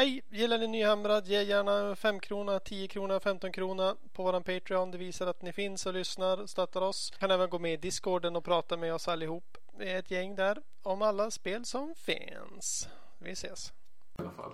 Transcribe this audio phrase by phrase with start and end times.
[0.00, 0.22] Hej!
[0.30, 1.26] Gillar ni Nyhamrad?
[1.26, 4.90] Ge gärna 5 krona, 10 krona, 15 krona på våran Patreon.
[4.90, 7.12] Det visar att ni finns och lyssnar och stöttar oss.
[7.18, 9.58] Kan även gå med i Discorden och prata med oss allihop.
[9.78, 12.88] Vi är ett gäng där om alla spel som finns.
[13.18, 13.72] Vi ses!
[14.18, 14.52] I alla fall.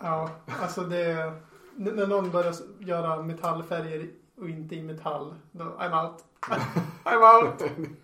[0.00, 1.32] Ja, alltså det...
[1.76, 6.24] När någon börjar göra metallfärger och inte i metall, då I'm out.
[7.04, 7.70] I'm out!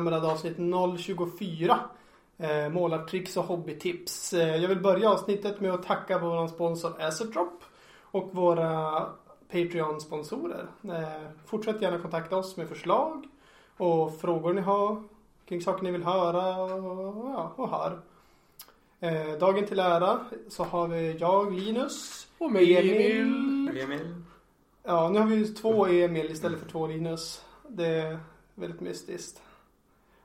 [0.00, 0.56] Nyhamrad avsnitt
[0.98, 1.80] 024.
[2.38, 4.32] Eh, målartricks och hobbytips.
[4.32, 7.62] Eh, jag vill börja avsnittet med att tacka vår sponsor Azerdrop
[8.02, 9.06] och våra
[9.52, 10.66] Patreon-sponsorer.
[10.84, 13.28] Eh, fortsätt gärna kontakta oss med förslag
[13.76, 15.02] och frågor ni har
[15.48, 18.00] kring saker ni vill höra och, ja, och hör.
[19.00, 23.80] Eh, dagen till ära så har vi jag, Linus, Och mig, Emil.
[23.82, 24.14] Emil.
[24.82, 27.44] Ja, nu har vi två Emil istället för två Linus.
[27.68, 28.18] Det är
[28.54, 29.42] väldigt mystiskt.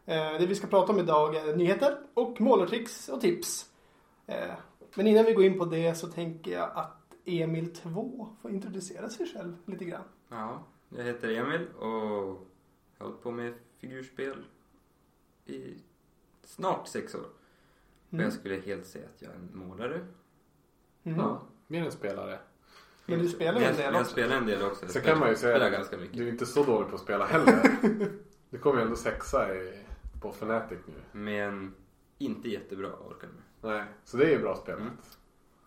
[0.05, 3.69] Eh, det vi ska prata om idag är nyheter och målartricks och tips.
[4.27, 4.51] Eh,
[4.95, 9.09] men innan vi går in på det så tänker jag att Emil 2 får introducera
[9.09, 10.03] sig själv lite grann.
[10.29, 11.87] Ja, jag heter Emil och
[12.97, 14.45] jag har hållit på med figurspel
[15.45, 15.73] i
[16.43, 17.19] snart sex år.
[18.07, 18.23] Och Mm.
[18.23, 20.05] jag skulle helt säga att jag är en målare.
[21.03, 21.19] Mm.
[21.19, 22.39] Ja, mer än spelare.
[23.05, 24.11] Men du spelar ju jag, en del Jag också.
[24.11, 24.85] spelar en del också.
[24.85, 26.17] Jag Så spelar, kan man ju säga spelar att ganska mycket.
[26.17, 27.77] Du är inte så dålig på att spela heller.
[28.49, 29.84] Du kommer ju ändå sexa i,
[30.21, 30.93] på Fnatic nu.
[31.19, 31.75] Men
[32.17, 33.43] inte jättebra orkar med.
[33.71, 34.81] Nej, så det är ju bra spelat.
[34.81, 34.97] Mm.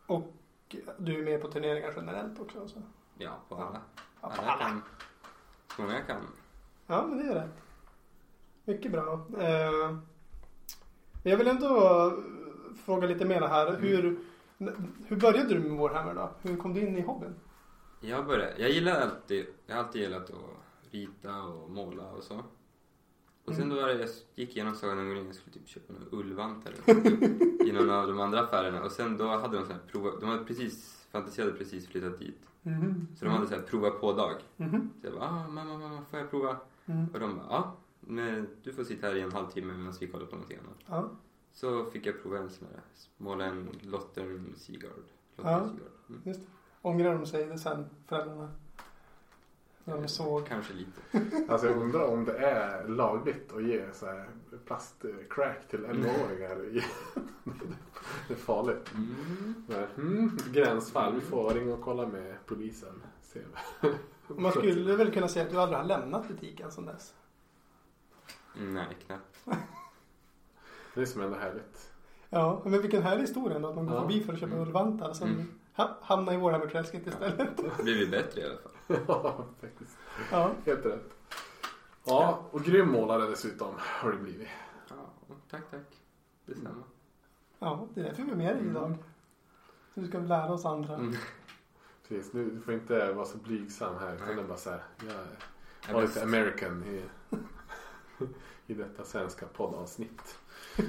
[0.06, 0.32] Och
[0.98, 2.68] du är med på turneringar generellt också.
[2.68, 2.82] Så.
[3.18, 3.80] Ja, på alla.
[4.20, 4.62] Ja, på Alla alla.
[4.64, 4.82] kan.
[5.76, 6.22] Så många kan.
[6.86, 7.62] Ja, men det är rätt.
[8.64, 9.26] Mycket bra.
[9.38, 9.96] Eh,
[11.22, 12.12] jag vill ändå
[12.84, 13.76] fråga lite mer här.
[13.76, 14.18] Hur,
[15.06, 16.30] hur började du med Warhammer då?
[16.42, 17.34] Hur kom du in i hobbyn?
[18.00, 20.36] Jag började, jag gillar alltid, jag har alltid gillat att
[20.90, 22.44] rita och måla och så.
[23.48, 23.76] Och sen Mm.
[23.76, 26.72] då var det, jag gick igenom Sagan om ringen jag skulle typ köpa några ullvantar
[27.66, 28.82] i någon av de andra affärerna.
[28.82, 32.38] Och sen då hade de sån här prova, de hade precis, fantiserade precis flyttat dit.
[32.62, 33.08] Mhm.
[33.18, 34.34] Så de hade så här prova på-dag.
[34.56, 34.90] Mhm.
[35.00, 36.56] Så jag bara, ah, mamma, mamma, får jag prova?
[36.86, 37.06] Mm.
[37.12, 40.26] Och de bara, ja, men du får sitta här i en halvtimme medan vi kollar
[40.26, 40.78] på någonting annat.
[40.86, 41.10] Ja.
[41.52, 42.80] Så fick jag prova en sån här,
[43.16, 44.92] måla en Lottern Seagard.
[45.36, 45.42] Ja.
[45.42, 45.92] Lottern Seagard.
[46.08, 46.20] Mm.
[46.24, 46.46] Just det.
[46.82, 48.48] Ångrar de sig det sen, föräldrarna?
[49.88, 50.46] De såg.
[50.46, 51.00] Kanske lite.
[51.52, 54.28] Alltså jag undrar om det är lagligt att ge så här
[54.66, 56.64] plastcrack till 11-åringar.
[56.64, 56.84] i-
[58.28, 58.92] det är farligt.
[58.94, 59.54] Mm.
[59.96, 61.14] Mm, gränsfall.
[61.14, 63.02] Vi får ringa och kolla med polisen.
[63.22, 63.40] Se.
[64.26, 67.14] Man skulle väl kunna säga att du aldrig har lämnat butiken sedan dess.
[68.56, 69.60] Nej, knappt.
[70.94, 71.92] Det är som ändå härligt.
[72.30, 74.00] Ja, men vilken härlig historia ändå att man går Ja.
[74.02, 74.66] förbi för att köpa Mm.
[74.66, 75.46] ullvantar och sen Mm.
[75.74, 77.56] ha- hamna i Warhammer-träsket istället.
[77.76, 78.72] Det blir vi bättre i alla fall.
[78.88, 79.98] Ja, faktiskt.
[80.30, 80.50] Ja.
[80.66, 81.14] Helt rätt.
[82.04, 84.48] Ja, och grym målare dessutom har du blivit.
[84.88, 84.94] Ja,
[85.50, 86.00] tack, tack.
[86.46, 86.84] Detsamma.
[87.58, 88.94] ja, det är därför vi är med dig idag.
[89.94, 90.94] Så du ska lära oss andra.
[90.94, 91.14] Mm.
[92.08, 94.14] Precis, nu, du får inte vara så blygsam här.
[94.14, 94.82] Utan det är bara så här.
[95.86, 96.22] Jag var lite.
[96.22, 97.02] American i,
[98.66, 100.38] i detta svenska poddavsnitt.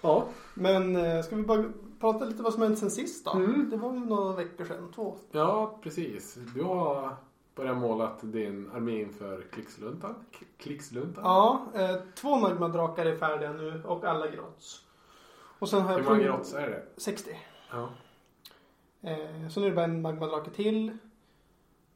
[0.00, 1.64] Ja, Men eh, ska vi bara
[2.12, 3.30] prata lite vad som hänt sen sist då?
[3.32, 3.70] Mm.
[3.70, 5.16] Det var ju några veckor sedan, två.
[5.30, 6.38] ja precis.
[6.54, 7.16] Du har
[7.54, 10.14] börjat måla din armé inför Klixluntan.
[10.38, 11.24] K- Klixluntan.
[11.24, 14.80] Ja, eh, två magmadrakar är färdiga nu och alla grotts.
[15.58, 16.82] Och sen har jag Hur många grotts är det?
[16.96, 17.30] 60.
[17.70, 17.88] Ja.
[19.02, 20.96] Eh, så nu är det bara en magmadrake till.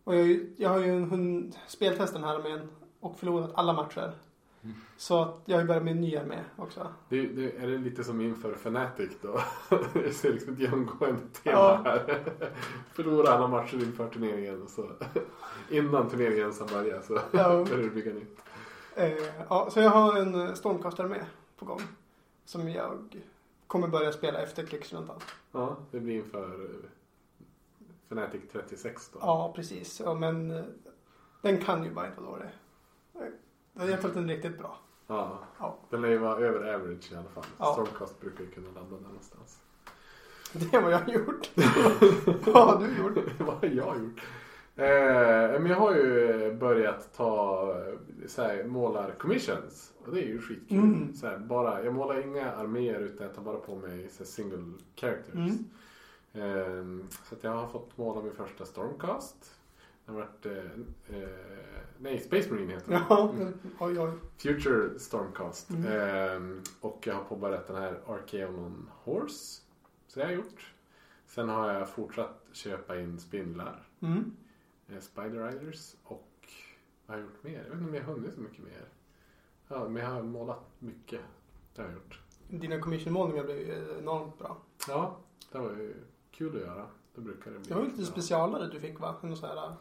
[0.05, 2.69] Och jag, har ju- jag har ju en hund, speltest den här armén
[3.01, 4.13] och förlorat alla matcher.
[4.97, 6.87] Så att jag har ju börjat med en ny armé också.
[7.09, 9.41] Det, det, är det lite som inför Fnatic då?
[9.93, 11.81] det ser liksom ett genomgående tema Ja.
[11.85, 12.25] här.
[12.93, 14.63] Förlora alla matcher inför turneringen.
[14.63, 14.91] och Så
[15.71, 17.65] innan turneringen som börjar så Ja.
[17.65, 18.39] börjar du bygga nytt.
[18.97, 19.13] Eh,
[19.49, 21.25] ja, så jag har en eh, stormkastararmé
[21.59, 21.81] på gång.
[22.45, 23.23] Som jag
[23.67, 25.17] kommer börja spela efter krigsrundan.
[25.53, 26.91] Ja, det blir inför eh,
[28.09, 29.19] Fnatic 36 då.
[29.23, 30.01] Ja, precis.
[30.05, 30.65] Ja, men eh,
[31.43, 32.51] den kan ju bara inte vara dålig.
[33.79, 34.79] Eh, Jag har följt den riktigt bra.
[35.07, 35.39] Ja.
[35.59, 35.77] Ja.
[35.91, 37.45] Den lär ju vara över average i alla fall.
[37.59, 37.73] Ja.
[37.73, 39.59] Stormcast brukar ju kunna landa där någonstans.
[40.53, 41.51] Det är vad jag har gjort.
[42.47, 43.19] vad har du gjort?
[43.39, 44.21] Vad har jag gjort?
[44.77, 47.95] Eh, men jag har ju börjat ta eh,
[48.27, 49.93] så här, målar commissions.
[50.05, 50.79] Och det är ju skitkul.
[50.79, 51.15] Mm.
[51.15, 54.25] Så här, bara, jag målar inga arméer utan jag tar bara på mig så här,
[54.31, 55.35] single characters.
[55.35, 55.65] Mm.
[56.33, 59.55] Ehm, så att jag har fått måla min första Stormcast.
[60.05, 61.29] Det har varit, eh, eh,
[61.99, 63.03] nej Space Marine heter den.
[63.09, 63.35] Ja,
[63.79, 64.13] oj oj.
[64.37, 65.71] Future Stormcast.
[65.71, 65.93] Mm.
[65.93, 69.63] Ehm, och jag har påbörjat den här Archeonon Horse.
[70.07, 70.75] Så det har jag gjort.
[71.27, 73.89] Sen har jag fortsatt köpa in spindlar.
[74.01, 74.37] Mm.
[74.89, 76.29] eh, Spider Riders och
[77.07, 77.53] vad har jag gjort mer?
[77.53, 78.89] Jag vet inte om jag har hunnit så mycket mer.
[79.69, 81.21] Ja, men jag har målat mycket.
[81.75, 82.21] Det har jag gjort.
[82.49, 84.57] Dina commissionmålningar blev ju enormt bra.
[84.89, 85.17] Ja,
[85.53, 85.95] det var ju
[86.31, 86.87] kul att göra.
[87.15, 87.69] Det brukar det bli.
[87.69, 89.15] Det var ju lite specialare du fick va?
[89.23, 89.73] Någon sån här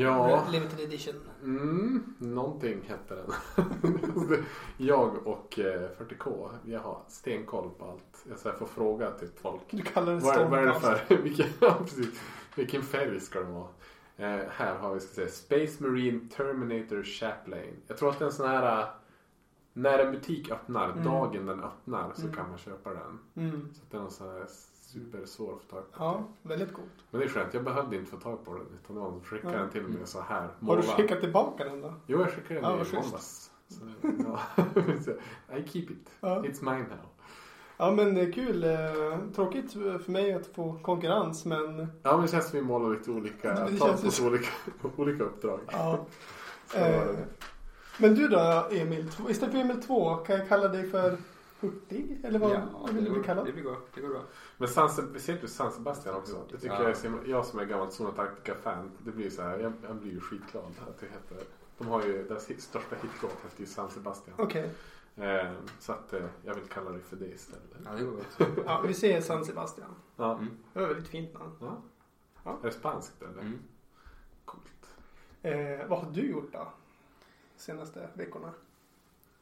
[0.00, 1.14] Ja, limited edition.
[1.42, 3.30] mm, någonting hette den.
[4.76, 8.24] jag och eh, 40K, jag har stenkoll på allt.
[8.28, 9.60] Jag så får fråga till folk.
[9.70, 11.06] Du kallar det Vad är, vad är det Stormcast.
[11.08, 11.16] för?
[11.22, 12.20] Vilken, ja, precis.
[12.56, 13.68] Vilken färg ska den vara?
[14.16, 17.72] Eh, här har vi ska säga, Space Marine Terminator Chaplane.
[17.86, 18.80] Jag tror att det är en sån här...
[18.82, 18.88] eh,
[19.72, 21.04] När en butik öppnar, Mm.
[21.04, 22.34] dagen den öppnar så Mm.
[22.34, 23.18] kan man köpa den.
[23.36, 23.68] Mm.
[23.74, 24.46] Så att den är så här
[25.00, 26.04] supersvår att få tag på.
[26.04, 26.90] Ja, väldigt coolt.
[27.10, 28.62] Men det är skönt, jag behövde inte få tag på den.
[28.82, 29.60] Utan det var någon som skickade Ja.
[29.60, 30.80] den till mig och sa här, Har måla.
[30.80, 31.94] du skickat tillbaka den då?
[32.06, 33.50] Jo, jag skickade den Ja, i måndags.
[33.68, 34.40] Så, ja.
[35.56, 36.10] I keep it.
[36.20, 36.42] Ja.
[36.42, 36.98] It's mine now.
[37.78, 38.64] Ja men eh, kul.
[38.64, 38.70] Eh,
[39.34, 43.10] Tråkigt för mig att få konkurrens men Ja, men det känns som vi målar lite
[43.10, 44.48] olika, Det tar känns på olika,
[44.96, 45.60] olika uppdrag.
[45.72, 46.06] ja.
[46.66, 46.94] Så det.
[46.96, 47.16] Eh,
[47.98, 49.10] Men du då Emil?
[49.28, 51.16] Istället för Emil 2 kan jag kalla dig för
[51.60, 52.20] Hurtig?
[52.24, 53.46] Eller vad, vad vill det du bli kallad?
[53.46, 53.76] det blir bra.
[53.94, 54.22] Det går bra.
[54.58, 56.44] Men San, ser du San Sebastian också?
[56.50, 56.94] Det tycker Ja.
[57.04, 58.90] jag, jag som är gammalt Zona Antarctica-fan.
[59.04, 61.38] Det blir så här, jag, jag blir ju skitglad att det heter.
[61.78, 64.36] De har ju, deras hit, största hitlåt heter ju San Sebastian.
[64.38, 64.70] Okej.
[65.16, 67.62] Eh, så att eh, jag vill kalla det för det istället.
[67.84, 68.64] Ja, det går bra.
[68.66, 69.90] Ja, vi ser San Sebastian.
[70.16, 70.32] Ja.
[70.34, 70.50] Mm.
[70.72, 71.52] Det var väldigt fint namn.
[71.60, 71.82] ja.
[72.44, 72.58] Ja.
[72.62, 73.42] Är det spanskt eller?
[73.42, 73.58] Mm.
[74.44, 74.96] Coolt.
[75.42, 76.68] Eh, vad har du gjort då?
[77.56, 78.52] Senaste veckorna?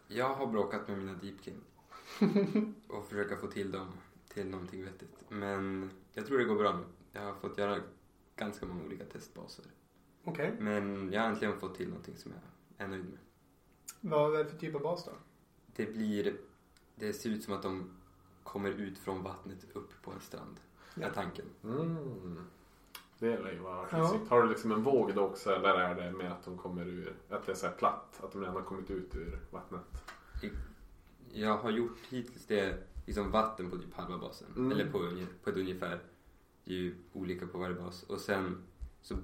[0.09, 1.61] Jag har bråkat med mina Deepkin.
[2.89, 3.89] och försöka få till dem
[4.29, 5.17] till någonting vettigt.
[5.29, 6.85] Men jag tror det går bra nu.
[7.13, 7.81] Jag har fått göra
[8.37, 9.65] ganska många olika testbaser.
[10.25, 10.57] Okej.
[10.59, 13.19] Men jag har äntligen fått till någonting som jag är nöjd med.
[14.01, 15.13] Vad är det för typ av bas då?
[15.77, 16.37] Det blir...
[16.97, 17.91] Det ser ut som att de
[18.43, 20.61] kommer ut från vattnet upp på en strand.
[20.95, 21.07] Ja.
[21.07, 21.45] Är tanken.
[21.65, 22.47] Mm.
[23.19, 24.09] Det lär ju vara Ja.
[24.11, 24.31] fysiskt.
[24.31, 27.17] Har du liksom en våg då också eller är det med att de kommer ur,
[27.31, 28.21] att det är så här platt?
[28.23, 30.05] Att de redan har kommit ut ur vattnet?
[31.35, 34.49] Jag har gjort hittills det liksom vatten på typ halva basen.
[34.57, 34.73] Mm.
[34.73, 35.11] Eller på,
[35.45, 36.01] på ett ungefär.
[36.65, 38.03] Det är ju olika på varje bas.
[38.03, 38.63] Och sen
[39.03, 39.17] så...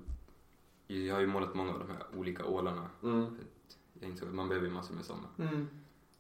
[0.86, 2.90] Jag har ju målat många av de här olika ålarna.
[3.02, 3.36] Mm.
[4.00, 5.28] Jag insåg att man behöver ju massor med sådana.
[5.38, 5.68] Mm.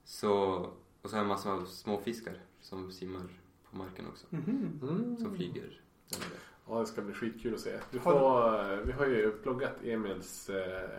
[0.04, 0.32] Så...
[1.02, 3.22] Och så har jag massor av små fiskar som simmar
[3.70, 4.26] på marken också.
[4.30, 4.80] Mhm.
[4.82, 5.16] Mm.
[5.16, 5.80] Som flyger.
[6.68, 7.80] Ja, det ska bli skitkul att se.
[7.90, 10.98] Du Har får, vi har ju pluggat Emils eh,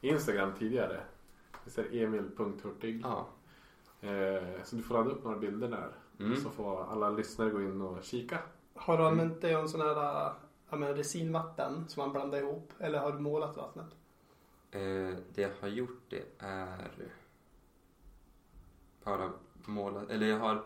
[0.00, 1.00] Instagram tidigare.
[1.64, 3.00] Det är emil.hurtig.
[3.02, 3.28] Ja.
[4.02, 5.92] Eh, så du får ladda upp några bilder där.
[6.20, 6.36] Mm.
[6.36, 8.38] Så får alla lyssnare gå in och kika.
[8.74, 10.32] Har du använt dig av en sån här äh,
[10.70, 12.72] ja, men resinvatten som man blandar ihop?
[12.78, 13.86] Eller har du målat vattnet?
[14.70, 14.80] Eh,
[15.34, 16.90] det jag har gjort det är
[19.04, 19.30] bara
[19.64, 20.62] målat, eller jag har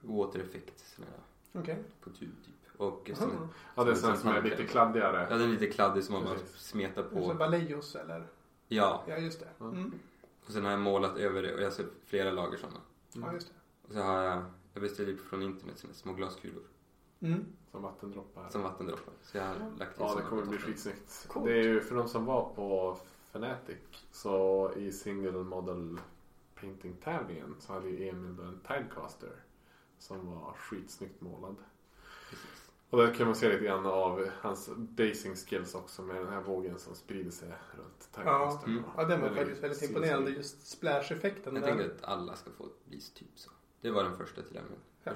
[0.00, 1.78] water effect sån här, Okej.
[2.00, 2.80] på tub typ.
[2.80, 3.48] Och sån här, Aha.
[3.74, 5.26] Ja, det är Som- sån som är som- lite kladdigare.
[5.30, 7.32] ja, den är lite kladdig som man bara smetar Så på.
[7.32, 8.26] Vallejo eller?
[8.68, 9.64] Ja, Ja, just det.
[9.64, 9.92] Mm.
[10.48, 12.80] Och sen har jag målat över det och jag sett flera lager sådana.
[13.12, 13.54] Ja, just det.
[13.88, 16.62] Och så har jag, jag beställde från internet såna små glaskulor
[17.20, 17.44] Mm.
[17.70, 18.48] Som vattendroppar.
[18.48, 19.14] som vattendroppar.
[19.22, 21.26] Så jag har lagt i Ja, det kommer bli skitsnyggt.
[21.28, 21.46] Coolt.
[21.46, 22.98] Det är ju för de som var på
[23.32, 23.76] Fnatic
[24.12, 26.00] så i single model
[26.60, 29.32] painting tävlingen så hade ju Emil en Tidecaster
[29.98, 31.56] som var skitsnyggt målad.
[32.30, 32.67] Precis.
[32.90, 36.40] Och där kan man se lite grann av hans basing skills också med den här
[36.40, 38.82] vågen som sprider sig runt Ja, mm.
[38.96, 40.30] ja, den var faktiskt väldigt imponerande.
[40.30, 41.54] Just splash-effekten.
[41.54, 41.68] Jag där.
[41.68, 43.50] tänkte att alla ska få bli typ så.
[43.80, 44.64] Det var den första till den.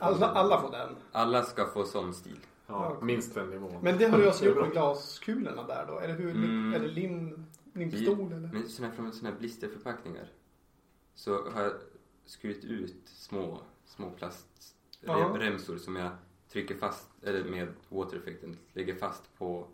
[0.01, 0.97] Alla, alla får den.
[1.13, 2.39] Alla ska få sån stil.
[2.67, 3.79] Ja, minst den nivån.
[3.83, 5.99] Men det har du är gjort med glaskulorna där då?
[5.99, 6.31] Eller hur?
[6.31, 6.75] Mm.
[6.75, 8.49] Är det lim, limstol eller?
[8.53, 10.29] Men såna här, från såna här blisterförpackningar
[11.15, 11.73] så har jag
[12.25, 14.13] skurit ut små, små
[15.01, 15.31] Ja.
[15.33, 16.11] plastremsor som jag
[16.53, 19.67] trycker fast, eller med water-effekten, lägger fast på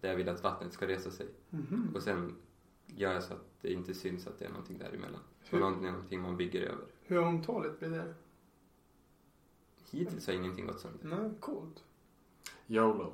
[0.00, 1.26] där jag vill att vattnet ska resa sig.
[1.50, 1.90] Mhm.
[1.94, 2.36] Och sen
[2.86, 5.20] gör jag så att det inte syns att det är någonting däremellan.
[5.44, 6.84] Så Hur- någonting, någonting man bygger över.
[7.02, 8.14] Hur ömtåligt blir det?
[9.90, 11.16] Hittills har ingenting gått sönder.
[11.16, 11.84] Nej, coolt.
[12.66, 13.12] YOLO.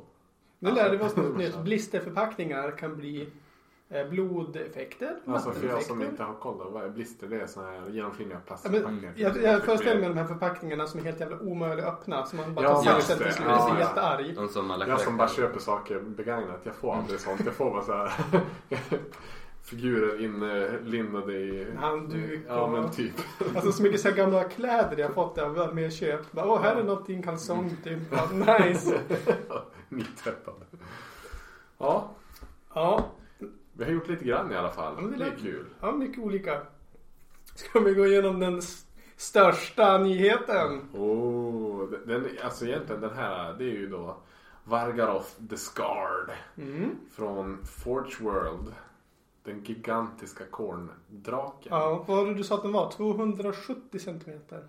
[0.58, 1.58] Nu lärde vi oss något nytt.
[1.64, 3.28] Blisterförpackningar kan bli
[4.10, 7.26] blodeffekter, Alltså för jag som inte har koll då, vad är blister?
[7.26, 9.12] Det är såna här genomskinliga Ja, plastförpackningar.
[9.14, 12.26] men, jag, jag föreställer mig de här förpackningarna som är helt jävla omöjliga att öppna.
[12.26, 13.24] Som man bara Ja, tar sig just det.
[13.24, 13.46] till slut.
[13.48, 13.88] Ja, Jag är så ja.
[13.88, 14.34] jättearg.
[14.34, 17.40] De som alla Jag som bara köper saker begagnat, jag får aldrig sånt.
[17.44, 18.12] Jag får bara så här
[19.62, 23.12] figurer inlindade i Handduk Ja men och- typ.
[23.54, 26.32] Alltså så mycket så här gamla kläder jag fått av mer köp.
[26.32, 27.98] Bara, Åh, här är något i en kalsong typ.
[28.10, 29.00] Bara, nice.
[29.88, 30.56] Nytvättade.
[31.78, 32.10] Ja,
[32.74, 33.04] Ja,
[33.72, 34.94] vi har gjort lite grann i alla fall.
[35.00, 35.66] Ja, det det är kul.
[35.80, 36.60] ja, mycket olika.
[37.54, 38.62] Ska vi gå igenom den
[39.16, 40.88] största nyheten?
[40.94, 44.16] Oh, den- alltså egentligen den här, det är ju då
[44.64, 46.90] Vargaroth the Scarred Mm.
[47.12, 48.74] från Forge World.
[49.44, 51.68] Den gigantiska korndraken.
[51.70, 52.90] Ja, vad var det du sa att den var?
[52.92, 54.66] 270 centimeter?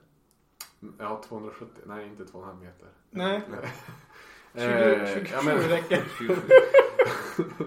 [0.99, 1.81] Ja, 270.
[1.85, 2.87] Nej, inte 2,5 meter.
[3.09, 3.41] Nej.
[3.49, 3.73] Nej.
[4.53, 6.03] 20, Eh, 27 ja, men- räcker.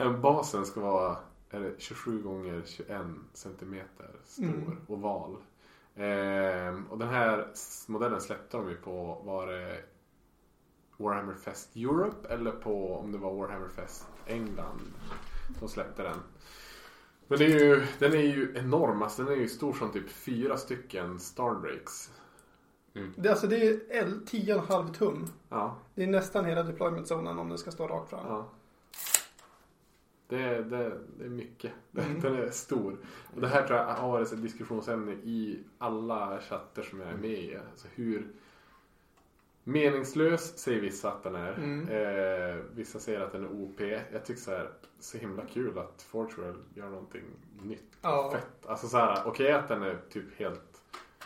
[0.00, 1.16] Eh, Basen ska vara
[1.50, 3.00] är det 27 gånger 21
[3.32, 4.76] centimeter stor Mm.
[4.86, 5.36] oval.
[5.96, 7.46] Ehm, och den här
[7.86, 9.80] modellen släppte de ju på, var det
[10.96, 14.80] Warhammer Fest Europe eller på om det var Warhammer Fest England.
[15.60, 16.16] De släppte den.
[17.28, 20.10] Men det är ju, den är ju enorm, alltså den är ju stor som typ
[20.10, 22.10] fyra stycken Stardrakes.
[23.16, 25.26] Det, alltså det är L 10,5 tum.
[25.48, 28.26] Ja, Det är nästan hela deployment-zonen om den ska stå rakt fram.
[28.28, 28.48] ja.
[30.30, 31.72] Det, är- det, det är mycket.
[31.98, 32.20] Mm.
[32.20, 32.96] Den är stor.
[33.34, 37.16] Och det här tror jag har varit ett diskussionsämne i alla chatter som jag är
[37.16, 37.56] med i.
[37.70, 38.26] Alltså hur
[39.64, 41.52] meningslös säger vissa att den är.
[41.52, 41.88] Mm.
[41.88, 43.80] Eh, vissa säger att den är OP.
[44.12, 44.70] Jag tycker så här,
[45.00, 47.22] så himla kul att Forge World gör någonting
[47.62, 47.96] nytt.
[48.02, 48.30] Ja.
[48.32, 48.66] Fett.
[48.66, 50.82] Alltså så här, okej att den är typ helt...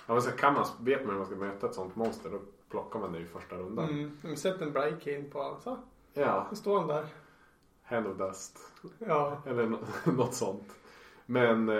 [0.06, 2.40] Ja, men så kan man, vet man hur man ska möta ett sånt monster då
[2.68, 3.88] plockar man det i första rundan.
[3.90, 4.18] Mm.
[4.22, 5.56] Men Sätt en Brightcane på.
[5.64, 5.78] Så,
[6.14, 7.06] Ja, då står han där.
[7.84, 8.58] Hand of Dust.
[8.98, 9.42] Ja.
[9.46, 9.78] Eller nå-
[10.12, 10.76] något sånt.
[11.26, 11.76] Men, eh,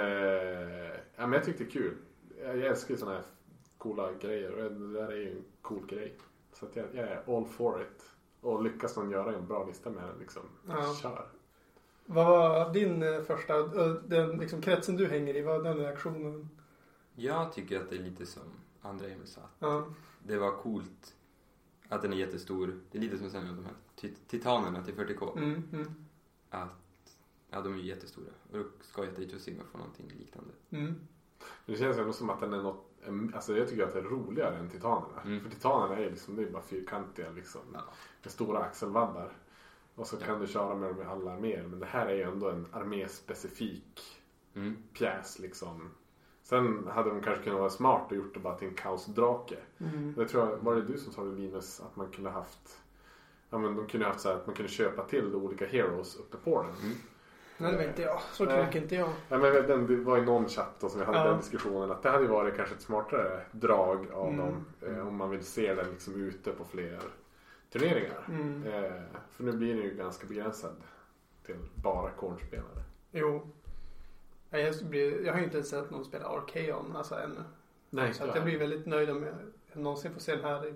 [1.16, 1.96] ja, men jag tyckte det är kul.
[2.42, 3.24] Jag, älskar ju sådana här
[3.78, 6.16] coola grejer och det där är ju en cool grej.
[6.52, 8.02] Så att jag, jag är all for it.
[8.40, 10.94] Och lyckas man göra en bra lista med den liksom, Ja.
[11.02, 11.26] kör.
[12.06, 15.76] Vad var din eh, första, eh, den liksom kretsen du hänger i, vad var den
[15.78, 16.48] reaktionen?
[17.14, 18.42] Jag tycker att det är lite som
[18.82, 19.40] andra Emil sa.
[19.58, 19.84] Ja.
[20.22, 21.14] Det var coolt
[21.94, 22.80] att den är jättestor.
[22.90, 25.36] Det är lite som sen de här tit- titanerna till 40K.
[25.38, 25.94] Mm, mm,
[26.50, 27.16] Att,
[27.50, 28.26] ja, de är ju jättestora.
[28.52, 29.02] Och då ska
[29.34, 30.50] och simma få någonting liknande.
[30.70, 30.94] mm.
[31.66, 32.90] Det känns ändå som att den är något,
[33.34, 35.22] alltså jag tycker att det är roligare än Titanerna.
[35.24, 35.40] Mm.
[35.40, 37.60] För Titanerna är ju liksom, det är bara fyrkantiga liksom.
[37.72, 37.84] Ja.
[38.22, 39.32] Med stora axelvaddar.
[39.94, 41.66] Och så kan du köra med dem i alla arméer.
[41.66, 44.20] Men det här är ju ändå en arméspecifik
[44.54, 44.76] Mm.
[44.92, 45.90] pjäs liksom.
[46.44, 49.56] Sen hade de kanske kunnat vara smart och gjort det bara till en kaosdrake.
[49.78, 50.14] Mm.
[50.16, 51.80] Det tror jag, var det du som sa det Linus?
[51.80, 52.78] Att man kunde haft
[53.50, 56.16] Ja men de kunde haft så här att man kunde köpa till de olika heroes
[56.16, 56.70] uppe på den.
[56.70, 56.96] Mm.
[57.58, 58.20] Nej, det vet inte jag.
[58.32, 58.62] Så Nej.
[58.62, 59.08] knäcker inte jag.
[59.28, 61.24] Ja, men den, det var i någon chatt då som vi hade Ja.
[61.24, 64.38] den diskussionen att det hade varit kanske ett smartare drag av Mm.
[64.46, 64.64] dem.
[64.80, 66.98] Eh, om man vill se den liksom ute på fler
[67.72, 68.24] turneringar.
[68.28, 68.62] Mm.
[68.66, 68.92] Eh,
[69.30, 70.76] för nu blir den ju ganska begränsad
[71.46, 72.82] till bara kornspelare.
[73.12, 73.46] Jo.
[74.60, 77.40] Jag, blir, jag har inte ens sett någon spela Arkeon alltså ännu.
[77.90, 79.34] Nej, Så att jag blir väldigt nöjd om jag
[79.82, 80.74] någonsin får se den här i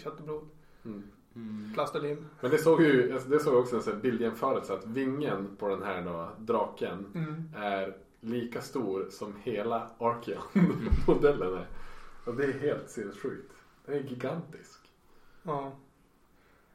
[0.00, 0.48] kött och blod.
[0.84, 1.02] mm.
[1.34, 1.70] Mm.
[1.74, 2.26] Plast och lim.
[2.40, 5.82] Men det såg ju, alltså, det såg också en sån bildjämförelse att vingen på den
[5.82, 7.50] här då, draken Mm.
[7.56, 11.66] är lika stor som hela Archeon-modellen är.
[12.24, 13.52] Och det är helt sinnessjukt.
[13.86, 14.80] Den är gigantisk.
[15.42, 15.72] Ja.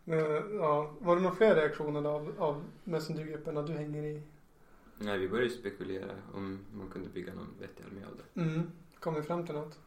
[0.03, 0.19] Men,
[0.57, 0.91] ja.
[0.99, 4.21] Var det några fler reaktioner av, av Messenger-grupperna du hänger i?
[4.97, 8.41] Nej, vi började spekulera om man kunde bygga någon vettig armé av det.
[8.41, 8.71] Mm.
[8.99, 9.79] Kom vi fram till något?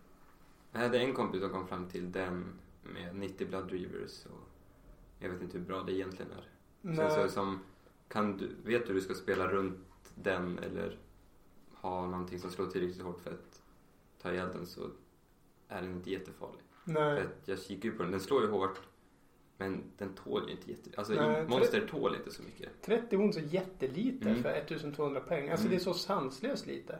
[0.72, 2.44] Jag hade en kompis som kom fram till den
[2.82, 4.48] med 90 Blood Reavers och
[5.18, 6.48] jag vet inte hur bra det egentligen är.
[6.82, 7.30] Sen så Nej.
[7.30, 7.60] som,
[8.08, 9.78] kan du, vet du hur du ska spela runt
[10.14, 10.98] den eller
[11.72, 13.62] ha någonting som slår tillräckligt hårt för att
[14.22, 14.90] ta ihjäl den så
[15.68, 16.60] är den inte jättefarlig.
[16.84, 17.20] För Nej.
[17.20, 18.80] att jag kikar ju på den, den slår ju hårt
[19.56, 20.90] men den tål ju inte jätte...
[20.96, 22.68] Alltså Nej, monster tål inte så mycket.
[22.82, 24.42] 30 ons är jättelite Mm.
[24.42, 25.48] för 1200 poäng.
[25.50, 25.70] Alltså Mm.
[25.76, 26.98] det är så sanslöst lite.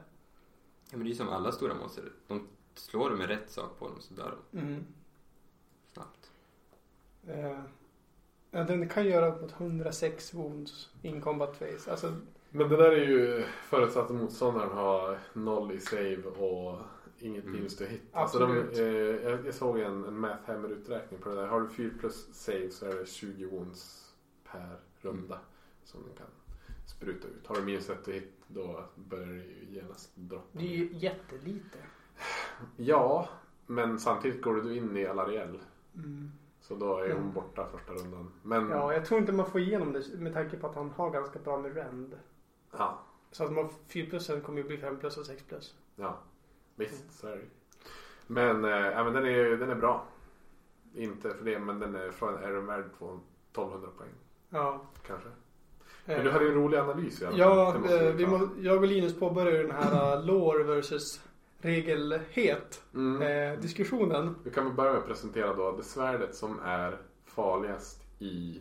[0.91, 2.05] Ja men det är ju som alla stora monster.
[2.29, 4.85] De slår du med rätt sak på dem så dör de Mm.
[5.93, 6.31] snabbt.
[7.29, 7.61] Eh,
[8.51, 11.91] ja, den kan göra upp mot 106 wounds in combat phase.
[11.91, 12.15] Alltså,
[12.51, 16.79] Men det där är ju förutsatt att motståndaren har noll i save och
[17.23, 17.57] inget Mm.
[17.57, 18.03] minus till hit.
[18.13, 18.79] Alltså de, Absolut.
[18.79, 21.47] eh, jag, jag såg en, en Mathhammer-uträkning på det där.
[21.47, 24.13] Har du 4 plus save så är det 20 wounds
[24.53, 25.39] per runda
[25.85, 26.27] som den kan
[26.87, 27.47] spruta ut.
[27.47, 30.59] Har du minus 1 till hit då börjar det ju genast droppa.
[30.59, 31.79] det är ju jättelite.
[32.77, 33.29] Ja,
[33.67, 35.59] men samtidigt går du in i Alariel
[35.95, 36.31] Mm.
[36.61, 37.33] Så då är hon Mm.
[37.33, 38.33] borta första rundan.
[38.43, 41.11] Men Ja, jag tror inte man får igenom det med tanke på att han har
[41.11, 42.19] ganska bra med rend.
[42.73, 42.99] ja,
[43.31, 45.75] Så att man 4 plussen kommer ju bli 5 plus och 6 plus.
[45.97, 46.19] ja.
[46.77, 47.43] Visst, så är det.
[48.27, 50.05] Men, eh, ja, men den, är, den är bra.
[50.95, 53.21] Inte för det, men den är, från, är den värd på
[53.53, 54.11] 1200 poäng.
[54.51, 54.81] Ja.
[55.07, 55.29] Kanske.
[56.05, 57.89] Men du hade ju en rolig analys i alla fall.
[57.89, 61.21] Ja, eh, vi må, jag och Linus påbörjade den här lore versus
[61.59, 63.23] regelhet Mm.
[63.23, 64.35] eh, diskussionen.
[64.45, 68.61] Vi kan väl börja med att presentera då det svärdet som är farligast i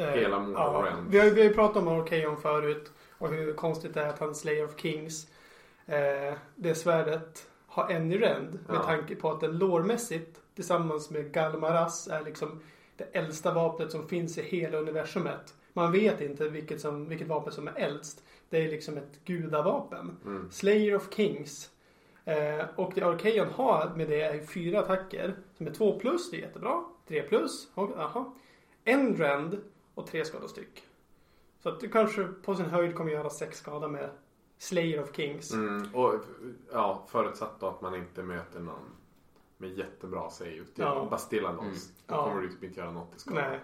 [0.00, 3.52] Eh, Hela Mortal ja, vi, har, vi har ju pratat om Arkeon förut och hur
[3.52, 5.26] konstigt det är att han Slayer of Kings.
[5.86, 8.82] Eh, det svärdet har en i rend med Ja.
[8.82, 12.60] tanke på att det lårmässigt tillsammans med Galmaras är liksom
[12.96, 15.54] det äldsta vapnet som finns i hela universumet.
[15.72, 18.22] Man vet inte vilket, som, vilket vapen som är äldst.
[18.48, 20.16] Det är liksom ett gudavapen.
[20.24, 20.50] Mm.
[20.50, 21.70] Slayer of Kings.
[22.24, 25.34] Eh, och det Arkeon har med det är fyra attacker.
[25.56, 26.84] Som är två plus, det är jättebra.
[27.08, 28.34] Tre plus, och, aha.
[28.84, 29.60] En rend
[29.94, 30.82] och tre skadostyck.
[31.62, 34.10] Så att du kanske på sin höjd kommer göra sex skada med
[34.60, 35.52] Slayer of Kings.
[35.52, 35.94] Mm.
[35.94, 36.14] Och
[36.72, 38.90] ja, förutsatt då att man inte möter någon
[39.58, 40.50] med jättebra save.
[40.50, 41.06] Typ Ja.
[41.10, 41.62] Bastillanos.
[41.64, 41.74] Mm.
[42.06, 42.24] Då Ja.
[42.24, 43.40] kommer du typ inte göra något i skada.
[43.48, 43.60] Nej.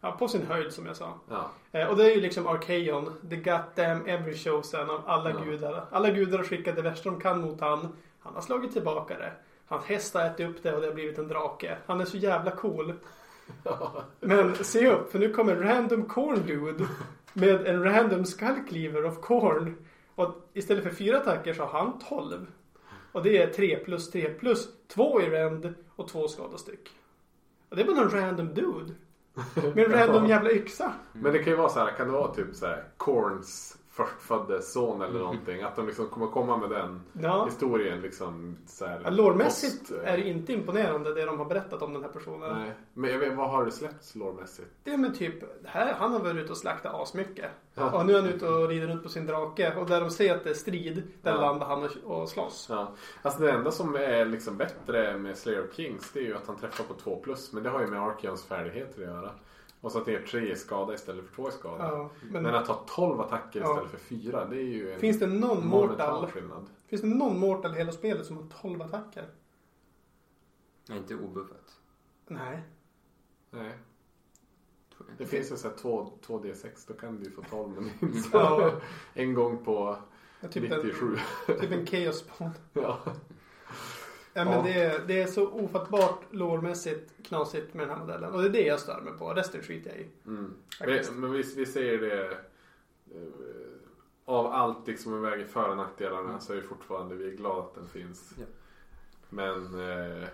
[0.00, 1.14] Ja, på sin höjd som jag sa.
[1.28, 1.50] Ja.
[1.72, 5.44] Eh, och det är ju liksom Arkeon, the goddamn every chosen av alla Ja.
[5.44, 5.86] gudar.
[5.90, 7.88] Alla gudar har skickat det värsta de kan mot han.
[8.20, 9.32] Han har slagit tillbaka det.
[9.66, 11.78] Hans häst har ätit upp det och det har blivit en drake.
[11.86, 12.92] Han är så jävla cool.
[14.20, 16.86] Men se upp, för nu kommer random corn dude
[17.32, 19.76] med en random skullcleaver of corn.
[20.20, 22.46] Och istället för fyra attacker så har han 12.
[23.12, 26.90] Och det är 3 plus 3 plus 2 i rend och 2 skadostyck.
[27.68, 28.94] Och det är bara en random dude.
[29.74, 30.92] Med en random jävla yxa.
[31.12, 34.62] Men det kan ju vara så här, kan det vara typ så här Korns förstfödde
[34.62, 35.08] son Mm.
[35.10, 35.62] eller någonting.
[35.62, 37.44] Att de liksom kommer komma med den Ja.
[37.44, 39.10] historien liksom så här.
[39.10, 42.58] Lårmässigt post- är det inte imponerande det de har berättat om den här personen.
[42.62, 44.68] Nej, men jag vet, vad har det släppts lårmässigt?
[44.84, 47.50] Det är med typ, här, han har varit ute och slaktat asmycket.
[47.74, 47.90] Ja.
[47.98, 49.74] Och nu är han ute och rider runt på sin drake.
[49.76, 51.40] Och där de ser att det är strid, där Ja.
[51.40, 52.66] landar han och, och slåss.
[52.70, 52.92] Ja.
[53.22, 56.46] Alltså det enda som är liksom bättre med Slayer of Kings det är ju att
[56.46, 57.52] han träffar på 2 plus.
[57.52, 59.30] Men det har ju med Arkeons färdigheter att göra.
[59.80, 61.84] Och så att det är 3 i skada istället för 2 i skada.
[61.84, 63.70] Ja, men, Men att ha 12 attacker Ja.
[63.70, 66.66] istället för 4 det är ju en finns det någon mortal, skillnad.
[66.86, 69.28] finns det någon mortal i hela spelet som har 12 attacker?
[70.88, 71.76] Nej, inte obuffat.
[72.26, 72.62] Nej.
[73.50, 73.72] Nej.
[75.18, 78.72] Det finns ju såhär 2, 2D6 då kan du ju få 12 men inte Ja.
[79.14, 79.96] en gång på
[80.40, 81.16] Ja, Typ en, 97.
[81.46, 82.50] typ en chaos spawn.
[82.72, 82.98] Ja.
[84.32, 84.62] Ja, men Ja.
[84.62, 88.32] det, är, det är så ofattbart lårmässigt knasigt med den här modellen.
[88.32, 89.34] Och det är det jag stör mig på.
[89.34, 90.08] Resten skiter jag i.
[90.26, 90.54] Mm.
[90.80, 92.24] Men, men vi, vi säger det
[93.14, 93.22] eh,
[94.24, 96.40] av allt liksom vi väger för och nackdelarna Mm.
[96.40, 98.34] så är vi fortfarande vi är glada att den finns.
[98.38, 98.44] Ja.
[99.28, 100.28] Men eh,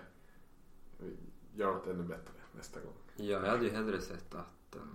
[1.55, 2.93] gör något ännu bättre nästa gång.
[3.15, 4.89] Ja, jag hade ju hellre sett att den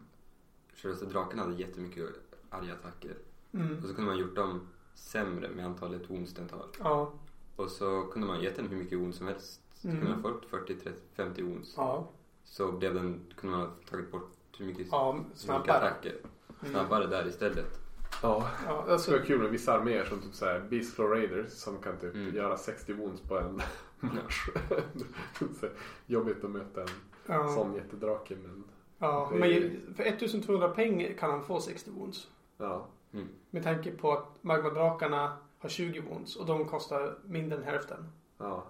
[0.75, 2.07] självaste draken hade jättemycket
[2.51, 3.15] arga attacker.
[3.53, 3.79] Mm.
[3.83, 6.67] Och så kunde man gjort dem sämre med antalet wounds den tar.
[6.79, 7.13] Ja.
[7.57, 9.61] Och så kunde man gett den hur mycket wounds som helst.
[9.75, 10.01] Så Mm.
[10.01, 11.75] kunde man fått 40, 30, 50 wounds.
[11.77, 12.09] Ja.
[12.45, 15.73] Så blev den, kunde man ha tagit bort hur mycket, Ja, snabbare.
[15.77, 16.15] attacker.
[16.63, 16.73] Mm.
[16.73, 17.79] Snabbare där istället.
[18.23, 18.49] Ja.
[18.67, 21.53] Ja, Det alltså, skulle vara kul med vissa arméer som typ såhär Beast Flow Raiders
[21.53, 22.35] som kan typ Mm.
[22.35, 23.55] göra 60 wounds på en
[24.01, 24.49] match.
[26.07, 26.89] Jobbigt att möta en
[27.27, 28.65] ja, sån jättedrake men
[28.99, 32.29] ja, är- men för 1200 peng kan han få 60 wounds.
[32.59, 32.87] ja.
[33.15, 33.29] Mm.
[33.51, 38.13] Med tanke på att magmadrakarna har 20 wounds och de kostar mindre än hälften.
[38.39, 38.65] Ja.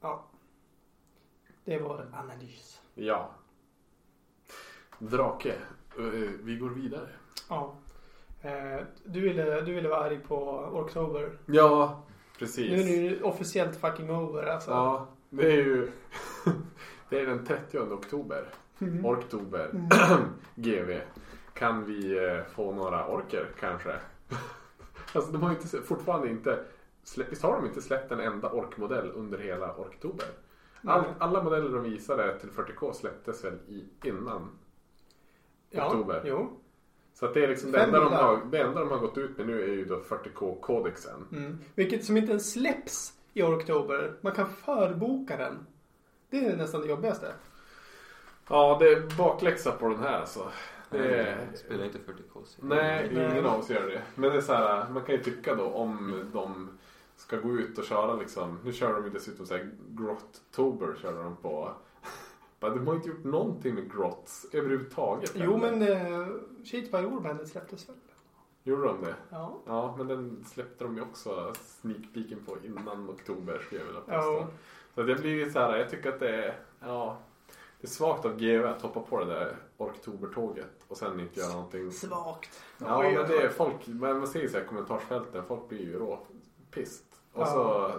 [0.00, 0.24] Ja.
[1.64, 2.80] Det vår analys.
[2.94, 3.30] Ja.
[4.98, 5.54] Drake.
[5.98, 6.04] Eh,
[6.42, 7.08] Vi går vidare.
[7.48, 7.74] Ja.
[8.42, 11.38] Eh, du, ville, du ville vara arg på Oktober.
[11.46, 12.72] Ja, Nu precis.
[12.72, 14.70] är det ju officiellt fucking over alltså.
[14.70, 15.90] Ja, det är ju
[17.08, 18.48] det är den 30 oktober.
[18.80, 19.06] Mm.
[19.06, 19.70] Orktober.
[19.72, 19.88] Mm.
[20.54, 21.00] GV.
[21.54, 23.94] Kan vi eh, få några orker kanske?
[25.12, 26.64] alltså de har inte, fortfarande inte
[27.16, 30.26] visst har de inte släppt en enda orkmodell under hela Orktober?
[30.84, 34.50] All, alla modeller de visade till 40K släpptes väl i, innan
[35.70, 36.22] ja, oktober.
[36.24, 36.60] Jo.
[37.14, 39.38] Så att det är liksom det enda, de har, det enda de har gått ut
[39.38, 41.24] med nu är ju då 40K-kodexen.
[41.32, 41.58] Mm.
[41.74, 44.14] Vilket som inte ens släpps i oktober.
[44.20, 45.66] Man kan förboka den.
[46.30, 47.32] Det är nästan det jobbigaste.
[48.48, 50.48] Ja, det är bakläxa på den här alltså.
[50.90, 52.44] Det är, spelar inte 40k.
[52.44, 53.30] så- Nej, Nej.
[53.32, 54.02] ingen av oss gör det.
[54.14, 56.78] Men det är så här, man kan ju tycka då om de
[57.16, 58.58] ska gå ut och köra liksom.
[58.64, 61.72] Nu kör de ju dessutom så här Grottober körde de på.
[62.60, 65.32] Men de har inte gjort någonting med Grots överhuvudtaget.
[65.34, 65.76] Jo heller.
[65.76, 66.28] men uh,
[66.64, 67.96] Cheat by Orbandet släpptes väl?
[68.62, 69.14] Gjorde de det?
[69.30, 69.58] Ja.
[69.66, 74.00] Ja, men den släppte de ju också sneak peeken på innan oktober skulle jag vilja
[74.00, 74.14] påstå.
[74.32, 74.48] Ja.
[74.94, 77.18] Så det blir ju så här, jag tycker att det är, ja.
[77.80, 81.52] Det är svagt av GV att hoppa på det där Oktobertåget och sen inte göra
[81.52, 81.90] någonting.
[81.92, 82.62] Svagt.
[82.78, 85.80] Ja, Oj, men det är folk, men man ser ju så här kommentarsfälten, folk blir
[85.80, 86.18] ju rå
[86.70, 87.04] pist.
[87.32, 87.46] Och Ja.
[87.46, 87.92] så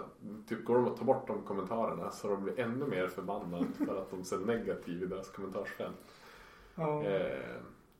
[0.48, 4.00] typ går de att ta bort de kommentarerna så de blir ännu mer förbannade för
[4.02, 5.96] att de ser negativ i deras kommentarsfält.
[6.74, 7.02] Ja.
[7.04, 7.38] Eh,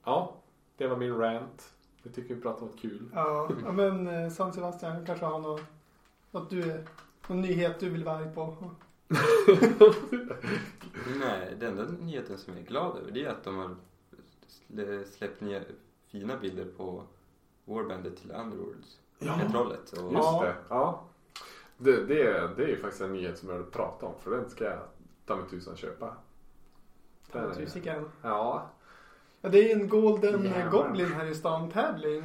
[0.05, 0.35] ja,
[0.77, 1.73] det var min rant.
[2.03, 3.11] Jag tycker vi pratar om något kul.
[3.15, 5.61] Ja, ja, men eh, San Sebastian kanske har något,
[6.31, 6.85] något du,
[7.27, 8.55] någon nyhet du vill vara arg på.
[11.21, 13.77] Nej, den enda nyheten som jag är glad över det är att de har
[14.69, 15.61] slä- släppt nya
[16.07, 17.03] fina bilder på
[17.65, 18.99] Warbandet till Underworlds.
[19.19, 19.37] Ja.
[19.37, 19.93] Med trollet.
[19.93, 20.43] Och, Just Ja.
[20.45, 20.55] det.
[20.69, 21.05] Ja.
[21.79, 24.31] Det, det, är, det är ju faktiskt en nyhet som jag vill prata om för
[24.31, 24.79] den ska jag
[25.27, 26.17] ta mig tusan köpa.
[27.33, 28.09] Den Tusiken.
[28.23, 28.71] Ja.
[29.43, 30.71] Ja, det är en Golden Jävlar.
[30.71, 32.25] Goblin här i stan tävling.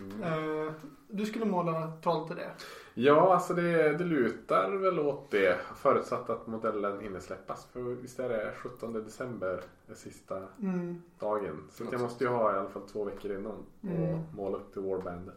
[0.00, 0.22] Mm.
[0.66, 0.72] Eh,
[1.08, 2.50] du skulle måla troll till det.
[2.94, 7.66] Ja, alltså det, det lutar väl åt det förutsatt att modellen hinner släppas.
[7.72, 11.02] För visst är det 17 december är sista Mm.
[11.18, 11.62] dagen.
[11.70, 14.20] Så jag måste ju ha i alla fall två veckor innan och Mm.
[14.36, 15.34] måla upp till Warbandet.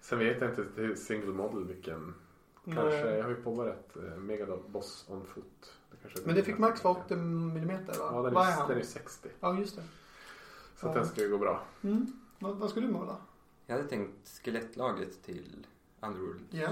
[0.00, 2.14] Sen vet jag inte till single model vilken.
[2.64, 2.76] Nej.
[2.76, 5.72] Kanske, jag har ju påbörjat eh, Megadol Boss on foot.
[5.90, 7.14] Det Men det fick max vara tänker.
[7.14, 7.22] 80
[7.54, 8.10] millimeter va?
[8.12, 9.28] Ja, den är är, den är 60.
[9.40, 9.82] Ja, just det.
[10.76, 10.94] Så Ja.
[10.94, 11.62] den ska ju gå bra.
[11.82, 12.06] Mm.
[12.38, 13.16] Vad, vad skulle du måla?
[13.70, 15.66] Jag hade tänkt skelettlaget till
[16.00, 16.40] Underworld.
[16.50, 16.68] Ja.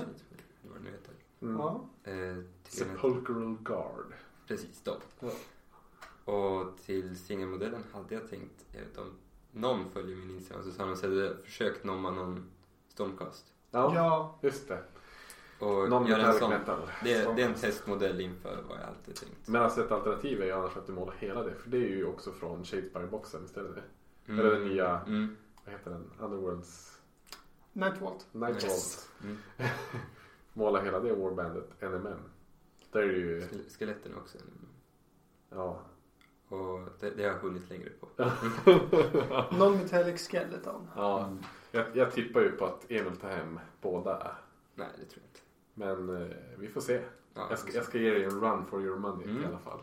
[0.63, 1.15] Vad det nu heter.
[1.43, 1.57] Mm.
[1.57, 1.89] Ja.
[2.05, 2.37] Eh,
[2.69, 4.13] Sepulchral Guard.
[4.47, 4.95] Precis, de.
[5.21, 5.31] Ja.
[6.33, 9.11] Och till singelmodellen hade jag tänkt, jag vet inte om
[9.53, 12.51] någon följer min Instagram så sa de jag hade försökt nomma någon
[12.89, 13.53] Stormcast.
[13.71, 14.39] Ja, Ja.
[14.43, 14.83] just det.
[15.61, 16.51] Och Någon göra en sån.
[17.05, 19.49] Det, är- det är en testmodell inför vad jag alltid tänkt.
[19.49, 21.55] Men alltså ett alternativ är ju annars att du målar hela det.
[21.55, 23.85] För det är ju också från Shadespire-boxen istället.
[24.27, 24.41] Mm.
[24.41, 25.37] Eller den nya, Mm.
[25.67, 26.11] Vad heter den?
[26.19, 26.99] Underworlds
[27.73, 28.27] Nightwalt.
[28.33, 28.65] Nightwalt.
[28.65, 29.09] Yes.
[29.25, 29.37] Mm.
[30.53, 32.19] Måla hela det Warbandet NMM.
[32.93, 34.39] Där är det ju, Ske- Skeletten också.
[35.51, 35.81] ja.
[36.49, 38.09] Och det, det har jag hunnit längre på.
[39.51, 40.89] Non-metallic skeleton.
[40.97, 41.25] ja.
[41.27, 41.39] Mm.
[41.71, 44.33] Jag, jag tippar ju på att Emil tar hem båda.
[44.75, 45.41] Nej, det tror jag inte.
[46.07, 47.03] Men eh, vi får se.
[47.35, 49.43] Ja, Jag ska, jag ska ge dig en run for your money Mm.
[49.43, 49.81] i alla fall.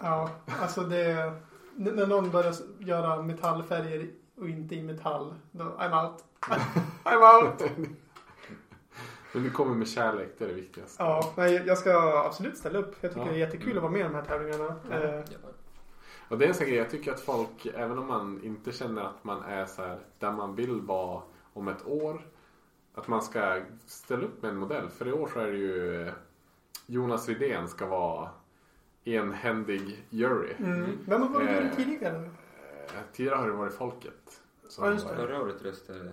[0.00, 1.32] Ja, alltså det...
[1.76, 4.10] När någon börjar göra metallfärger
[4.42, 6.24] och inte i metall, då I'm out.
[7.04, 7.70] I'm out!
[9.32, 11.02] Men du kommer med kärlek, det är det viktigaste.
[11.02, 12.96] Ja, nej, jag ska absolut ställa upp.
[13.00, 13.32] Jag tycker Ja.
[13.32, 14.74] det är jättekul att vara med i de här tävlingarna.
[14.90, 14.96] Ja.
[14.96, 15.20] Eh.
[16.28, 19.02] Och det är en sån grej, jag tycker att folk, även om man inte känner
[19.02, 22.26] att man är så här där man vill vara om ett år.
[22.94, 24.88] Att man ska ställa upp med en modell.
[24.88, 26.12] För i år så är det ju eh,
[26.86, 28.30] Jonas Widén ska vara
[29.04, 30.52] enhändig jury.
[30.58, 30.98] Mm.
[31.06, 32.30] Vem har varit med Eh, tidigare?
[32.86, 34.40] Eh, Tidigare har det varit folket.
[34.68, 35.18] som Ja, just har det.
[35.18, 36.12] Förra året röstade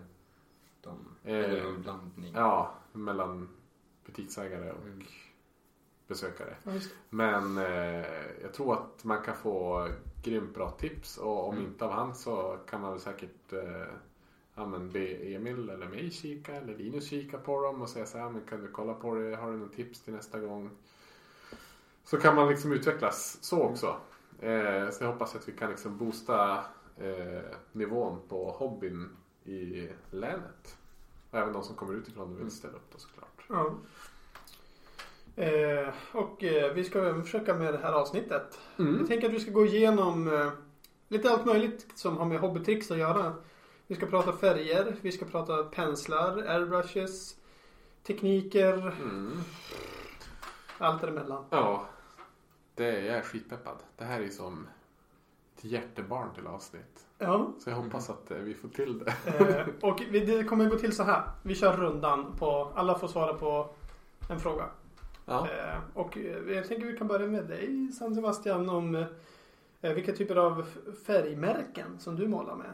[0.82, 2.34] de, Eh, eller en blandning.
[2.36, 3.50] Ja, mellan
[4.06, 5.04] butiksägare och Mm.
[6.08, 6.56] besökare.
[6.64, 6.96] Ja, just det.
[7.10, 8.06] Men eh,
[8.42, 9.88] jag tror att man kan få
[10.24, 11.68] grymt bra tips och om Mm.
[11.68, 13.86] inte av han så kan man väl säkert eh,
[14.56, 18.18] ja, men be Emil eller mig kika eller Linus kika på dem och säga så
[18.18, 20.70] här, men kan du kolla på det, har du någon tips till nästa gång?
[22.04, 23.96] Så kan man liksom utvecklas så också.
[24.40, 26.64] Eh, så jag hoppas att vi kan liksom boosta
[26.98, 29.10] eh, nivån på hobbyn
[29.44, 30.78] i länet.
[31.32, 33.46] Och även de som kommer utifrån vill ställa upp då såklart.
[33.50, 33.74] Ja.
[35.44, 38.60] Eh, och eh, vi ska försöka med det här avsnittet.
[38.80, 38.98] Mm.
[39.00, 40.50] Jag tänker att vi ska gå igenom eh,
[41.08, 43.34] lite allt möjligt som har med hobbytricks att göra.
[43.88, 47.36] Vi ska prata färger, vi ska prata penslar, airbrushes,
[48.04, 49.40] tekniker, Mm.
[50.78, 51.46] allt däremellan.
[51.50, 51.86] Ja,
[52.80, 53.78] det, jag är skitpeppad.
[53.98, 54.68] Det här är som
[55.56, 57.08] ett hjärtebarn till avsnitt.
[57.18, 57.54] Ja.
[57.60, 59.14] Så jag hoppas att eh, vi får till det.
[59.26, 61.24] Eh, och vi, det kommer gå till så här.
[61.44, 63.70] Vi kör rundan på, alla får svara på
[64.30, 64.66] en fråga.
[65.26, 65.48] Ja.
[65.50, 68.96] Eh, och eh, jag tänker vi kan börja med dig San Sebastian om
[69.82, 70.66] eh, vilka typer av
[71.06, 72.72] färgmärken som du målar med.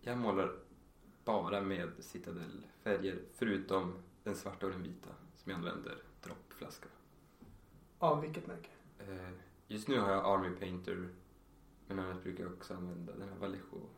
[0.00, 0.52] Jag målar
[1.24, 6.88] bara med Citadel-färger förutom den svarta och den vita som jag använder droppflaska.
[7.98, 8.73] Av vilket märke?
[8.98, 9.30] Eh,
[9.68, 11.08] Just nu har jag Army Painter
[11.86, 13.88] men annars brukar jag också använda den här Vallejo.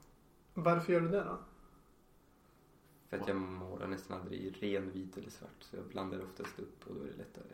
[0.55, 1.39] Varför gör du det då?
[3.09, 6.59] För att jag målar nästan aldrig i ren vit eller svart så jag blandar oftast
[6.59, 7.53] upp och då är det lättare.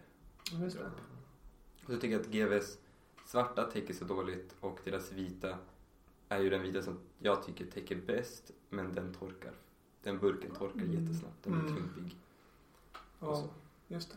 [0.64, 0.84] Just det.
[1.84, 2.78] Och så tycker jag att GVs
[3.26, 5.58] svarta täcker så dåligt och deras vita
[6.28, 9.52] är ju den vita som jag tycker täcker bäst men den torkar.
[10.02, 10.92] Den burken torkar Mm.
[11.02, 11.74] jättesnabbt, den blir Mm.
[11.76, 12.16] klumpig.
[13.20, 13.48] Ja,
[13.88, 14.16] just det.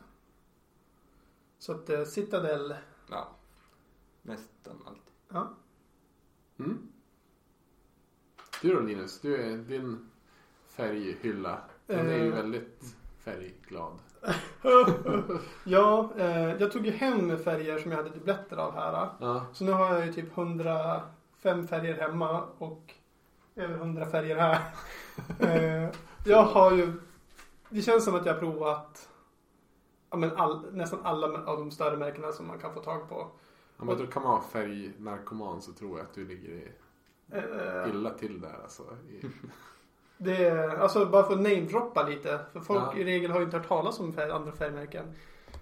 [1.60, 2.76] Så att eh, Citadel,
[3.10, 3.28] Ja,
[4.22, 5.02] nästan alltid.
[5.30, 5.54] ja.
[6.60, 6.88] Mm.
[8.62, 10.10] Du då Linus, du är din
[10.68, 11.58] färghylla.
[11.88, 12.36] Den är ju Eh.
[12.36, 14.00] väldigt färgglad.
[15.64, 19.10] ja, eh, jag tog ju hem färger som jag hade dubbletter av här.
[19.20, 19.46] Ja.
[19.54, 22.94] Så nu har jag ju typ 105 färger hemma och
[23.56, 24.62] över 100 färger här.
[25.40, 25.90] eh,
[26.26, 26.94] jag har ju,
[27.70, 29.10] det känns som att jag har provat
[30.16, 33.28] ja, men all, nästan alla av de större märkena som man kan få tag på.
[33.78, 36.72] ja men då kan man vara färgnarkoman så tror jag att du ligger i-
[37.32, 38.84] Eh, illa till där alltså.
[39.10, 39.26] I,
[40.18, 42.40] Det är, alltså bara för att namedroppa lite.
[42.54, 42.98] För folk Ja.
[42.98, 45.06] i regel har ju inte hört talas om färg, andra färgmärken.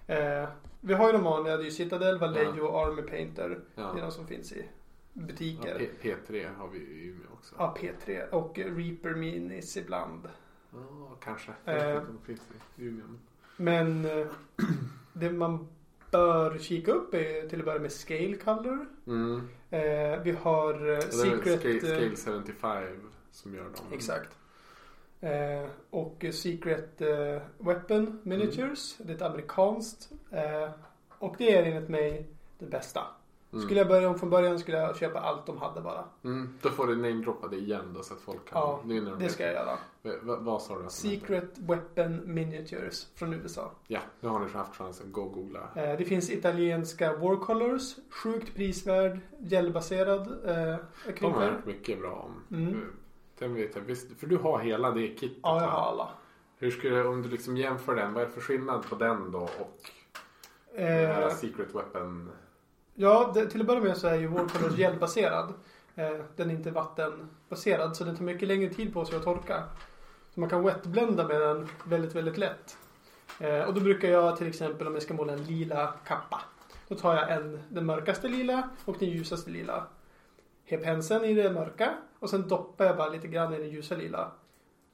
[0.06, 0.48] Eh,
[0.80, 3.60] vi har ju de vanliga, det är ju Citadel, Vallejo och Army Painter.
[3.74, 3.90] ja.
[3.94, 4.68] Det är de som finns i
[5.12, 5.78] Ja, butiker.
[5.78, 5.90] P-
[6.28, 7.54] P3 har vi i Umeå också.
[7.58, 10.28] Ja, P3 och Reaper Minis ibland.
[10.72, 11.52] Ja, kanske.
[11.64, 11.76] Eh.
[11.76, 12.42] Jag vet inte om det finns
[12.76, 13.06] i Umeå.
[13.56, 14.26] Men eh,
[15.12, 15.68] det man
[16.10, 18.86] bör kika upp är till att börja med Scale Color.
[19.06, 19.48] Mm.
[19.70, 21.60] Eh, vi har eh, Secret...
[21.60, 23.92] Scale, Scale 75 som gör dem.
[23.92, 24.38] Exakt.
[25.20, 27.00] Eh, och Secret
[27.58, 28.96] Weapon Miniatures.
[28.98, 30.10] Det är ett amerikanskt.
[31.18, 33.00] Och det är enligt mig det bästa.
[33.54, 33.66] Mm.
[33.66, 36.04] Skulle jag börja om från början skulle jag köpa allt de hade bara.
[36.24, 36.58] Mm.
[36.62, 38.60] Då får du namedroppa det igen då så att folk kan...
[38.60, 39.78] Ja, det, de Det ska jag göra.
[40.22, 40.88] Va, vad sa du?
[40.88, 43.70] Secret Weapon Miniatures från USA.
[43.86, 45.12] Ja, nu har ni haft chansen.
[45.12, 45.60] Gå och googla.
[45.74, 47.96] Eh, det finns italienska War Colors.
[48.10, 50.76] Sjukt prisvärd, gelbaserad eh,
[51.20, 52.58] De har jag hört mycket bra om.
[52.58, 52.74] Mm.
[52.74, 52.78] Eh,
[53.38, 54.20] Den vet jag visst.
[54.20, 56.08] För du har hela det kittet Ja, jag har alla.
[56.58, 59.38] Hur skulle, om du liksom jämför den, vad är det för skillnad på den då
[59.38, 59.90] och
[60.76, 62.30] Eh, Secret Weapon?
[62.96, 65.54] Ja, det, till att börja med så är ju vår Warcolors gelbaserad.
[65.94, 69.62] Eh, den är inte vattenbaserad så den tar mycket längre tid på sig att torka.
[70.34, 72.76] Så man kan wetblenda med den väldigt, väldigt lätt.
[73.40, 76.40] Eh, och då brukar jag till exempel om jag ska måla en lila kappa.
[76.88, 79.86] Då tar jag en, den mörkaste lila och den ljusaste lila.
[80.70, 83.96] Har penseln i det mörka och sen doppar jag bara lite grann i den ljusa
[83.96, 84.30] lila.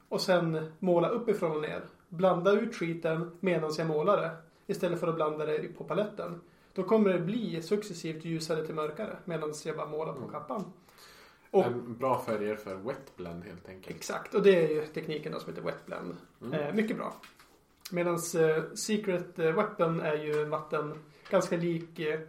[0.09, 1.83] Och sen måla uppifrån och ner.
[2.09, 4.31] Blanda ut skiten medan jag målar det.
[4.67, 6.41] Istället för att blanda det på paletten.
[6.73, 10.31] Då kommer det bli successivt ljusare till mörkare medan jag bara målar på Mm.
[10.31, 10.73] kappan.
[11.51, 13.97] Och, En bra färger för wet blend helt enkelt.
[13.97, 16.17] exakt, och det är ju tekniken då som heter wet blend.
[16.43, 16.53] Mm.
[16.61, 17.15] Eh, mycket bra.
[17.93, 20.95] Medan eh, Secret eh, Weapon är ju en vatten
[21.31, 22.21] ganska lik eh,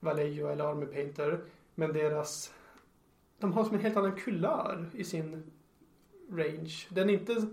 [0.00, 1.40] Vallejo eller Army Painter.
[1.74, 2.52] Men deras...
[3.38, 5.50] De har som en helt annan kulör i sin
[6.30, 6.86] range.
[6.88, 7.46] Den är inte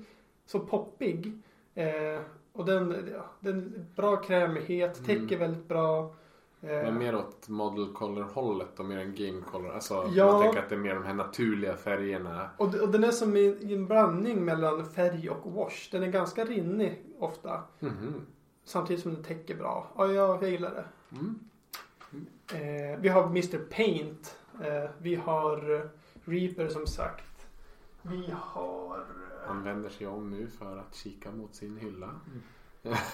[0.46, 1.32] så poppig.
[1.76, 2.22] Eh,
[2.54, 5.40] och den, ja, den bra krämighet, täcker Mm.
[5.40, 6.14] väldigt bra.
[6.62, 9.72] Eh, Men mer åt model color hållet och mer än game color.
[9.72, 10.32] Alltså Ja.
[10.32, 12.50] man tänker att det är mer de här naturliga färgerna.
[12.58, 15.90] och, och den är som i en blandning mellan färg och wash.
[15.92, 17.62] Den är ganska rinnig ofta.
[17.80, 18.26] Mhm.
[18.64, 19.88] Samtidigt som den täcker bra.
[19.98, 20.86] Ja, jag, jag gillar det.
[21.16, 21.40] Mm.
[22.54, 24.36] Eh, vi har Mr Paint.
[24.64, 25.90] Eh, vi har
[26.26, 27.24] Reaper som sagt.
[28.02, 29.06] Vi har...
[29.48, 32.10] Han vänder sig om nu för att kika mot sin hylla.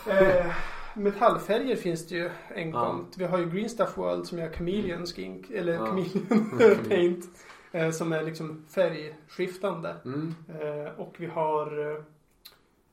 [0.08, 0.52] Eh,
[0.96, 3.00] metallfärger finns det ju en Ja.
[3.18, 5.50] Vi har ju Green Stuff World som gör Chameleon Skink.
[5.50, 5.86] Eller Ja.
[5.86, 7.26] Chameleon Paint.
[7.72, 9.96] Eh, som är liksom färgskiftande.
[10.06, 10.36] Mm.
[10.50, 11.90] Eh, och vi har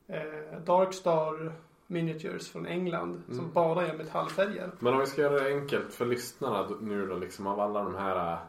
[0.07, 1.53] eh, Dark Star
[1.87, 3.21] Miniatures från England.
[3.27, 3.51] Som Mm.
[3.53, 4.71] bara gör metallfärger.
[4.79, 7.95] Men om vi ska göra det enkelt för lyssnarna nu då liksom av alla de
[7.95, 8.39] här äh,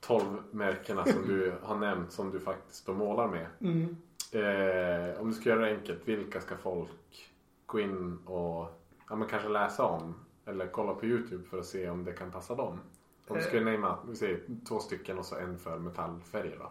[0.00, 3.46] 12 märkena som du har nämnt som du faktiskt då målar med.
[3.60, 3.96] Mm.
[4.32, 7.30] Eh, om du ska göra det enkelt, vilka ska folk
[7.66, 10.14] gå in och ja, men kanske läsa om?
[10.46, 12.80] Eller kolla på Youtube för att se om det kan passa dem?
[13.28, 16.70] Om du skulle namea, vi säger två stycken och så en för metallfärger då.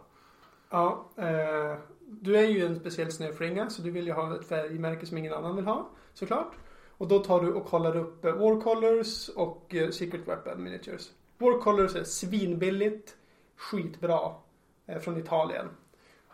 [0.70, 5.06] Ja, eh, du är ju en speciell snöflinga så du vill ju ha ett färgmärke
[5.06, 6.54] som ingen annan vill ha såklart.
[6.98, 11.12] Och då tar du och kollar upp eh, War Colors och eh, Secret Weapon Miniatures.
[11.38, 13.17] War Colors är svinbilligt,
[13.58, 14.34] skitbra
[14.86, 15.70] eh, från Italien.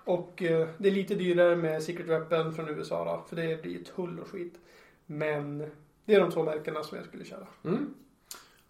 [0.05, 3.83] Och eh, det är lite dyrare med Secret Weapon från USA då, för det blir
[3.83, 4.59] tull och skit.
[5.05, 5.71] Men
[6.05, 7.47] det är de två märkena som jag skulle köra.
[7.63, 7.93] Mm.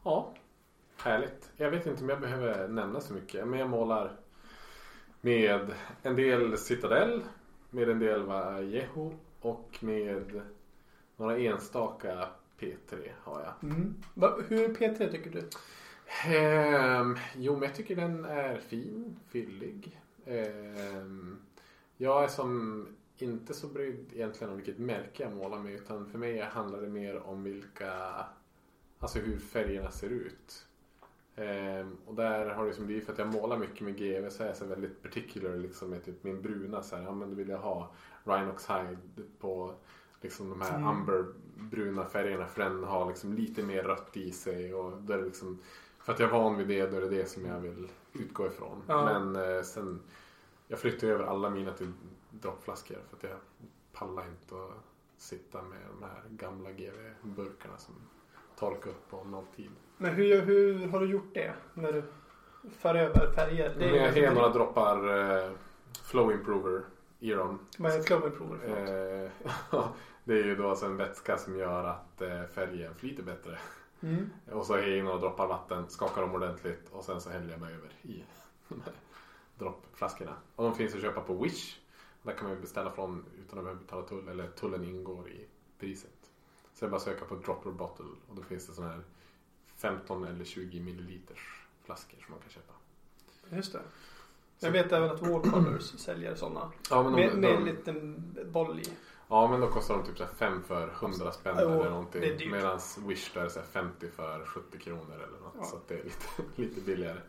[0.04, 0.34] Ja,
[0.98, 1.52] härligt.
[1.58, 3.48] Jag vet inte om jag behöver nämna så mycket.
[3.48, 4.16] Men jag målar
[5.22, 7.22] med en del Citadel,
[7.70, 10.42] med en del Vallejo och med
[11.18, 12.28] några enstaka
[12.60, 13.72] P3 har jag.
[13.72, 13.96] Mm.
[14.48, 15.50] Hur är P3 tycker du?
[16.26, 20.00] Ehm, jo, men jag tycker den är fin, fyllig.
[20.26, 21.38] Ehm,
[21.98, 22.88] jag är som
[23.18, 26.90] inte så brydd egentligen om vilket märke jag målar med utan för mig handlar det
[26.90, 27.94] mer om vilka,
[29.00, 30.66] alltså hur färgerna ser ut.
[31.36, 34.44] Ehm, och där har det som blivit för att jag målar mycket med GV så
[34.44, 37.36] är jag så väldigt particular liksom med typ min bruna så här, ja men då
[37.36, 37.92] vill jag ha
[38.24, 39.74] Rhinox Hide på
[40.22, 40.88] liksom de här Mm.
[40.88, 45.26] amberbruna färgerna för den har liksom lite mer rött i sig och då är det
[45.26, 45.60] liksom
[46.04, 48.48] för att jag är van vid det, då är det det som jag vill utgå
[48.48, 48.84] ifrån.
[48.88, 49.06] Ja.
[49.06, 50.02] Men eh, sen,
[50.68, 51.92] jag flyttade över alla mina till
[52.30, 53.40] droppflaskor för att jag
[53.94, 54.84] pallar inte att
[55.18, 57.96] sitta med de här gamla GV-burkarna som
[58.60, 59.72] torkar upp på nolltid.
[59.98, 61.54] Men hur, hur har du gjort det?
[61.74, 62.04] När du
[62.78, 63.76] för över färger?
[63.78, 65.52] Men jag har några droppar eh,
[66.04, 66.84] Flow Improver
[67.24, 67.60] i dem.
[67.78, 69.32] Vad är flow improver för något?
[69.74, 69.86] Eh,
[70.24, 73.58] det är ju då alltså en vätska som gör att eh, färgen flyter bättre.
[74.04, 74.30] Mm.
[74.52, 77.52] Och så har jag i några droppar vatten, skakar dem ordentligt och sen så häller
[77.52, 78.24] jag mig över i
[78.68, 78.94] de här
[79.58, 80.36] droppflaskorna.
[80.56, 81.80] Och de finns att köpa på Wish.
[82.24, 85.46] Där kan man beställa från utan att behöva betala tull eller tullen ingår i
[85.80, 86.32] priset.
[86.74, 89.04] Så jag bara söka på Dropper Bottle och då finns det sådana här
[89.76, 92.74] 15 eller 20 milliliters flaskor som man kan köpa.
[93.50, 93.82] Just det.
[94.60, 96.72] Jag vet även att Wallcolors säljer sådana.
[96.90, 98.84] Ja de, Med, med en liten boll i.
[99.28, 101.90] ja, men då kostar de typ så här 5 för 100 spänn Jo, eller det
[101.90, 102.52] någonting.
[102.52, 105.54] Medan Wish där är så här 50 för 70 kronor eller något.
[105.58, 105.64] Ja.
[105.64, 106.28] Så det är lite,
[106.62, 107.20] lite billigare.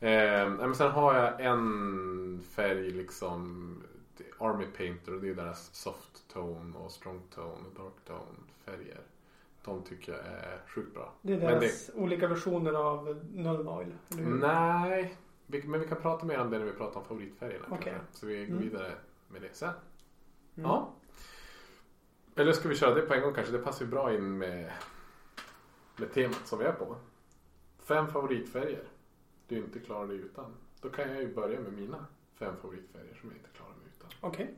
[0.00, 3.82] Eh, men sen har jag en färg liksom
[4.16, 8.38] det Army Painter och det är deras soft tone och strong tone och dark tone
[8.64, 9.00] färger.
[9.64, 11.12] De tycker jag är sjukt bra.
[11.22, 13.94] Det är deras olika versioner av Null Oil.
[14.12, 14.22] Eller?
[14.24, 17.66] Nej, men vi kan prata mer om det när vi pratar om favoritfärgerna.
[17.68, 17.94] Kanske.
[18.12, 18.58] Så vi går Mm.
[18.62, 18.92] vidare
[19.28, 19.68] med det sen.
[19.68, 20.70] Mm.
[20.70, 20.92] Ja.
[22.38, 23.52] Eller ska vi köra det på en gång kanske?
[23.52, 24.72] Det passar ju bra in med,
[25.96, 26.96] med temat som vi är på.
[27.78, 28.84] Fem favoritfärger
[29.48, 30.54] du inte klarar dig utan.
[30.80, 34.10] Då kan jag ju börja med mina fem favoritfärger som jag inte klarar mig utan.
[34.20, 34.54] Okej.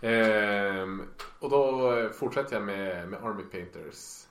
[0.00, 1.02] Ehm,
[1.40, 4.26] och då fortsätter jag med, med Army Painters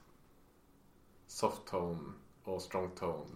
[1.28, 3.36] Soft Tone och Strong Tone.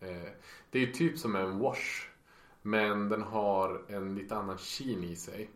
[0.00, 0.32] Eh,
[0.70, 2.06] det är ju typ som en wash.
[2.62, 5.50] Men den har en lite annan sheen i sig.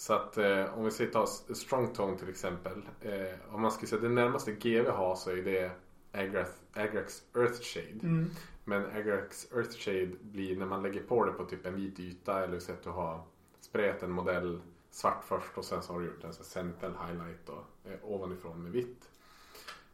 [0.00, 2.82] Så att eh, om vi säger ta s- Strong Tone till exempel.
[3.00, 5.70] Eh, om man skulle säga det närmaste GV har så är det
[6.12, 8.00] Agrax, Agrax Earthshade.
[8.02, 8.30] Mm.
[8.64, 12.58] Men Agrax Earthshade blir när man lägger på det på typ en vit yta eller
[12.58, 13.22] så att du har
[13.60, 17.64] sprayat en modell svart först och sen så har du gjort en central highlight då,
[17.90, 19.10] eh, ovanifrån med vitt.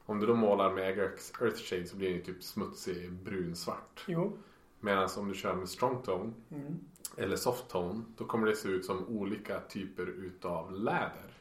[0.07, 4.05] Om du då målar med Agrax Earthshade så blir den ju typ smutsig brunsvart.
[4.07, 4.39] Jo.
[4.81, 6.79] Medan om du kör med strong tone Mm.
[7.17, 11.35] Eller soft tone då kommer det se ut som olika typer utav läder.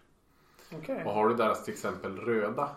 [0.72, 1.04] Okej.
[1.06, 2.70] Och har du deras till exempel röda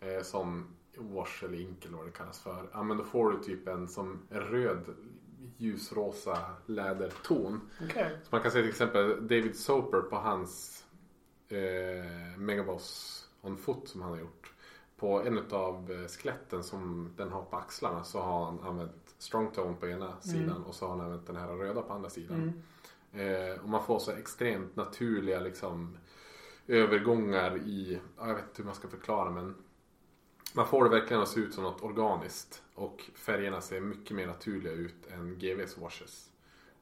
[0.00, 2.68] eh, som wash eller ink eller vad det kallas för.
[2.72, 4.94] Ja men då får du typ en som röd
[5.56, 7.60] ljusrosa läderton.
[7.84, 8.18] Okej.
[8.22, 10.84] Så man kan säga till exempel David Soper på hans
[11.48, 14.52] eh, Megaboss on foot som han har gjort.
[14.96, 19.50] På en av eh, skeletten som den har på axlarna så har han använt strong
[19.52, 22.52] tone på ena sidan och så har han använt den här röda på andra sidan.
[23.12, 23.52] Mm.
[23.52, 25.96] Eh, och man får så extremt naturliga liksom
[26.66, 29.54] övergångar i, ja, jag vet inte hur man ska förklara men
[30.54, 34.26] man får det verkligen att se ut som något organiskt och färgerna ser mycket mer
[34.26, 36.26] naturliga ut än GVs washes.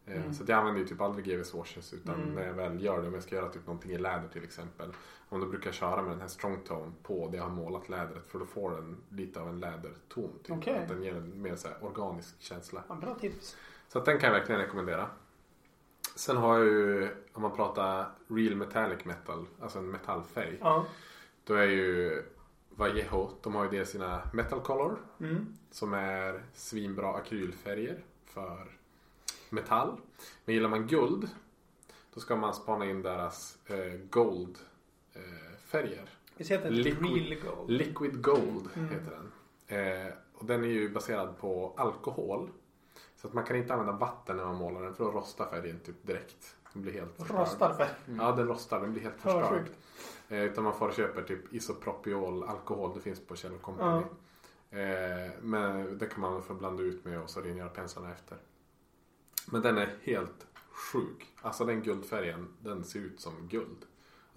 [0.07, 0.35] Eh, Mm.
[0.35, 2.35] Så jag använder ju typ aldrig GVs washes utan Mm.
[2.35, 4.93] när jag väl gör det, om jag ska göra typ någonting i läder till exempel.
[5.29, 7.89] Om då brukar jag köra med den här strong tone på det jag har målat
[7.89, 10.33] lädret för då får den lite av en läderton.
[10.43, 10.57] Typ.
[10.57, 10.79] Okej.
[10.79, 12.83] Att den ger en mer så organisk känsla.
[12.89, 13.57] Ja, bra tips.
[13.89, 15.11] Så den kan jag verkligen rekommendera.
[16.17, 20.59] Sen har jag ju, om man pratar real metallic metal, alltså en metallfärg.
[20.61, 20.87] Ja.
[21.45, 22.23] Då är ju
[22.71, 25.47] Vallejo, de har ju dels sina metal color Mm.
[25.71, 28.67] som är svinbra akrylfärger för
[29.51, 29.97] metall.
[30.45, 31.29] Men gillar man guld
[32.15, 34.59] då ska man spana in deras eh, gold
[35.65, 36.09] färger.
[36.37, 37.71] Vi heter Liquid- Real Gold.
[37.71, 38.89] Liquid Gold Mm.
[38.89, 39.33] heter den.
[40.07, 42.51] Eh, och den är ju baserad på alkohol.
[43.17, 45.81] Så att man kan inte använda vatten när man målar den för då rostar färgen
[45.81, 46.57] typ direkt.
[46.73, 47.39] Den blir helt förstörd.
[47.41, 47.89] Rostar för.
[48.19, 48.81] Ja, den rostar.
[48.81, 49.69] Den blir helt förstörd.
[50.29, 52.91] Eh, utan man får köpa typ isopropiol alkohol.
[52.95, 54.03] Det finns på Kjell Company.
[54.71, 58.39] Eh, men det kan man få blanda ut med och så rengöra penslarna efter.
[59.47, 61.27] Men den är helt sjuk.
[61.43, 63.85] Alltså den guldfärgen, den ser ut som guld.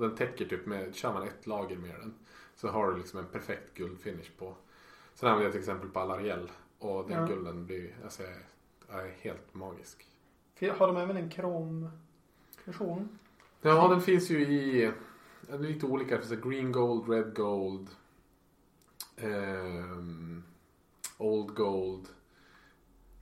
[0.01, 2.13] Den täcker typ med, kör man ett lager med den
[2.55, 4.55] så har du liksom en perfekt guldfinish på.
[5.13, 7.25] Sen använder jag till exempel på Alariel och den Ja.
[7.27, 8.23] gulden blir, alltså,
[8.89, 10.07] är helt magisk.
[10.77, 13.09] Har de även en kromversion?
[13.61, 14.91] Ja, den finns ju i
[15.41, 16.17] det är lite olika.
[16.17, 17.89] Det finns green gold, red gold,
[19.17, 20.43] ehm,
[21.17, 22.07] old gold,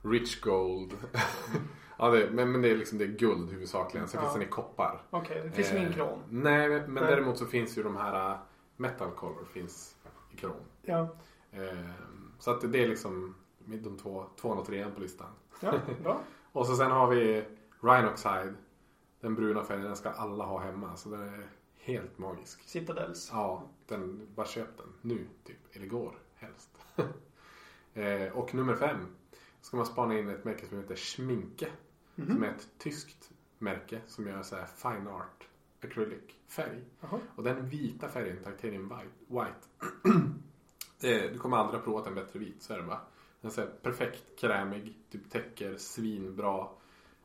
[0.02, 0.94] rich gold.
[2.00, 4.08] ja, det, men, men det är liksom det är guld huvudsakligen.
[4.08, 4.22] Sen Ja.
[4.22, 5.02] finns den i koppar.
[5.10, 6.18] Okej, det finns Eh, ingen krom.
[6.28, 7.04] Nej, men Nej.
[7.04, 8.38] däremot så finns ju de här uh,
[8.76, 9.96] metal color finns
[10.32, 10.56] i krom.
[10.82, 11.08] Ja.
[11.52, 13.34] Ehm, så att det är liksom
[13.66, 15.28] de två, tvåan och trean på listan.
[15.60, 15.72] ja,
[16.02, 16.20] bra.
[16.52, 17.44] Och så sen har vi
[17.80, 18.54] Rhinoxide.
[19.20, 20.96] Den bruna färgen, den ska alla ha hemma.
[20.96, 21.46] Så den är
[21.76, 22.62] helt magisk.
[22.62, 23.30] Citadels.
[23.32, 25.76] Ja, den, bara köp den nu typ.
[25.76, 26.70] Eller igår helst.
[27.94, 29.06] eh, och nummer fem.
[29.60, 31.68] Ska man spana in ett märke som heter Schminke.
[32.20, 32.32] Mhm.
[32.34, 35.48] Som är ett tyskt märke som gör så här fine art
[35.82, 36.84] acrylic-färg.
[37.00, 37.18] Jaha.
[37.36, 39.66] Och den vita färgen, titanium white, white
[41.00, 43.00] är- du kommer aldrig ha provat en bättre vit, så är det bara.
[43.40, 46.68] Den är så här perfekt krämig, typ täcker svinbra.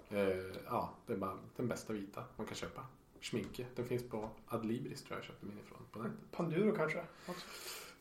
[0.09, 0.27] Eh,
[0.65, 2.85] ja, det är bara den bästa vita man kan köpa.
[3.21, 6.31] Schminke, den finns på Adlibris tror jag jag köpte min ifrån på nätet.
[6.31, 7.03] Panduro kanske?
[7.27, 7.45] också.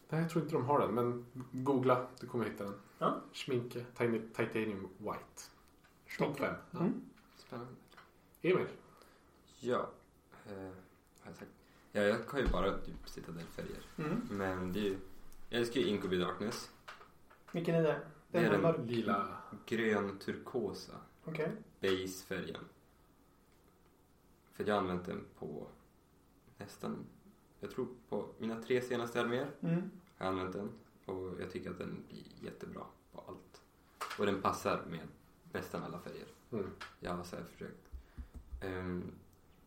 [0.08, 2.74] Nej, jag tror inte de har den, men googla, du kommer hitta den.
[2.98, 3.20] Ja.
[3.32, 5.42] Schminke, Tini- titanium white.
[6.18, 6.54] Topp fem.
[6.70, 6.78] Ja.
[6.80, 7.00] Mm.
[7.36, 7.72] Spännande.
[8.42, 8.66] Emil?
[9.60, 9.90] Ja.
[10.46, 10.70] Eh, har
[11.24, 11.50] jag sagt.
[11.92, 13.82] Ja, jag har ju bara typ citadellfärger.
[13.98, 14.28] Mm.
[14.30, 14.98] Men det är ju...
[15.48, 16.70] Jag älskar ju Incubi Darkness.
[17.52, 17.88] Vilken är det?
[18.30, 18.76] Det Den är är den mörk.
[18.84, 19.36] Lila.
[19.66, 20.92] Grön turkosa.
[21.24, 21.52] Okej.
[21.80, 22.64] Basefärgen.
[24.52, 25.66] För jag har använt den på
[26.58, 27.06] nästan...
[27.60, 29.90] Jag tror på mina tre senaste arméer Mm.
[30.18, 30.70] har jag använt den.
[31.04, 33.62] Och jag tycker att den blir jättebra på allt.
[34.18, 35.08] Och den passar med
[35.54, 36.26] nästan alla färger.
[36.52, 36.66] Mm.
[37.00, 37.88] Jag har så försökt.
[38.64, 39.12] Um,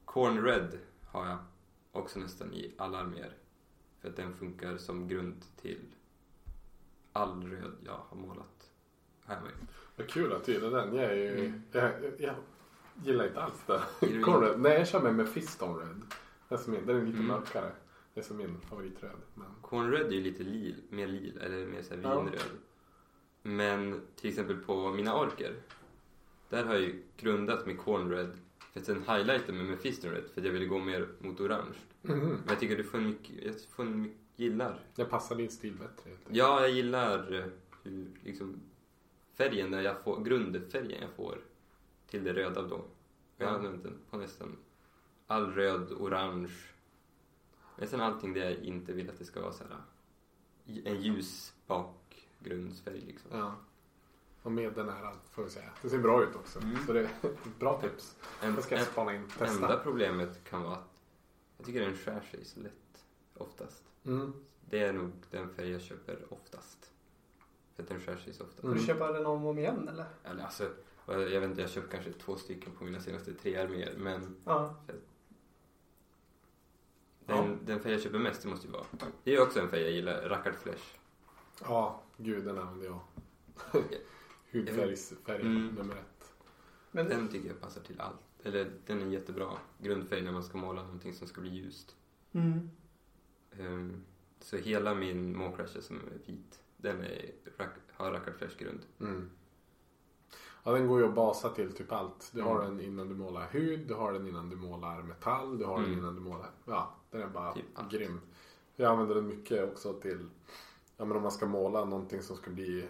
[0.05, 1.37] Corn Red har jag
[1.91, 3.33] också nästan i alla arméer.
[3.99, 5.79] För att den funkar som grund till
[7.13, 8.71] all röd jag har målat
[9.25, 9.51] här med.
[9.95, 10.95] Vad kul att du gillar den.
[10.95, 11.61] Jag, är ju, Mm.
[11.71, 12.35] jag, jag
[13.03, 13.81] gillar inte alls det.
[13.99, 14.59] Du Cornred.
[14.59, 16.01] Nej, jag kör med Mephiston Red.
[16.49, 17.27] Är, som min, den är lite Mm.
[17.27, 17.71] mörkare.
[18.13, 19.17] Det är som min favoritröd.
[19.33, 19.47] Men...
[19.61, 22.29] Corn Red är ju lite lil, mer lil, eller mer så här Ja.
[23.47, 25.55] Men till exempel på mina orker.
[26.49, 28.37] Där har jag ju grundat med Corn Red.
[28.73, 30.23] För att sen highlighta med Mephiston Red.
[30.33, 31.75] För att jag ville gå mer mot orange.
[32.01, 32.19] Mhm.
[32.19, 35.49] Men jag tycker du får en mycket, jag får en mycket, gillar Jag passar din
[35.49, 36.09] stil bättre.
[36.09, 36.19] helt.
[36.29, 37.45] Ja, jag gillar eh,
[37.83, 38.59] hur liksom
[39.33, 41.37] färgen där jag får, grundfärgen jag får
[42.07, 42.85] till det röda då.
[43.37, 44.57] Jag har använt den på nästan
[45.27, 46.53] all röd, orange.
[47.77, 49.77] Nästan allting där jag inte vill att det ska vara så här
[50.85, 51.53] en ljus
[52.47, 53.31] bakgrundsfärg liksom.
[53.33, 53.55] Ja.
[54.43, 55.69] Och med den här får vi säga.
[55.81, 56.59] Det ser bra ut också.
[56.59, 56.85] Mm.
[56.85, 58.15] Så det är ett bra tips.
[58.41, 59.21] En, Det ska jag spana in.
[59.21, 59.79] enda Testa.
[59.83, 61.01] problemet kan vara att
[61.57, 63.05] jag tycker den skär sig så lätt
[63.37, 63.83] oftast.
[64.05, 64.33] Mm.
[64.69, 66.91] Det är nog den färg jag köper oftast.
[67.75, 68.61] För att den skär sig så ofta.
[68.61, 68.85] Får du Mm.
[68.87, 70.05] köpa den om och om igen eller?
[70.23, 70.69] Eller alltså,
[71.05, 73.93] jag vet inte, jag köpt kanske två stycken på mina senaste tre arméer.
[73.97, 74.75] Men Ja.
[77.25, 78.85] den, den färg jag köper mest, det måste ju vara.
[79.23, 80.83] Det är också en färg jag gillar, Rackard Flesh.
[81.63, 82.99] Ja, gud den använder jag.
[84.51, 85.67] Hudfärgsfärg Mm.
[85.67, 86.33] nummer ett.
[86.91, 88.19] Men Den tycker jag passar till allt.
[88.43, 91.95] Eller den är jättebra grundfärg när man ska måla någonting som ska bli ljust.
[92.31, 92.69] Mm.
[93.59, 94.03] Ehm,
[94.39, 97.31] så hela min Mawcrasher som är vit, den är,
[97.93, 98.79] har Rackard grund.
[98.99, 99.29] Mm.
[100.63, 102.31] Ja, den går ju att basa till typ allt.
[102.33, 102.77] Du har Mm.
[102.77, 105.85] den innan du målar hud, du har den innan du målar metall, du har den
[105.85, 105.99] Mm.
[105.99, 106.49] innan du målar...
[106.65, 107.91] Ja, den är bara Typ allt.
[107.91, 108.21] grym.
[108.75, 110.29] Jag använder den mycket också till...
[110.97, 112.89] Ja, men om man ska måla någonting som ska bli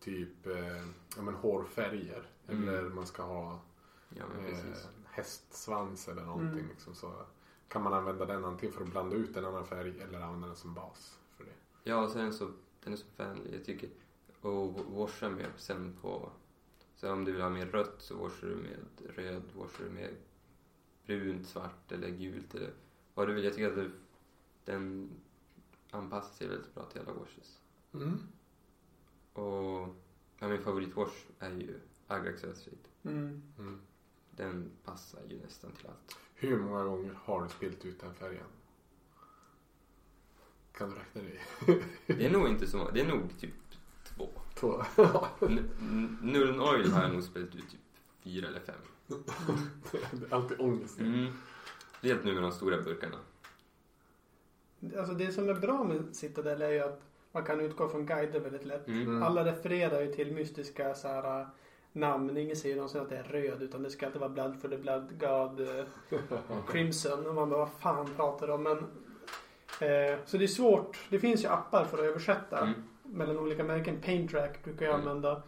[0.00, 0.84] typ eh,
[1.16, 2.30] ja, men hårfärger.
[2.48, 2.68] Mm.
[2.68, 3.60] Eller man ska ha
[4.14, 4.58] Ja, eh,
[5.04, 6.58] hästsvans eller någonting.
[6.58, 6.68] Mm.
[6.68, 7.12] Liksom, så
[7.68, 10.56] kan man använda den antingen för att blanda ut en annan färg eller använda den
[10.56, 11.18] som bas.
[11.36, 11.50] För det.
[11.84, 12.50] Ja, och sen så,
[12.84, 13.54] den är så vänlig.
[13.54, 13.90] Jag tycker,
[14.40, 16.30] och washa med sen på,
[16.96, 20.16] så om du vill ha mer rött så washar du med röd, washar du med
[21.06, 22.72] brunt, svart eller gult eller
[23.14, 23.44] vad du vill.
[23.44, 23.90] Jag tycker att
[24.64, 25.10] den
[25.90, 27.58] anpassar sig väldigt bra till alla washes.
[27.94, 28.18] Mm.
[29.32, 29.94] Och
[30.38, 32.76] ja, min favoritwash är ju Agrax Earthshade.
[33.02, 33.42] Mm.
[33.58, 33.80] Mm.
[34.30, 36.16] Den passar ju nästan till allt.
[36.34, 38.46] Hur många gånger har du spilt ut den färgen?
[40.72, 41.82] Kan du räkna det?
[42.14, 43.54] Det är nog inte så många, det är nog typ
[44.04, 44.28] två.
[44.54, 44.84] Två.
[46.20, 47.80] Nullen Oil har jag nog spelat ut typ
[48.20, 48.74] fyra eller fem.
[50.12, 50.98] det är alltid ångest.
[50.98, 51.32] Mm.
[52.02, 53.18] Helt nu med de stora burkarna.
[54.98, 57.00] Alltså det som är bra med Citadel är ju att
[57.32, 58.88] man kan utgå från guider väldigt lätt.
[58.88, 59.02] Mm.
[59.02, 59.22] Mm.
[59.22, 61.46] Alla refererar ju till mystiska så här, äh,
[61.92, 62.36] namn.
[62.36, 64.76] Ingen säger någonsin att det är röd utan det ska alltid vara Blood for the
[64.76, 65.84] Blood God eh,
[66.72, 67.26] Crimson.
[67.26, 68.62] Och man bara, vad fan pratar de om?
[68.62, 68.78] Men,
[69.90, 70.98] eh, så det är svårt.
[71.10, 72.82] Det finns ju appar för att översätta Mm.
[73.02, 74.00] mellan olika märken.
[74.00, 75.08] Paintrack brukar jag Mm.
[75.08, 75.42] använda.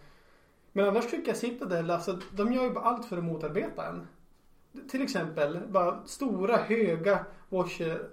[0.73, 4.07] Men annars tycker jag Citadel, alltså de gör ju bara allt för att motarbeta en.
[4.89, 8.09] Till exempel bara stora höga washer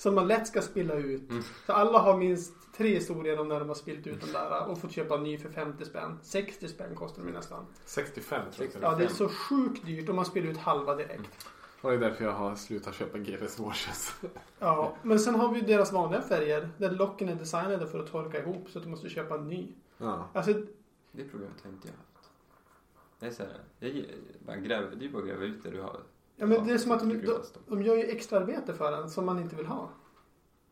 [0.00, 1.30] som man lätt ska spilla ut.
[1.30, 1.42] Mm.
[1.66, 4.80] Så alla har minst tre historier om när de har spillt ut den där och
[4.80, 6.18] fått köpa en ny för 50 spänn.
[6.22, 7.66] 60 spänn kostar de nästan.
[7.84, 8.82] 65 tror jag.
[8.82, 11.46] Ja, det är så sjukt dyrt om man spiller ut halva direkt.
[11.80, 14.14] Och det är därför jag har slutat köpa GVs washes.
[14.58, 18.38] Ja, men sen har vi deras vanliga färger där locken är designade för att torka
[18.38, 19.72] ihop så att du måste köpa en ny.
[19.98, 20.28] Ja.
[20.32, 20.52] Alltså,
[21.12, 22.30] Det problemet har inte jag haft.
[23.18, 24.04] Det är så här, jag
[24.46, 26.00] bara gräver, det är bara att gräva ut det du har.
[26.40, 27.22] Ja, men det är som att de,
[27.66, 29.90] de, gör ju extra arbete för en som man inte vill ha.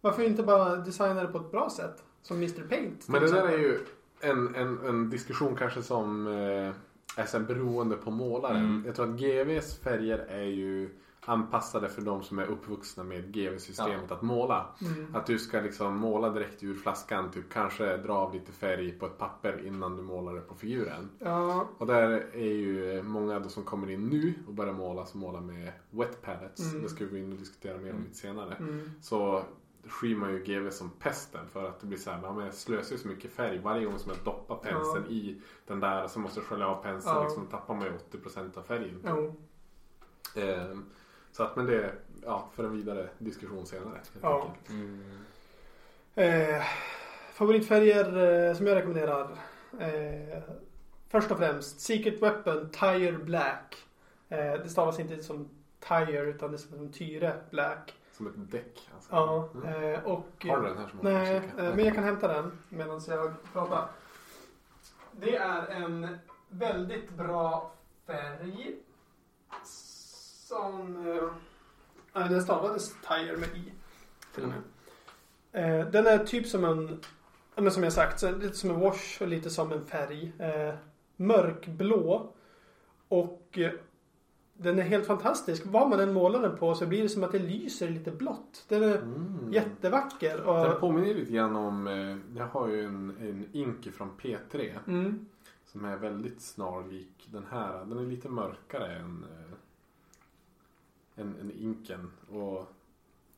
[0.00, 2.02] Varför inte bara designa det på ett bra sätt?
[2.22, 3.08] Som Mr Paint.
[3.08, 3.78] Men det där är ju
[4.20, 8.64] en, en, en diskussion kanske som eh, är sen beroende på målaren.
[8.64, 8.82] Mm.
[8.86, 10.90] Jag tror att GVs färger är ju
[11.28, 14.66] anpassade för de som är uppvuxna med GV-systemet att måla.
[14.80, 15.14] Mm.
[15.14, 19.06] Att du ska liksom måla direkt ur flaskan, typ kanske dra av lite färg på
[19.06, 21.08] ett papper innan du målar det på figuren.
[21.18, 25.20] Ja, Och där är ju många då som kommer in nu och börjar måla som
[25.20, 26.70] målar med wet palettes.
[26.72, 26.82] Mm.
[26.82, 28.54] Det ska vi gå in och diskutera mer om lite senare.
[28.54, 28.90] mm.
[29.02, 29.42] Så
[29.88, 32.92] skyr man ju GV som pesten för att det blir så här, ja, jag slösar
[32.92, 36.40] ju så mycket färg varje gång som jag doppar penseln i den där så måste
[36.40, 37.24] jag skölja av penseln Ja.
[37.24, 39.00] liksom tappar man ju 80% av färgen.
[39.06, 39.34] Jo.
[40.34, 40.84] Ehm,
[41.32, 44.00] så att men det är ja, för en vidare diskussion senare.
[44.22, 44.54] Ja.
[44.68, 45.24] Mm.
[46.14, 46.62] Eh,
[47.32, 49.30] favoritfärger eh, som jag rekommenderar.
[49.80, 50.42] Eh,
[51.08, 53.76] först och främst Secret Weapon Tire Black.
[54.28, 55.48] Eh, det stavas inte som
[55.80, 57.94] Tire utan det är som Tyre Black.
[58.12, 58.88] Som ett däck.
[58.94, 59.10] Alltså.
[59.12, 59.94] Ja, Mm.
[59.94, 60.46] eh, och...
[60.48, 63.88] Har du den här som Nej, eh, men jag kan hämta den medan jag pratar.
[65.12, 66.18] Det är en
[66.48, 67.72] väldigt bra
[68.06, 68.76] färg.
[70.48, 70.96] Som...
[72.14, 73.72] Eh, den stavades Tire med i.
[74.34, 74.60] Till och med.
[75.80, 77.00] Eh, den är typ som en...
[77.54, 80.32] Men som jag sagt, så lite som en wash och lite som en färg.
[80.38, 80.74] Eh,
[81.16, 82.32] mörkblå.
[83.08, 83.70] Och eh,
[84.54, 85.62] den är helt fantastisk.
[85.66, 88.64] Vad man än målar den på så blir det som att det lyser lite blått.
[88.68, 89.52] Den är Mm.
[89.52, 90.40] jättevacker.
[90.40, 94.78] Och, Den påminner lite grann om, eh, jag har ju en, en ink från P3
[94.86, 95.26] mm,
[95.64, 97.84] som är väldigt snarlik den här.
[97.84, 99.47] Den är lite mörkare än, eh,
[101.18, 102.66] än, än inken och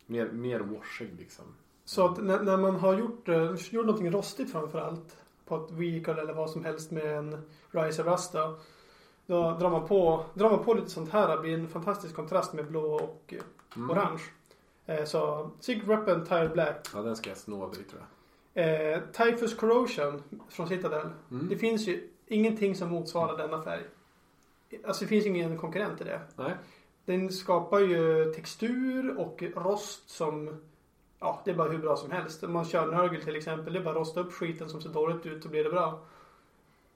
[0.07, 1.45] mer, mer washig liksom.
[1.85, 5.17] så att när, när man har gjort, eh, gjort någonting rostigt framförallt
[5.47, 8.55] på ett vehicle eller vad som helst med en Riser Rasta.
[9.27, 11.37] Då drar man på, drar man på lite sånt här.
[11.37, 13.35] Det blir en fantastisk kontrast med blå och
[13.77, 13.91] Mm.
[13.91, 14.23] orange.
[14.87, 16.89] Eh, så Secret Weapon Tire Black.
[16.95, 18.03] Ja, den ska jag snå dig tror
[18.55, 18.95] jag.
[18.95, 21.09] Eh, Typhus Corrosion från Citadel.
[21.31, 21.49] Mm.
[21.49, 23.83] Det finns ju ingenting som motsvarar denna färg.
[24.87, 26.21] Alltså det finns ingen konkurrent i det.
[26.37, 26.55] Nej.
[27.11, 30.61] Den skapar ju textur och rost som
[31.21, 32.43] Ja, det är bara hur bra som helst.
[32.45, 34.81] Om man kör en Nurgle till exempel, det är bara att rosta upp skiten som
[34.81, 36.01] ser dåligt ut så blir det bra.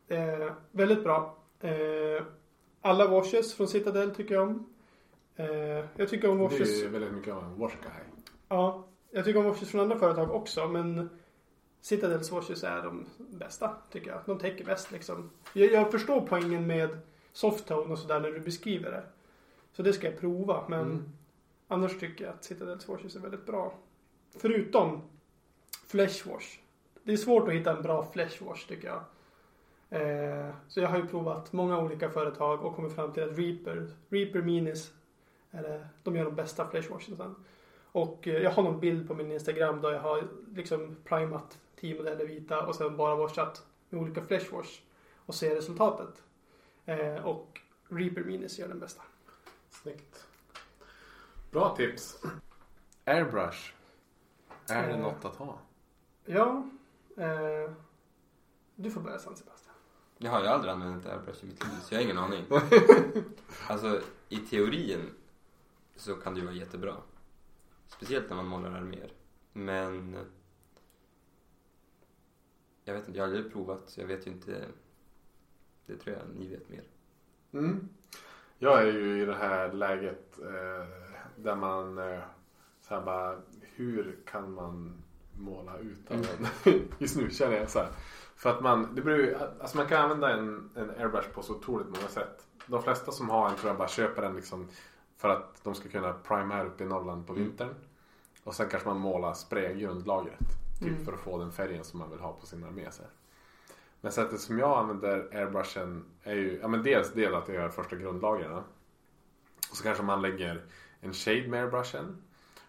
[0.09, 1.37] Eh, väldigt bra.
[1.61, 2.23] Eh,
[2.81, 4.67] alla washes från Citadel tycker jag om.
[5.37, 5.47] Eh,
[5.97, 6.81] jag tycker om Det washes.
[6.81, 8.23] är ju väldigt mycket av en wash guy.
[8.49, 11.11] Ja, jag tycker om washes från andra företag också men
[11.81, 14.21] Citadels washes är de bästa tycker jag.
[14.27, 15.31] De täcker bäst liksom.
[15.53, 16.99] Jag, jag förstår poängen med
[17.33, 19.03] softtone och sådär när du beskriver det.
[19.77, 21.05] Så det ska jag prova men Mm.
[21.68, 23.75] annars tycker jag att Citadels washes är väldigt bra.
[24.37, 25.03] Förutom
[25.87, 26.59] flesh wash.
[27.03, 29.01] Det är svårt att hitta en bra flesh wash tycker jag.
[30.01, 33.91] Eh, så jag har ju provat många olika företag och kommit fram till att Reaper,
[34.09, 34.93] Reaper Minis,
[35.51, 37.35] är de gör de bästa flesh washen.
[37.93, 41.95] Och eh, jag har någon bild på min Instagram där jag har liksom primat 10
[41.97, 44.81] modeller vita och sen bara washat med olika flesh wash
[45.16, 46.22] och ser resultatet.
[46.87, 49.03] Eh, och Reaper Minis gör den bästa.
[49.83, 50.27] Snyggt.
[51.51, 52.22] Bra tips.
[53.05, 53.72] Airbrush.
[54.68, 55.01] Är det Eh.
[55.01, 55.59] något att ha?
[56.25, 56.68] Ja,
[57.16, 57.70] eh,
[58.77, 59.75] du får börja San Sebastian.
[60.18, 62.45] Jag har ju aldrig använt airbrush i mitt liv så jag har ingen aning.
[63.68, 65.11] Alltså i teorin
[65.97, 66.97] så kan det ju vara jättebra.
[67.87, 69.12] Speciellt när man målar arméer.
[69.53, 70.16] Men
[72.85, 74.68] jag vet inte, jag har aldrig provat så jag vet ju inte.
[75.87, 76.85] Det tror jag ni vet mer.
[77.53, 77.89] Mm.
[78.59, 80.87] Jag är ju i det här läget eh,
[81.37, 82.21] där man eh,
[82.81, 83.37] så här bara,
[83.75, 85.03] hur kan man
[85.39, 86.47] måla utan en?
[86.99, 87.89] Just nu känner jag så här.
[88.37, 91.87] För att man, det beror alltså man kan använda en, en airbrush på så otroligt
[91.87, 92.47] många sätt.
[92.67, 94.69] De flesta som har en tror jag bara köper den liksom
[95.17, 97.45] för att de ska kunna prima här uppe i Norrland på Mm.
[97.45, 97.75] vintern.
[98.45, 100.39] Och sen kanske man målar spray grundlagret.
[100.81, 101.05] Typ Mm.
[101.05, 102.91] för att få den färgen som man vill ha på sin armé.
[102.91, 103.11] Så här.
[104.05, 107.69] Men sättet som jag använder airbrushen är ju, ja men dels det att jag gör
[107.69, 108.53] första grundlagren.
[109.71, 110.65] Och så kanske man lägger
[111.01, 112.23] en shade med airbrushen.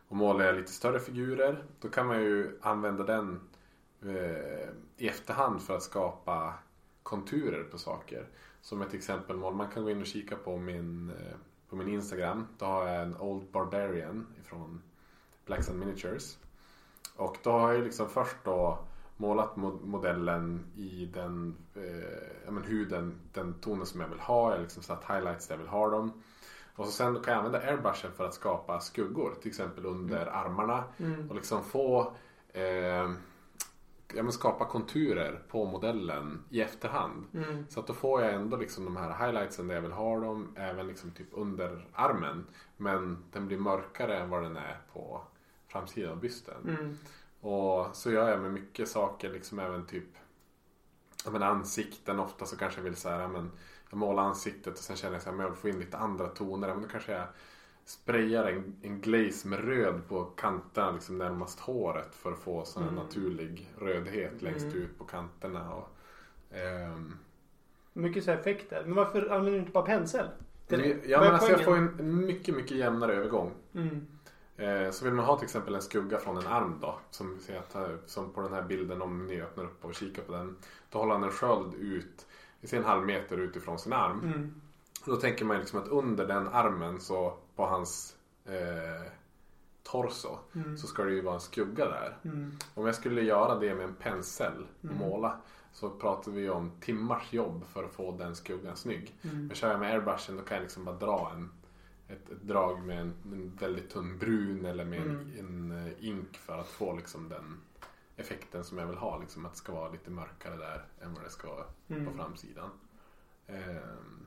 [0.07, 1.63] Och målar jag lite större figurer.
[1.79, 3.49] Då kan man ju använda den
[4.01, 6.53] eh, i efterhand för att skapa
[7.03, 8.27] konturer på saker.
[8.61, 9.53] Som ett exempel mål.
[9.53, 11.35] Man kan gå in och kika på min, eh,
[11.69, 12.47] på min Instagram.
[12.57, 14.81] Då har jag en Old Barbarian ifrån
[15.45, 16.37] Black and Miniatures.
[17.15, 18.85] Och då har jag liksom först då
[19.17, 24.49] målat mo- modellen i den, eh, men huden, den tonen som jag vill ha.
[24.49, 26.21] Jag har liksom satt highlights där jag vill ha dem.
[26.75, 29.33] Och så sen kan jag använda airbrushen för att skapa skuggor.
[29.41, 30.83] Till exempel under armarna.
[30.97, 31.29] Mm.
[31.29, 32.13] Och liksom få
[32.53, 33.11] eh,
[34.13, 37.25] ja, men skapa konturer på modellen i efterhand.
[37.33, 37.65] Mm.
[37.69, 40.47] Så att då får jag ändå liksom de här highlightsen där jag vill ha dem.
[40.55, 42.45] Även liksom typ under armen.
[42.77, 45.21] Men den blir mörkare än vad den är på
[45.67, 46.55] framsidan av bysten.
[47.45, 50.07] Och så gör jag med mycket saker, liksom även typ
[51.25, 52.19] ja, men ansikten.
[52.19, 53.51] Ofta så kanske jag vill så här, ja, men
[53.89, 55.97] jag målar ansiktet och sen känner jag så här, men jag vill få in lite
[55.97, 56.67] andra toner.
[56.67, 57.27] Ja, Men då kanske jag
[57.85, 62.83] sprayar en, en glaze med röd på kanterna liksom närmast håret för att få sån
[62.83, 63.03] här Mm.
[63.03, 64.77] naturlig rödhet längst Mm.
[64.77, 65.73] ut på kanterna.
[65.73, 65.89] Och,
[66.57, 67.17] ehm,
[67.93, 68.83] Mycket så effekter.
[68.85, 70.27] Men varför använder du inte bara pensel?
[70.67, 73.51] Det- ja, men alltså jag får en mycket, mycket jämnare övergång.
[73.73, 74.07] Mm.
[74.57, 76.99] Eh, så vill man ha till exempel en skugga från en arm då.
[77.11, 77.39] Som,
[78.05, 80.57] som på den här bilden om ni öppnar upp och kikar på den.
[80.89, 82.25] Då håller han en sköld ut,
[82.61, 84.19] vi ser en halv meter utifrån sin arm.
[84.23, 84.61] Mm.
[85.05, 89.11] Då tänker man liksom att under den armen så på hans eh,
[89.83, 90.77] torso Mm.
[90.77, 92.17] så ska det ju vara en skugga där.
[92.23, 92.51] Mm.
[92.73, 94.97] Om jag skulle göra det med en pensel och Mm.
[94.97, 95.37] måla
[95.71, 99.15] så pratar vi om timmars jobb för att få den skuggan snygg.
[99.21, 99.47] Mm.
[99.47, 101.51] Men kör jag med airbrushen då kan jag liksom bara dra en,
[102.07, 106.37] ett, ett drag med en, en väldigt tunn brun eller med en, en eh, ink
[106.37, 107.61] för att få liksom den
[108.17, 109.19] effekten som jag vill ha.
[109.19, 112.05] Liksom att det ska vara lite mörkare där än vad det ska vara Mm.
[112.05, 112.69] på framsidan.
[113.47, 114.25] Ehm,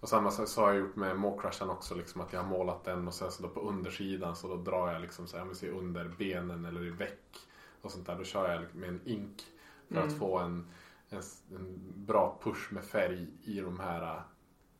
[0.00, 1.94] och samma sak så har jag gjort med Mawcrushen också.
[1.94, 4.92] Liksom att jag har målat den och sen så då på undersidan så då drar
[4.92, 7.36] jag liksom så här, ser under benen eller i väck
[7.82, 8.16] och sånt där.
[8.16, 9.42] Då kör jag med en ink
[9.88, 10.08] för Mm.
[10.08, 10.66] att få en,
[11.08, 11.22] en,
[11.56, 14.22] en bra push med färg i de här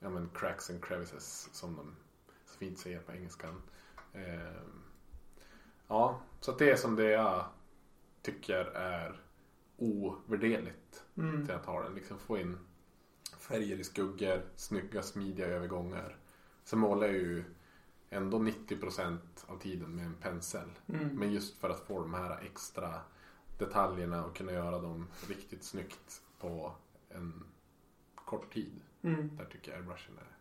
[0.00, 1.96] ja, men cracks and crevices som de
[2.58, 3.62] fint säger på engelskan.
[4.14, 4.82] Ehm,
[5.88, 7.44] ja, så det är som det jag
[8.22, 9.20] tycker är
[9.76, 11.46] ovärderligt Mm.
[11.46, 11.94] till att ha den.
[11.94, 12.58] Liksom få in
[13.38, 16.16] färger i skuggor, snygga smidiga övergångar.
[16.64, 17.44] Sen målar jag ju
[18.10, 20.68] ändå 90% av tiden med en pensel.
[20.86, 21.08] Mm.
[21.08, 23.00] Men just för att få de här extra
[23.58, 26.72] detaljerna och kunna göra dem riktigt snyggt på
[27.08, 27.44] en
[28.14, 28.80] kort tid.
[29.02, 29.36] Mm.
[29.36, 30.36] Där tycker jag airbrushen är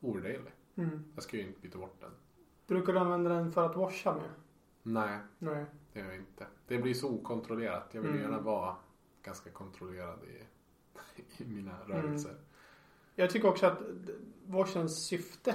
[0.00, 0.52] ovärderlig.
[0.76, 1.04] Mm.
[1.14, 2.10] Jag ska ju inte byta bort den.
[2.66, 4.30] Brukar du använda den för att washa med?
[4.82, 5.64] Nej, Nej.
[5.92, 6.46] det gör jag inte.
[6.66, 7.88] Det blir så okontrollerat.
[7.92, 8.22] Jag vill Mm.
[8.22, 8.76] gärna vara
[9.22, 10.42] ganska kontrollerad i,
[11.42, 12.34] i mina rörelser.
[13.14, 13.78] Jag tycker också att
[14.46, 15.54] washens syfte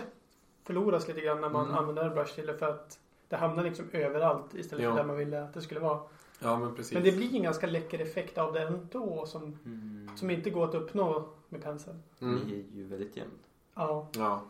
[0.64, 1.78] förloras lite grann när man Mm.
[1.78, 4.92] använder airbrush till det för att det hamnar liksom överallt istället Ja.
[4.92, 6.02] för där man ville att det skulle vara.
[6.40, 6.94] Ja, men precis.
[6.94, 10.18] Men det blir en ganska läcker effekt av det ändå som, Mm.
[10.18, 11.96] som inte går att uppnå med pensel.
[12.22, 12.36] Mm.
[12.36, 13.32] Ni är ju väldigt jämn.
[13.74, 14.08] Ja.
[14.16, 14.42] Ja.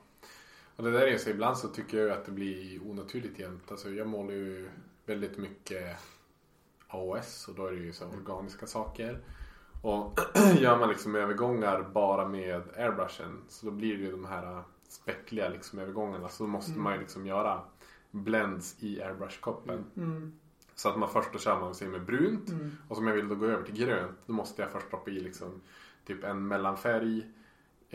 [0.76, 3.72] Och det där är ju så ibland så tycker jag att det blir onaturligt jämnt.
[3.72, 4.70] Alltså jag målar ju
[5.06, 5.98] väldigt mycket
[6.88, 9.20] AOS och då är det ju så organiska saker.
[9.82, 10.20] Och
[10.60, 15.50] gör man liksom övergångar bara med airbrushen så då blir det ju de här speckliga
[15.50, 16.30] liksom övergångarna.
[16.30, 16.84] Så då måste Mm.
[16.84, 17.62] man ju liksom göra
[18.12, 19.84] blends i airbrush-koppen.
[19.98, 20.34] Mm.
[20.76, 22.72] Så att man först då kör man sig med brunt Mm.
[22.88, 24.18] och som jag vill då gå över till grönt.
[24.26, 25.62] Då måste jag först droppa i liksom
[26.06, 27.26] typ en mellanfärg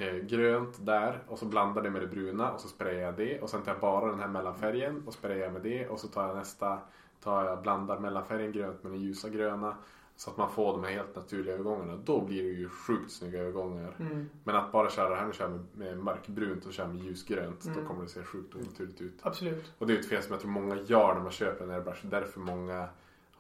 [0.01, 3.41] eh, grönt där och så blandar det med det bruna och så sprayar jag det
[3.41, 6.27] och sen tar jag bara den här mellanfärgen och sprayar med det och så tar
[6.27, 6.79] jag nästa
[7.23, 9.77] tar jag blandar mellanfärgen grönt med den ljusa gröna
[10.17, 11.97] så att man får de här helt naturliga övergångarna.
[12.05, 13.97] Då blir det ju sjukt snygga övergångar.
[14.01, 14.29] Mm.
[14.45, 17.65] Men att bara köra det här och köra med, med mörkbrunt och köra med ljusgrönt
[17.65, 17.81] Mm.
[17.81, 19.19] då kommer det se sjukt onaturligt ut.
[19.23, 19.73] Absolut.
[19.79, 22.07] Och det är ett fel som jag tror många gör när man köper en airbrush.
[22.07, 22.89] Därför många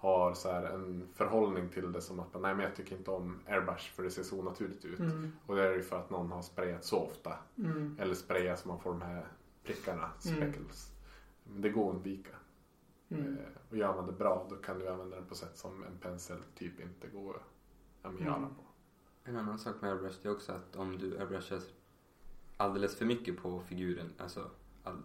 [0.01, 3.40] har så här en förhållning till det som att nej men jag tycker inte om
[3.48, 4.98] airbrush för det ser så onaturligt ut.
[4.98, 5.32] Mm.
[5.46, 7.38] Och det är ju för att någon har sprayat så ofta.
[7.59, 7.96] Mm.
[8.01, 9.26] Eller sprayat så man får de här
[9.64, 10.36] prickarna, Mm.
[10.36, 10.92] speckles.
[11.44, 12.30] Men det går att undvika.
[13.09, 13.38] Mm.
[13.38, 15.98] Eh, Och gör man det bra då kan du använda den på sätt som en
[16.01, 17.36] pensel typ inte går
[18.03, 18.48] att ja, göra Mm.
[18.55, 18.62] på.
[19.24, 21.61] En annan sak med airbrush är också att om du airbrushar
[22.57, 24.51] alldeles för mycket på figuren, alltså
[24.84, 24.96] all,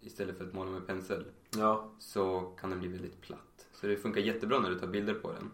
[0.00, 1.24] istället för att måla med pensel,
[1.56, 3.38] Ja, så kan den bli väldigt platt.
[3.82, 5.50] Så det funkar jättebra när du tar bilder på den.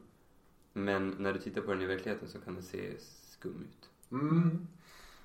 [0.72, 3.91] Men när du tittar på den i verkligheten så kan den se skum ut.
[4.12, 4.66] mm.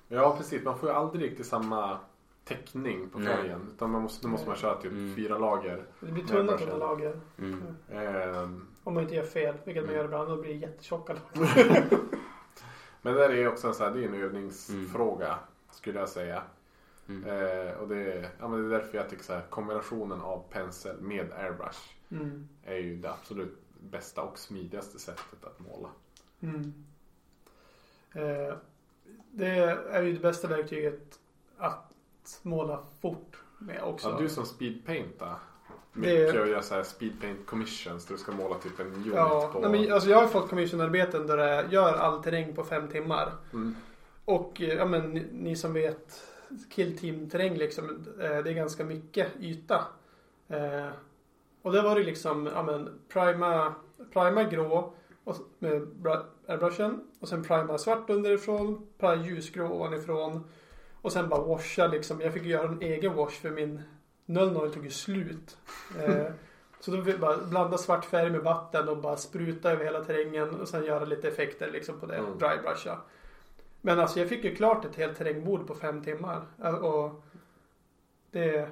[0.08, 0.64] ja precis.
[0.64, 1.98] Man får ju aldrig riktigt samma
[2.44, 3.36] täckning på Nej.
[3.36, 3.60] färgen.
[3.74, 5.14] Utan man måste, då måste man köra typ Mm.
[5.16, 5.84] fyra lager.
[6.00, 6.86] Det blir tunna Airbrush, tunna eller?
[6.86, 7.20] lager.
[7.38, 7.62] Mm.
[7.90, 9.96] Ehm, Om man inte gör fel, vilket man Mm.
[9.96, 10.28] gör ibland.
[10.28, 11.86] Då blir det jättetjocka lager.
[13.02, 15.38] Men det där är också en, så här, det är en övningsfråga
[15.70, 16.42] skulle jag säga.
[17.08, 17.24] Mm.
[17.24, 20.44] Eh, och det är, ja, men det är därför jag tycker så här, kombinationen av
[20.50, 21.78] pensel med airbrush
[22.20, 22.48] Mm.
[22.64, 23.58] är ju det absolut
[23.90, 25.88] bästa och smidigaste sättet att måla.
[26.40, 26.72] Mm.
[28.12, 28.54] Eh,
[29.30, 29.46] det
[29.90, 31.18] är ju det bästa verktyget
[31.58, 31.92] att
[32.42, 34.08] måla fort med också.
[34.08, 35.38] Ja, du som speedpaintar
[35.92, 39.12] Det- mycket och gör så här speedpaint commissions där du ska måla typ en unit
[39.14, 39.60] Ja, på...
[39.68, 43.32] nej, men, alltså jag har fått commissionarbeten där jag gör all terräng på fem timmar.
[43.52, 43.74] mm,
[44.24, 46.22] Och eh, ja, men, ni, ni som vet
[46.70, 47.88] Kill Team terräng liksom.
[48.20, 49.84] eh, Det är ganska mycket yta.
[50.48, 50.88] Eh,
[51.64, 53.74] och där var det liksom, ja men prima,
[54.12, 54.94] prima grå
[55.24, 55.86] och, med
[56.46, 57.00] airbrushen.
[57.20, 60.44] Och sen prima svart underifrån, prima ljusgrå ovanifrån.
[61.02, 62.20] Och sen bara washa liksom.
[62.20, 63.82] Jag fick göra en egen wash för min
[64.26, 65.56] null tog ju slut.
[66.00, 66.26] Eh,
[66.80, 70.04] så då fick jag bara blanda svart färg med vatten och bara spruta över hela
[70.04, 72.16] terrängen och sen göra lite effekter liksom på det.
[72.16, 72.38] Mm.
[72.38, 72.98] Dry brusha.
[73.80, 76.42] Men alltså jag fick ju klart ett helt terrängbord på fem timmar.
[76.64, 77.24] Eh, Och
[78.30, 78.68] det,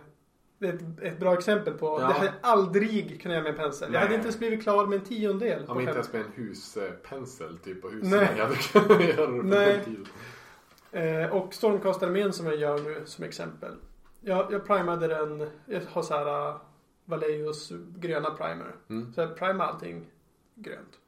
[0.65, 1.87] ett, ett bra exempel på.
[1.87, 2.07] Ja.
[2.07, 3.87] Det hade jag aldrig kunnat göra med en pensel.
[3.87, 4.01] Jag Nej.
[4.01, 5.65] hade inte ens blivit klar med en tiondel.
[5.69, 8.11] Om inte ens med en huspensel typ på huset.
[8.11, 8.29] Nej.
[8.37, 9.99] Jag hade kunnat göra det på Nej.
[10.93, 13.73] Eh, och Stormcast-armén som jag gör nu som exempel.
[14.21, 16.57] Jag, jag primade den, jag har så här uh,
[17.05, 18.75] Valeus gröna primer.
[18.89, 19.13] Mm.
[19.13, 20.07] Så jag primade allting
[20.55, 20.99] grönt.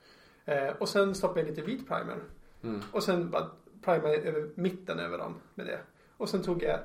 [0.44, 2.16] Eh, och sen stoppade jag lite vit primer.
[2.62, 2.82] Mm.
[2.92, 3.50] Och sen bara
[3.82, 5.78] primade jag över mitten över dem med det.
[6.16, 6.78] Och sen tog jag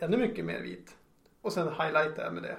[0.00, 0.96] ännu mycket mer vit.
[1.42, 2.56] Och sen highlightade jag med det.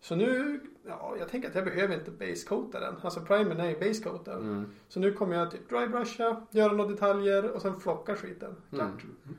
[0.00, 2.94] Så nu, ja jag tänker att jag behöver inte basecoata den.
[3.02, 4.40] Alltså primern är ju basecoatad.
[4.40, 4.70] Mm.
[4.88, 8.56] Så nu kommer jag typ drybrusha, göra några detaljer och sen flocka skiten.
[8.70, 9.02] Klart.
[9.02, 9.36] Mm.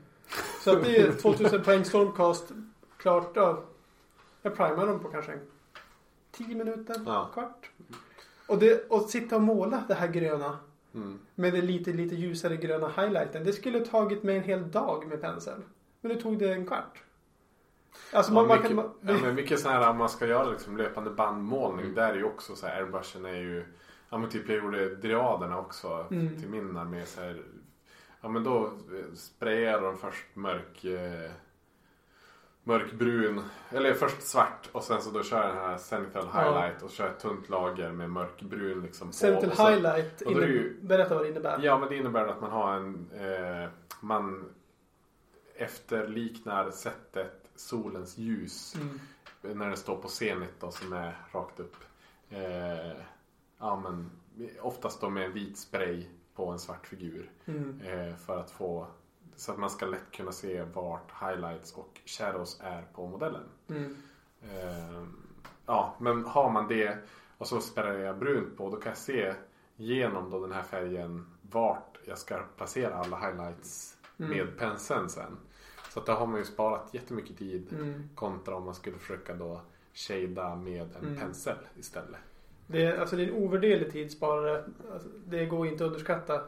[0.64, 2.52] Så att det är 2000 poäng Stormcast.
[2.96, 3.64] Klart då.
[4.42, 5.40] Jag primar dem på kanske en
[6.30, 7.30] 10 minuter, Ja.
[7.34, 7.70] kvart.
[8.48, 10.58] Och, det, och sitta och måla det här gröna
[10.94, 11.18] Mm.
[11.34, 13.44] med det lite, lite ljusare gröna highlighten.
[13.44, 15.60] Det skulle tagit mig en hel dag med pensel.
[16.00, 17.02] Men det tog det en kvart.
[18.12, 18.76] Alltså man, Ja, man mycket.
[18.76, 21.84] Man, ja, men mycket sån här man ska göra liksom löpande bandmålning.
[21.84, 21.94] Mm.
[21.94, 23.64] Där är ju också så här airbrushen är ju.
[24.10, 26.40] Ja men typ jag gjorde driaderna också Mm.
[26.40, 27.42] till min armé så här.
[28.20, 31.30] Ja men då eh, sprayar de först mörk eh,
[32.66, 33.40] mörkbrun
[33.70, 36.40] eller först svart och sen så då kör jag den här zenithal Ja.
[36.40, 39.12] highlight och kör ett tunt lager med mörkbrun liksom på.
[39.12, 40.20] Sentinel Och så- highlight.
[40.22, 41.58] och ju- Berätta vad det innebär.
[41.62, 43.68] Ja men det innebär att man har en eh,
[44.00, 44.44] man
[45.56, 49.00] efterliknar sättet solens ljus Mm.
[49.58, 51.76] när den står på zenit då som är rakt upp.
[52.30, 52.96] Eh,
[53.58, 54.10] ja men
[54.60, 57.30] oftast då med en vit spray på en svart figur.
[57.44, 57.80] Mm.
[57.80, 58.86] Eh, för att få
[59.36, 63.48] så att man ska lätt kunna se vart highlights och shadows är på modellen.
[63.68, 63.96] Mm.
[64.42, 65.04] Eh,
[65.66, 66.98] ja men har man det
[67.38, 69.34] och så sprayar jag brunt på då kan jag se
[69.76, 74.30] genom då den här färgen vart jag ska placera alla highlights Mm.
[74.30, 75.36] med penseln sen.
[75.94, 78.08] Så att där har man ju sparat jättemycket tid Mm.
[78.14, 79.60] kontra om man skulle försöka då
[79.92, 81.16] shada med en Mm.
[81.20, 82.20] pensel istället.
[82.66, 84.64] Det, är, alltså det är en ovärderlig tidssparare.
[84.92, 86.42] Alltså, det går inte att underskatta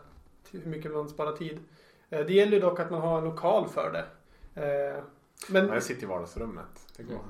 [0.50, 1.58] hur mycket man sparar tid.
[2.10, 4.04] Eh, Det gäller ju dock att man har en lokal för det.
[4.96, 5.02] Eh,
[5.50, 6.86] Men jag sitter i vardagsrummet.
[6.96, 7.12] Det går.
[7.14, 7.24] Mm.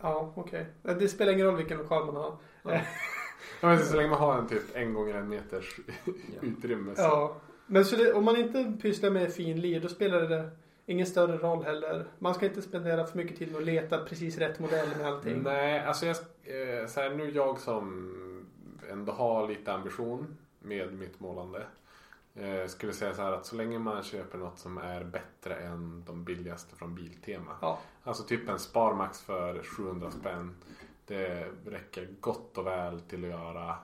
[0.00, 0.66] ja, okej.
[0.84, 2.36] Eh, Det spelar ingen roll vilken lokal man har.
[2.62, 2.80] Ja,
[3.60, 6.12] men så länge man har en typ en gånger en meters Ja.
[6.42, 6.94] utrymme.
[6.94, 7.02] Så.
[7.02, 7.36] Ja.
[7.66, 10.50] Men så det, om man inte pysslar med fin lir då spelar det
[10.86, 12.04] ingen större roll heller.
[12.18, 15.42] Man ska inte spendera för mycket tid med att leta precis rätt modell med allting.
[15.42, 18.10] Nej, alltså jag, eh, så här, nu jag som
[18.90, 21.66] ändå har lite ambition med mitt målande.
[22.34, 26.04] Eh, skulle säga så här att så länge man köper något som är bättre än
[26.06, 27.52] de billigaste från Biltema.
[27.60, 27.78] Ja.
[28.02, 30.54] Alltså typ en Sparmax för 700 spänn.
[31.06, 33.76] Det räcker gott och väl till att göra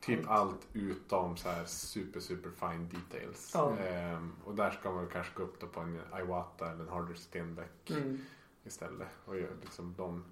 [0.00, 3.50] typ allt utom så här super super fine details.
[3.54, 3.76] Ja.
[3.78, 7.90] Ehm, och där ska man kanske gå upp på en Iwata eller en Harder Stenbeck
[7.90, 8.18] Mm.
[8.64, 9.08] istället.
[9.24, 10.24] Och göra liksom dem.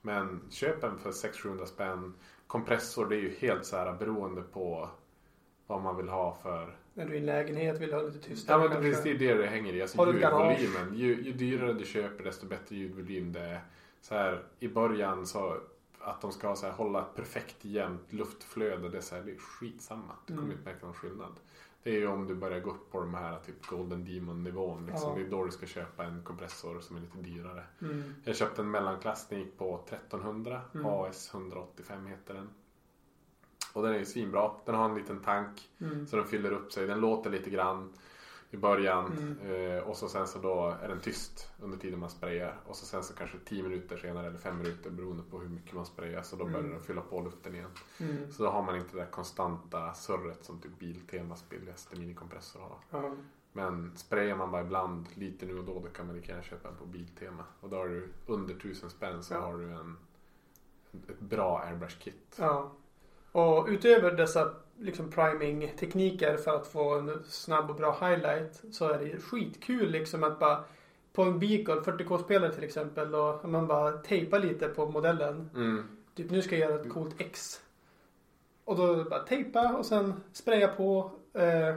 [0.00, 2.14] Men köp en för 600-700 spänn.
[2.46, 4.88] Kompressor det är ju helt så här beroende på
[5.66, 8.18] vad man vill ha för När du är i en lägenhet vill du ha lite
[8.18, 8.90] Ja tystare men kanske.
[8.90, 9.82] precis, det är det det hänger i.
[9.82, 10.94] Alltså Har ljudvolymen.
[10.94, 13.60] Ju, ju dyrare du köper desto bättre ljudvolym det är.
[14.00, 15.56] Så här, I början så
[16.04, 18.88] att de ska så här, hålla ett perfekt jämnt luftflöde.
[18.88, 20.12] Det är, så här, det är skitsamma.
[20.26, 20.58] Du kommer Mm.
[20.58, 21.32] inte märka någon skillnad.
[21.82, 24.86] Det är ju om du börjar gå upp på de här typ Golden Demon nivån.
[24.86, 25.10] Liksom.
[25.10, 25.16] Ja.
[25.16, 27.64] Det är då du ska köpa en kompressor som är lite dyrare.
[27.82, 28.14] Mm.
[28.24, 30.60] Jag köpte en mellanklass den gick på 1300.
[30.74, 30.86] Mm.
[30.86, 32.48] AS 185 heter den.
[33.72, 34.50] Och den är ju svinbra.
[34.64, 35.70] Den har en liten tank.
[35.80, 36.06] Mm.
[36.06, 36.86] Så den fyller upp sig.
[36.86, 37.92] Den låter lite grann
[38.52, 39.12] i början.
[39.12, 39.76] Mm.
[39.76, 42.60] Eh, och så sen så då är den tyst under tiden man sprayar.
[42.66, 45.72] Och så sen så kanske 10 minuter senare eller 5 minuter beroende på hur mycket
[45.74, 46.22] man sprayar.
[46.22, 46.70] Så då börjar Mm.
[46.72, 47.70] den fylla på luften igen.
[48.00, 48.32] Mm.
[48.32, 52.76] Så då har man inte det där konstanta surret som typ Biltemas billigaste minikompressor har.
[52.90, 53.14] Ja.
[53.52, 56.68] Men sprayar man bara ibland lite nu och då då kan man lika gärna köpa
[56.68, 57.44] en på Biltema.
[57.60, 59.40] Och då har du under 1000 spänn så Ja.
[59.40, 59.96] har du en,
[61.08, 62.36] ett bra airbrush-kit.
[62.38, 62.72] Ja.
[63.32, 68.98] Och utöver dessa liksom priming-tekniker för att få en snabb och bra highlight så är
[68.98, 70.64] det skitkul liksom att bara
[71.12, 75.50] på en Beacon 40K-spelare till exempel då man bara tejpar lite på modellen.
[75.54, 75.88] Mm.
[76.14, 77.60] Typ nu ska jag göra ett coolt X.
[78.64, 81.10] Och då bara tejpa och sen spraya på.
[81.34, 81.76] Eh,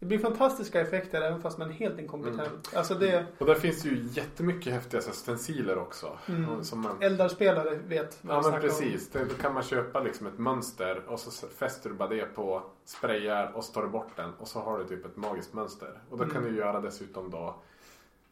[0.00, 2.74] det blir fantastiska effekter även fast man är helt inkompetent.
[2.74, 6.18] Alltså det, Och där finns ju jättemycket häftiga stenciler också.
[6.28, 6.64] Mm.
[6.64, 8.62] Som man, eldarspelare vet vad Ja men snackar om.
[8.68, 9.10] precis.
[9.10, 12.62] Det, då kan man köpa liksom ett mönster och så fäster du bara det på
[12.84, 16.00] sprayar och så tar du bort den och så har du typ ett magiskt mönster.
[16.10, 16.52] Och då kan Mm.
[16.52, 17.54] du göra dessutom då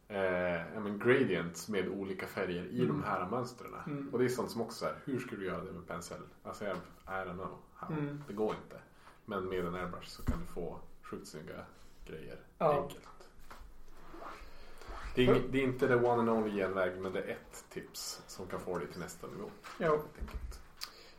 [0.09, 2.89] eh, men gradients med olika färger i Mm.
[2.89, 3.71] de här mönstren.
[3.87, 4.09] Mm.
[4.13, 6.19] Och det är sånt som också är, hur ska du göra det med pensel?
[6.43, 7.97] Alltså jag, I don't know how.
[7.99, 8.23] Mm.
[8.29, 8.77] Det går inte.
[9.25, 10.79] Men med en airbrush så kan du få
[11.11, 11.65] sjukt snygga
[12.07, 12.83] grejer Ja.
[12.83, 13.05] enkelt.
[15.15, 17.65] Det är, ing- det är inte the one and only genväg men det är ett
[17.71, 19.51] tips som kan få dig till nästa nivå.
[19.79, 20.01] Jo.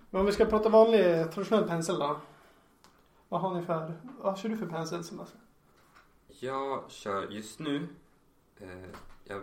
[0.09, 2.19] Men om vi ska prata vanlig traditionell pensel då.
[3.29, 5.41] Vad har ni för, vad kör du för pensel Sebastian?
[6.27, 7.87] Jag kör just nu,
[8.57, 8.89] eh,
[9.23, 9.41] jag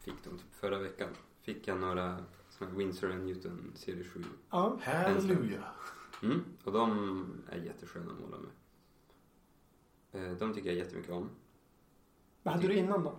[0.00, 1.08] fick dem typ förra veckan,
[1.42, 2.18] fick jag några
[2.50, 4.24] såna här Winsor Newton serie 7.
[4.50, 4.78] Ja.
[4.82, 5.62] Halleluja!
[6.22, 8.50] Mm, och de är jättesköna att måla med.
[10.12, 11.30] Eh, de tycker jag jättemycket om.
[12.42, 13.12] Vad hade du innan då?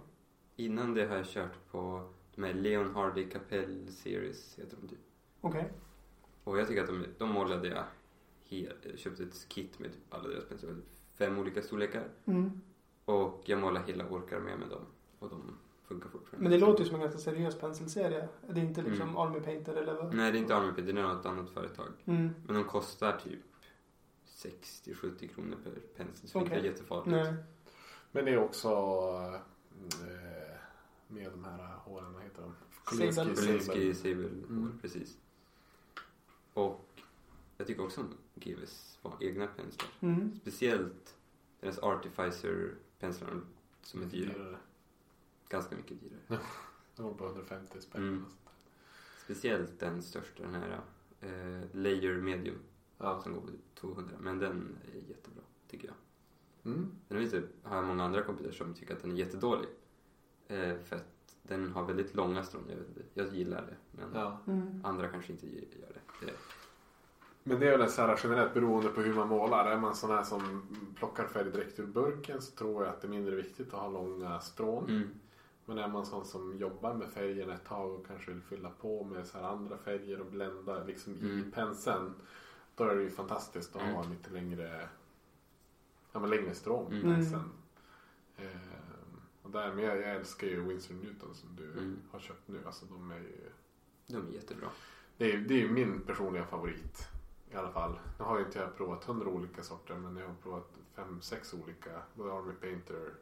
[0.55, 4.99] Innan det har jag kört på de här Leon Hardy Capell Series, heter de typ.
[5.41, 5.71] Okej.
[6.43, 7.83] Och jag tycker att de, de målade jag
[8.49, 10.75] helt, köpte ett kit med typ alla deras penslar,
[11.13, 12.03] fem olika storlekar.
[12.25, 12.61] Mm.
[13.05, 14.81] Och jag målar hela orkarmén med dem.
[15.19, 16.49] Och de funkar fortfarande.
[16.49, 18.27] Men det låter ju som en ganska seriös penselserie.
[18.49, 19.17] Det är inte liksom Mm.
[19.17, 20.13] Army Painter eller vad?
[20.13, 21.87] Nej, det är inte Army Paint, det är något annat företag.
[22.05, 22.29] Mm.
[22.45, 23.39] Men de kostar typ
[24.43, 26.29] 60-70 kronor per pensel.
[26.29, 26.57] Så det Okej.
[26.59, 27.07] är jättefarligt.
[27.07, 27.33] Nej.
[28.11, 28.69] Men det är också
[30.01, 30.55] eh,
[31.07, 32.55] med de här håren, vad heter de?
[32.85, 34.79] Polinski Sable Mm.
[34.81, 35.17] precis.
[36.53, 36.85] Och
[37.57, 39.89] jag tycker också om GVs egna penslar.
[39.99, 40.35] Mm.
[40.41, 41.15] Speciellt
[41.59, 43.41] deras Artificer-penslar
[43.81, 44.33] som är dyra.
[44.33, 44.57] Dyrare.
[45.49, 46.41] Ganska mycket dyrare.
[46.95, 48.01] De var på 150 spänn.
[48.01, 48.25] Mm.
[49.23, 50.81] Speciellt den största, den här
[51.21, 52.59] eh, Layer Medium
[52.99, 53.21] Ja.
[53.21, 54.15] som går på 200.
[54.19, 55.95] Men den är jättebra, tycker jag.
[56.73, 56.91] Mm.
[57.07, 59.69] Sen finns det, har jag många andra kompisar som tycker att den är jättedålig.
[60.47, 62.63] Eh, för att den har väldigt långa strån.
[62.69, 64.39] Jag, jag gillar det, men Ja.
[64.47, 64.81] Mm.
[64.85, 66.25] andra kanske inte gör det.
[66.25, 66.33] det
[67.43, 69.71] Men det är väl så här generellt beroende på hur man målar.
[69.71, 70.61] Är man sån här som
[70.95, 73.89] plockar färg direkt ur burken så tror jag att det är mindre viktigt att ha
[73.89, 74.89] långa strån.
[74.89, 75.09] mm.
[75.65, 79.03] Men är man sån som jobbar med färgerna ett tag och kanske vill fylla på
[79.03, 81.51] med så här andra färger och blända liksom i Mm.
[81.51, 82.13] penseln.
[82.79, 84.11] Då är det ju fantastiskt att ha Mm.
[84.11, 84.89] lite längre,
[86.11, 87.15] ja, men längre strån i Mm.
[87.15, 87.51] penseln.
[88.37, 91.99] Ehm, och där, men jag, jag älskar ju Winsor Newton som du Mm.
[92.11, 92.59] har köpt nu.
[92.65, 93.49] Alltså, de är ju,
[94.07, 94.69] De är jättebra.
[95.17, 97.07] det, är, det är ju min personliga favorit.
[97.51, 97.99] I alla fall.
[98.19, 101.53] Nu har ju inte jag provat hundra olika sorter men jag har provat fem, sex
[101.53, 102.01] olika.
[102.13, 103.13] Både Army Painter,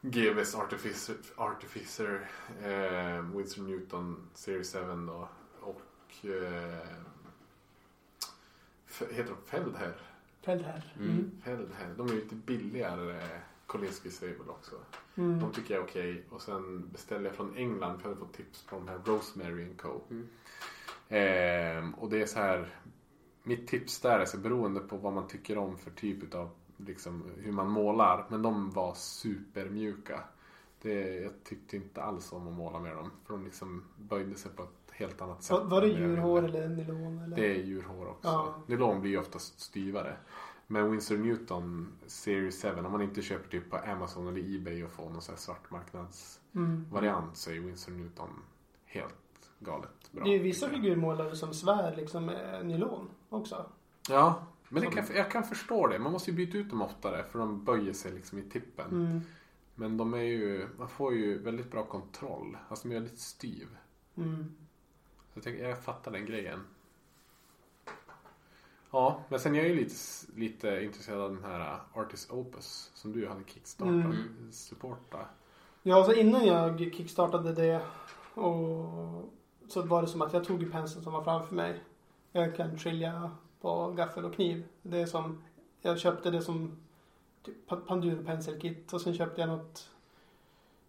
[0.00, 2.30] GVs Artificer, Artificer
[2.62, 5.28] eh, Winsor Newton Series 7 då.
[5.60, 6.88] Och eh,
[9.04, 9.96] heter de Feldherr?
[10.42, 10.94] Feldherr.
[10.98, 11.10] Mm.
[11.10, 11.30] Mm.
[11.44, 11.94] Feldherr.
[11.96, 14.76] De är ju lite billigare eh, Kolinsky Sable också.
[15.14, 15.40] Mm.
[15.40, 16.24] De tycker jag är okej.
[16.30, 19.74] Och sen beställde jag från England för jag hade fått tips på de här Rosemary
[19.76, 20.00] Co.
[20.10, 20.28] Mm.
[21.08, 22.68] Ehm, och det är så här.
[23.42, 27.30] Mitt tips där är så beroende på vad man tycker om för typ av liksom,
[27.36, 28.26] hur man målar.
[28.28, 30.24] Men de var supermjuka.
[30.82, 33.10] Det, jag tyckte inte alls om att måla med dem.
[33.24, 35.60] För de liksom böjde sig på ett helt annat sätt.
[35.64, 37.18] Var, det jag djurhår eller nylon?
[37.18, 37.36] Eller?
[37.36, 38.28] Det är djurhår också.
[38.28, 38.54] Ja.
[38.66, 40.16] Nylon blir ju oftast styvare.
[40.66, 44.90] Men Winsor Newton Series 7, om man inte köper typ på Amazon eller Ebay och
[44.90, 47.34] får någon sån här svartmarknadsvariant Mm.
[47.34, 48.28] så är Winsor Newton
[48.84, 49.14] helt
[49.58, 50.24] galet bra.
[50.24, 50.74] Det är ju vissa jag.
[50.74, 52.26] figurmålare som svär liksom
[52.62, 53.66] nylon också.
[54.08, 55.98] Ja, men Som- kan, jag kan förstå det.
[55.98, 58.90] Man måste ju byta ut dem oftare för de böjer sig liksom i tippen.
[58.90, 59.20] Mm.
[59.74, 62.56] Men de är ju, man får ju väldigt bra kontroll.
[62.68, 63.66] Alltså de är väldigt styv.
[64.16, 64.44] Mm.
[65.34, 66.66] Jag, tänker, jag fattar den grejen.
[68.90, 69.94] Ja, men sen är jag ju lite,
[70.36, 73.92] lite intresserad av den här Artist Opus som du hade kickstartat.
[73.94, 74.52] Mm.
[74.52, 75.18] Supporta.
[75.82, 77.80] Ja, alltså innan jag kickstartade det
[78.34, 79.30] och
[79.68, 81.84] så var det som att jag tog penseln som var framför mig.
[82.32, 84.64] Jag kan skilja på gaffel och kniv.
[84.82, 85.42] Det som,
[85.80, 86.78] jag köpte det som
[87.42, 89.90] typ pa- Panduro penselkit och sen köpte jag något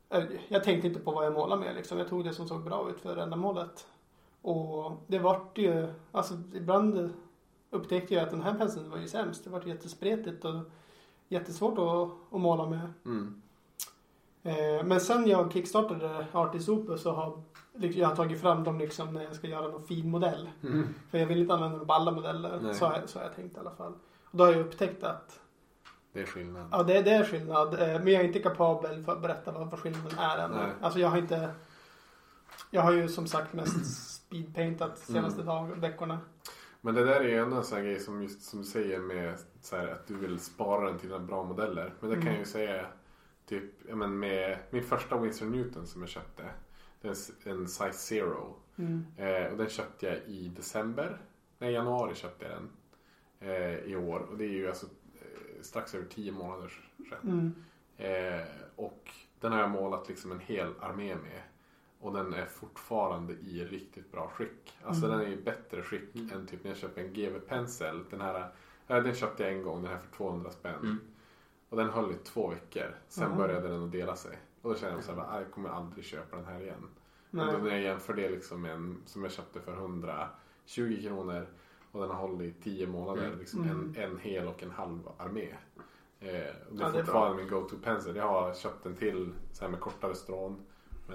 [0.09, 1.97] eh, jag tänkte inte på vad jag målade med liksom.
[1.97, 3.87] Jag tog det som såg bra ut för ändamålet.
[4.41, 7.13] Och det vart ju, alltså ibland
[7.69, 9.43] upptäckte jag att den här penseln var ju sämst.
[9.43, 10.55] Det vart jättespretigt och
[11.27, 12.93] jättesvårt att, att måla med.
[13.05, 13.41] Mm.
[14.43, 17.41] Eh, men sen jag kickstartade Artis Opus så har
[17.73, 20.49] liksom, jag har tagit fram dem liksom när jag ska göra någon fin modell.
[20.63, 20.87] Mm.
[21.11, 22.59] För jag vill inte använda dem på alla modeller.
[22.61, 22.73] Nej.
[22.75, 23.93] Så har, så har jag tänkt i alla fall.
[24.23, 25.39] Och då har jag upptäckt att
[26.13, 26.67] Det är skillnad.
[26.71, 27.73] ja, det, det är skillnad.
[27.73, 30.47] Eh, men jag är inte kapabel för att berätta vad, vad skillnaden är.
[30.47, 30.71] Nej.
[30.81, 31.49] Alltså jag har inte
[32.71, 35.45] Jag har ju som sagt mest speedpaintat senaste Mm.
[35.55, 36.19] dag, veckorna.
[36.82, 39.38] Men det där är ju ändå en sån grej som just som du säger med
[39.71, 41.93] här, att du vill spara den till dina bra modeller.
[41.99, 42.34] Men det kan Mm.
[42.34, 42.86] jag ju säga
[43.45, 46.43] typ ja, men med min första Winsor Newton som jag köpte.
[47.01, 47.11] Det är
[47.45, 48.55] en- en size zero.
[48.75, 49.05] Mm.
[49.17, 51.21] Eh, och den köpte jag i december.
[51.59, 52.69] Nej, januari köpte jag den.
[53.49, 54.19] Eh, I år.
[54.19, 56.71] Och det är ju alltså eh, strax över tio månader
[57.09, 57.19] sedan.
[57.23, 57.55] Mm.
[58.38, 59.09] Eh, och
[59.39, 61.41] den har jag målat liksom en hel armé med.
[62.01, 64.73] Och den är fortfarande i riktigt bra skick.
[64.83, 65.17] Alltså Mm.
[65.19, 66.29] den är i bättre skick Mm.
[66.31, 68.03] än typ när jag köpte en GV-pensel.
[68.09, 68.51] Den här,
[68.87, 70.79] äh, den köpte jag en gång, den här för 200 spänn.
[70.79, 70.97] Mm.
[71.69, 72.95] Och den höll i två veckor.
[73.07, 73.37] Sen Mhm.
[73.37, 74.37] började den att dela sig.
[74.61, 76.83] Och då känner jag så här, "Ah, jag kommer aldrig köpa den här igen.
[77.31, 77.61] Och då Nej.
[77.61, 79.73] när jag jämför det liksom med en som jag köpte för
[80.65, 81.47] 120 kronor
[81.91, 83.25] och den har hållit i 10 månader.
[83.27, 83.39] Mm.
[83.39, 83.93] Liksom Mm.
[83.97, 85.47] en, en hel och en halv armé.
[86.19, 88.15] Eh, och det är Ja, det är fortfarande min go-to pencil.
[88.15, 90.65] Jag har köpt en till så här med kortare strån.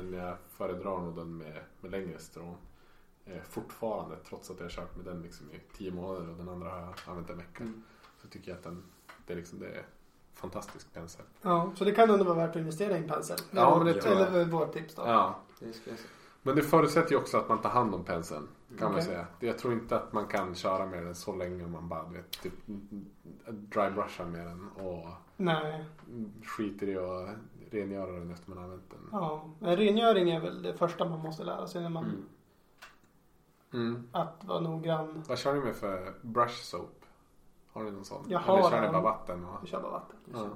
[0.02, 2.56] Men jag föredrar nog den med, med längre strån.
[3.24, 6.48] Eh, fortfarande trots att jag har kört med den liksom i 10 månader och den
[6.48, 7.62] andra har jag använt en vecka.
[7.62, 7.82] Mm.
[8.22, 8.82] Så tycker jag att den,
[9.26, 9.86] det är liksom det är
[10.34, 11.24] fantastisk pensel.
[11.42, 13.38] Ja, så det kan ändå vara värt att investera i en pensel.
[13.50, 14.28] Ja, men det eller, tror jag.
[14.28, 15.02] eller vårt tips då.
[15.06, 15.76] Ja, Det.
[16.42, 18.48] Men det förutsätter ju också att man tar hand om penseln.
[18.68, 19.02] Kan man Okej.
[19.02, 19.26] säga.
[19.40, 22.30] Jag tror inte att man kan köra med den så länge om man bara vet,
[22.30, 22.52] typ,
[23.46, 25.06] dry brushar med den och
[25.36, 25.84] Nej.
[26.44, 27.28] skiter i att
[27.70, 29.08] rengöra den efter man använt den.
[29.12, 29.50] Ja.
[29.58, 32.04] Men Rengöring är väl det första man måste lära sig när man...
[32.04, 32.26] Mm.
[33.72, 34.08] Mm.
[34.12, 35.22] Att vara noggrann.
[35.28, 37.04] Vad kör ni med för brush soap?
[37.72, 38.24] Har ni någon sån?
[38.28, 39.44] Jag Eller har kör ni bara vatten?
[39.44, 39.62] Och...
[39.62, 40.16] Vi kör bara vatten.
[40.32, 40.48] Ja.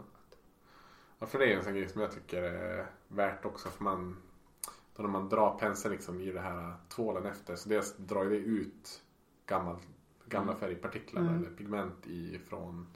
[1.18, 3.68] ja, för det är en sån grej som jag tycker är värt också.
[3.68, 4.16] För man,
[5.02, 8.36] då när man drar penseln liksom i det här tvålen efter så dels drar det
[8.36, 9.02] ut
[9.46, 9.76] gammal,
[10.26, 10.60] gamla Mm.
[10.60, 11.34] färgpartiklar Mm.
[11.36, 12.86] eller pigment ifrån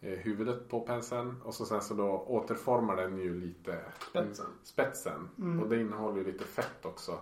[0.00, 1.34] eh, huvudet på penseln.
[1.44, 3.80] Och så sen så då återformar den ju lite
[4.10, 4.46] Spetsen.
[4.62, 5.28] spetsen.
[5.38, 5.62] Mm.
[5.62, 7.18] Och det innehåller ju lite fett också.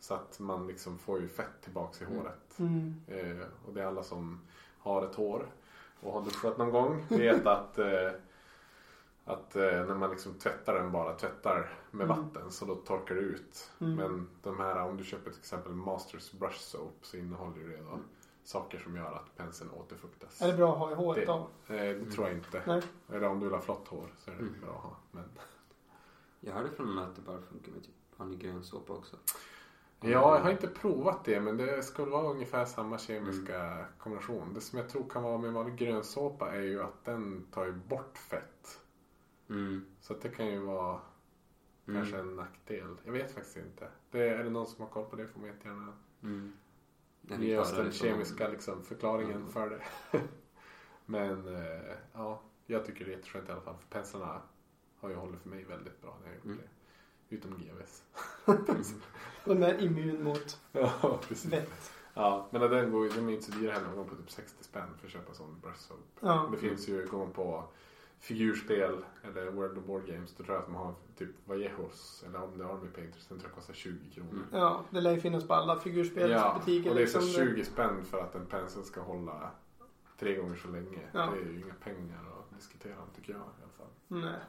[0.00, 2.16] Så att man liksom får ju fett tillbaks i Mm.
[2.18, 2.58] håret.
[2.58, 2.94] Mm.
[3.06, 4.40] Eh, och det är alla som
[4.78, 5.46] har ett hår
[6.00, 8.10] och har duschat någon gång vet att, eh,
[9.28, 12.16] att eh, när man liksom tvättar den bara, tvättar med Mm.
[12.24, 13.70] vatten så då torkar det ut.
[13.80, 13.94] Mm.
[13.94, 17.76] Men de här, om du köper till exempel Masters Brush Soap så innehåller ju det
[17.82, 17.98] då
[18.44, 20.42] saker som gör att penseln återfuktas.
[20.42, 21.74] Är det bra att ha i håret Det- då?
[21.74, 22.62] Eh, det tror jag inte.
[22.66, 22.82] Nej.
[23.12, 24.60] Eller om du vill ha flott hår så är det Mm.
[24.60, 24.96] bra att ha.
[25.10, 25.24] Men...
[26.40, 29.16] Jag hörde från någon att det bara funkar med typ vanlig grönsåpa också.
[30.00, 33.84] Ja, jag har inte provat det men det skulle vara ungefär samma kemiska Mm.
[33.98, 34.54] kombination.
[34.54, 37.72] Det som jag tror kan vara med vanlig grönsåpa är ju att den tar ju
[37.72, 38.80] bort fett.
[39.48, 39.84] Mm.
[40.00, 41.00] Så att det kan ju vara
[41.88, 42.00] Mm.
[42.00, 42.96] kanske en nackdel.
[43.04, 43.88] Jag vet faktiskt inte.
[44.10, 45.92] Det, är det någon som har koll på det får man jättegärna
[46.22, 46.52] Mm.
[47.38, 49.48] Ge oss den kemiska liksom, förklaringen Mm.
[49.52, 49.82] för det.
[51.06, 53.76] men eh, ja, jag tycker det är jätteskönt i alla fall.
[53.78, 54.42] För penslarna
[55.00, 56.58] har ju hållit för mig väldigt bra när jag har gjort Mm.
[57.28, 57.36] det.
[57.36, 58.02] Utom GVs.
[59.44, 61.52] De är immun mot ja, precis.
[61.52, 61.92] vett.
[62.14, 63.86] Ja, men den, går, ju- de är inte så dyra heller.
[63.86, 65.98] De går på typ 60 spänn för att köpa sån brush soap.
[66.20, 66.48] Ja.
[66.52, 67.64] Det finns ju, går man på
[68.20, 72.42] figurspel eller World of Board Games då tror jag att de har typ Vallejos eller
[72.42, 73.26] om det är Army Painters.
[73.26, 74.32] Den tror jag kostar 20 kronor.
[74.32, 74.44] Mm.
[74.52, 76.90] ja, det lär ju finnas på alla Ja, figurspelsbutiker.
[76.90, 77.44] och det är så liksom.
[77.46, 79.50] 20 spänn för att en pensel ska hålla
[80.18, 80.98] tre gånger så länge.
[81.12, 81.18] Ja.
[81.34, 83.86] Det är ju inga pengar att diskutera om tycker jag i alla fall.
[84.08, 84.40] Nej.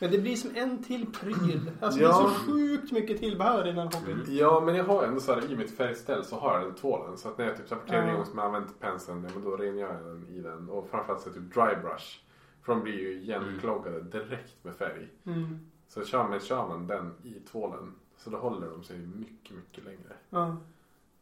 [0.00, 1.70] Men det blir som en till pryl.
[1.80, 2.08] Alltså Ja.
[2.08, 4.20] det är så sjukt mycket tillbehör i den här hobbyn.
[4.20, 4.36] Mm.
[4.36, 7.16] Ja, men jag har ändå så här i mitt färgställ så har jag den tvålen.
[7.16, 8.12] Så att när jag typ så här, på tredje Ja.
[8.12, 10.68] gången som jag använt penseln, ja, men då rengör jag den i den.
[10.68, 12.20] Och framförallt så typ dry brush.
[12.68, 15.08] För de blir ju igenkloggade direkt med färg.
[15.24, 15.58] Mm.
[15.88, 19.84] Så kör man, kör man den i tvålen så då håller de sig mycket, mycket
[19.84, 20.16] längre.
[20.30, 20.56] Ja.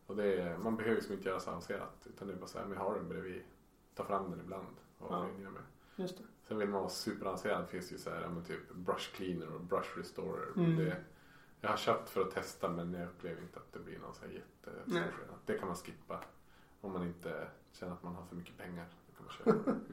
[0.06, 2.06] Och det är, man behöver liksom inte göra så avancerat.
[2.06, 3.42] Utan det är bara så här, men jag har den bredvid.
[3.94, 4.66] Ta fram den ibland
[4.98, 5.22] och Ja.
[5.22, 5.62] med.
[5.96, 6.24] Just det.
[6.42, 9.60] Sen vill man vara superavancerad finns det ju så här, men typ brush cleaner och
[9.60, 10.46] brush restorer.
[10.56, 10.76] Mm.
[10.76, 10.96] Det,
[11.60, 14.24] jag har köpt för att testa men jag upplever inte att det blir någon så
[14.24, 15.38] här jättestor skillnad.
[15.46, 16.20] Det kan man skippa.
[16.80, 18.86] Om man inte känner att man har för mycket pengar.
[19.06, 19.80] Då kan man köpa.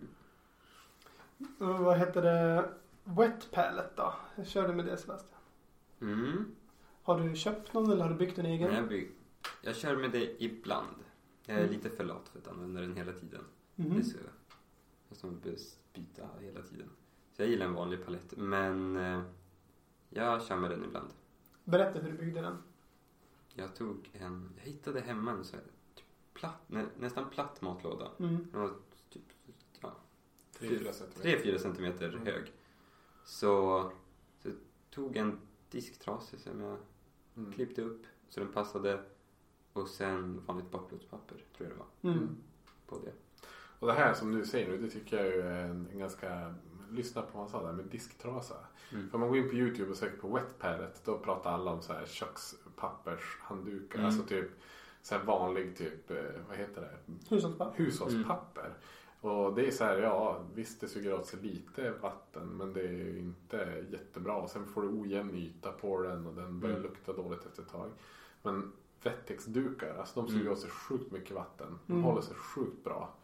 [1.57, 2.69] Vad heter det?
[3.03, 4.13] Wet pallet då?
[4.35, 5.39] Hur kör du med det Sebastian?
[6.01, 6.55] Mm.
[7.03, 8.67] Har du köpt någon eller har du byggt en egen?
[8.67, 9.11] Men jag, bygg...
[9.61, 10.95] jag kör med det ibland.
[11.45, 11.73] Jag är Mm.
[11.73, 13.41] lite för lat för att använda den hela tiden.
[13.75, 13.93] Mhm.
[13.93, 14.17] Det är så...
[15.09, 15.39] Jag som
[15.93, 16.89] byta hela tiden.
[17.31, 18.37] Så jag gillar en vanlig palett.
[18.37, 19.21] Men eh,
[20.09, 21.09] jag kör med den ibland.
[21.63, 22.57] Berätta hur du byggde den.
[23.53, 24.49] Jag tog en...
[24.57, 25.65] Jag hittade hemma en så här,
[25.95, 28.11] typ platt, nä, nästan platt matlåda.
[28.19, 28.47] Mm.
[28.51, 28.71] Den var
[29.09, 29.23] typ
[29.81, 30.42] ja, Tre, fyra centimeter.
[30.59, 32.25] 3-4 centimeter Mm.
[32.25, 32.51] hög.
[33.25, 33.91] Så,
[34.39, 34.55] så jag
[34.89, 35.39] tog en
[35.69, 36.77] disktrase som jag
[37.37, 37.51] Mm.
[37.53, 39.03] klippte upp så den passade.
[39.73, 42.35] Och sen vanligt bakplåtspapper tror jag det var Mm.
[42.87, 43.11] på det.
[43.79, 46.55] Och det här som du säger nu, det tycker jag är en, en ganska...
[46.91, 48.55] Lyssna på vad han sa där med disktrasa.
[48.91, 49.09] Mm.
[49.09, 51.71] För om man går in på YouTube och söker på wet pallet då pratar alla
[51.71, 53.95] om så här kökspappershanddukar.
[53.99, 54.05] Mm.
[54.05, 54.49] Alltså typ
[55.01, 56.97] så här vanlig typ, eh, vad heter det?
[57.35, 57.83] Hushållspapper.
[57.83, 58.73] Hushållspapper.
[59.23, 62.81] Och det är så här, ja visst det suger åt sig lite vatten men det
[62.81, 64.35] är ju inte jättebra.
[64.35, 66.87] Och sen får du ojämn yta på den och den börjar Mm.
[66.89, 67.89] lukta dåligt efter ett tag.
[68.41, 68.71] Men
[69.03, 70.53] Wettex-dukar, alltså de suger Mm.
[70.53, 71.79] åt sig sjukt mycket vatten.
[71.87, 72.03] De Mm.
[72.05, 73.15] håller sig sjukt bra.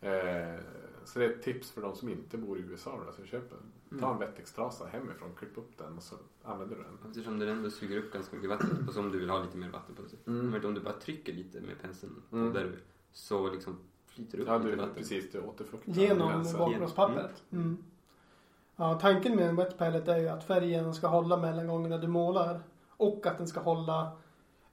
[0.00, 0.60] Eh,
[1.04, 3.00] så det är ett tips för de som inte bor i USA.
[3.06, 6.82] Då, så köp en, ta en Wettex-trasa hemifrån, klipp upp den och så använder du
[6.82, 7.10] den.
[7.10, 9.56] Eftersom den ändå suger upp ganska mycket vatten och så om du vill ha lite
[9.56, 10.18] mer vatten på sig.
[10.26, 10.50] Mm.
[10.50, 12.52] Men om du bara trycker lite med penseln Mm.
[12.52, 12.78] där du,
[13.12, 13.78] så liksom
[14.16, 14.94] flyter upp Ja, du, vatten.
[14.94, 15.32] precis.
[15.32, 15.92] Du återfuktar.
[15.92, 16.58] Genom gränsen.
[16.58, 17.42] bakplåtspappret.
[17.52, 17.76] Mm.
[18.76, 22.06] Ja, tanken med en wet palette är ju att färgen ska hålla mellan gångerna du
[22.08, 22.60] målar.
[22.96, 24.10] Och att den ska hålla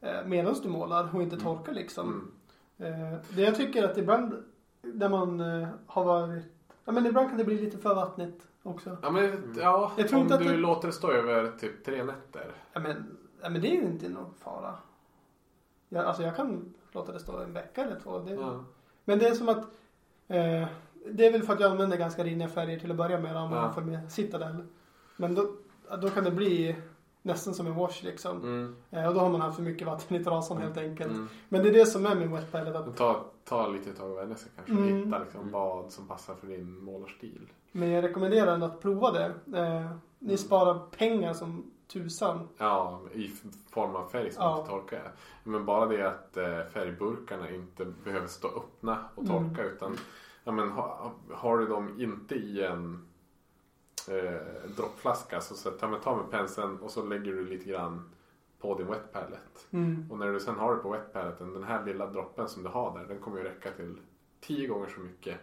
[0.02, 1.44] eh, medan du målar och inte Mm.
[1.46, 2.32] torka liksom.
[2.78, 3.12] Mm.
[3.14, 4.44] Eh, det jag tycker att ibland
[4.82, 6.44] när man eh, har varit,
[6.86, 8.98] ja men ibland kan det bli lite för vattnigt också.
[9.02, 11.86] Ja, men ja, Jag tror om inte att du det- låter det stå över typ
[11.86, 12.52] tre nätter.
[12.74, 14.76] Ja men, ja, men det är ju inte någon fara.
[15.90, 18.20] Jag, alltså jag kan låta det stå en vecka eller två.
[18.20, 18.64] Det, Ja.
[19.06, 19.58] Men det är som att
[20.28, 20.68] eh,
[21.12, 23.50] det är väl för att jag använder ganska rinniga färger till att börja med om
[23.50, 24.56] man får med Citadel.
[25.18, 25.48] Men då,
[26.02, 26.76] då kan det bli
[27.22, 28.38] nästan som en wash liksom.
[28.42, 28.76] Mm.
[28.92, 31.12] Eh, och då har man haft för mycket vatten i trasan helt enkelt.
[31.12, 31.30] Mm.
[31.50, 32.80] Men det är det som är med wet palette.
[32.80, 35.06] Att, Ta, ta lite tag att vänja sig kanske och Mm.
[35.06, 35.52] hitta liksom Mm.
[35.54, 37.50] vad som passar för din målarstil.
[37.72, 39.26] men jag rekommenderar ändå att prova det.
[39.60, 40.00] Eh, Mm.
[40.20, 42.48] ni sparar pengar som tusan.
[42.58, 43.28] Ja, i
[43.72, 44.58] form av färg som Ja.
[44.60, 45.12] inte torkar.
[45.44, 49.56] Men bara det att eh, färgburkarna inte behöver stå öppna och Mm.
[49.56, 49.98] torka utan
[50.44, 53.08] ja, men, ha, har du dem inte i en
[54.08, 58.10] eh, droppflaska så, så ta, med, ta med penseln och så lägger du lite grann
[58.60, 59.60] på din wet palette.
[59.72, 60.08] Mm.
[60.12, 62.70] Och när du sen har det på wet paletten, den här lilla droppen som du
[62.70, 63.98] har där, den kommer ju räcka till
[64.42, 65.38] tio gånger så mycket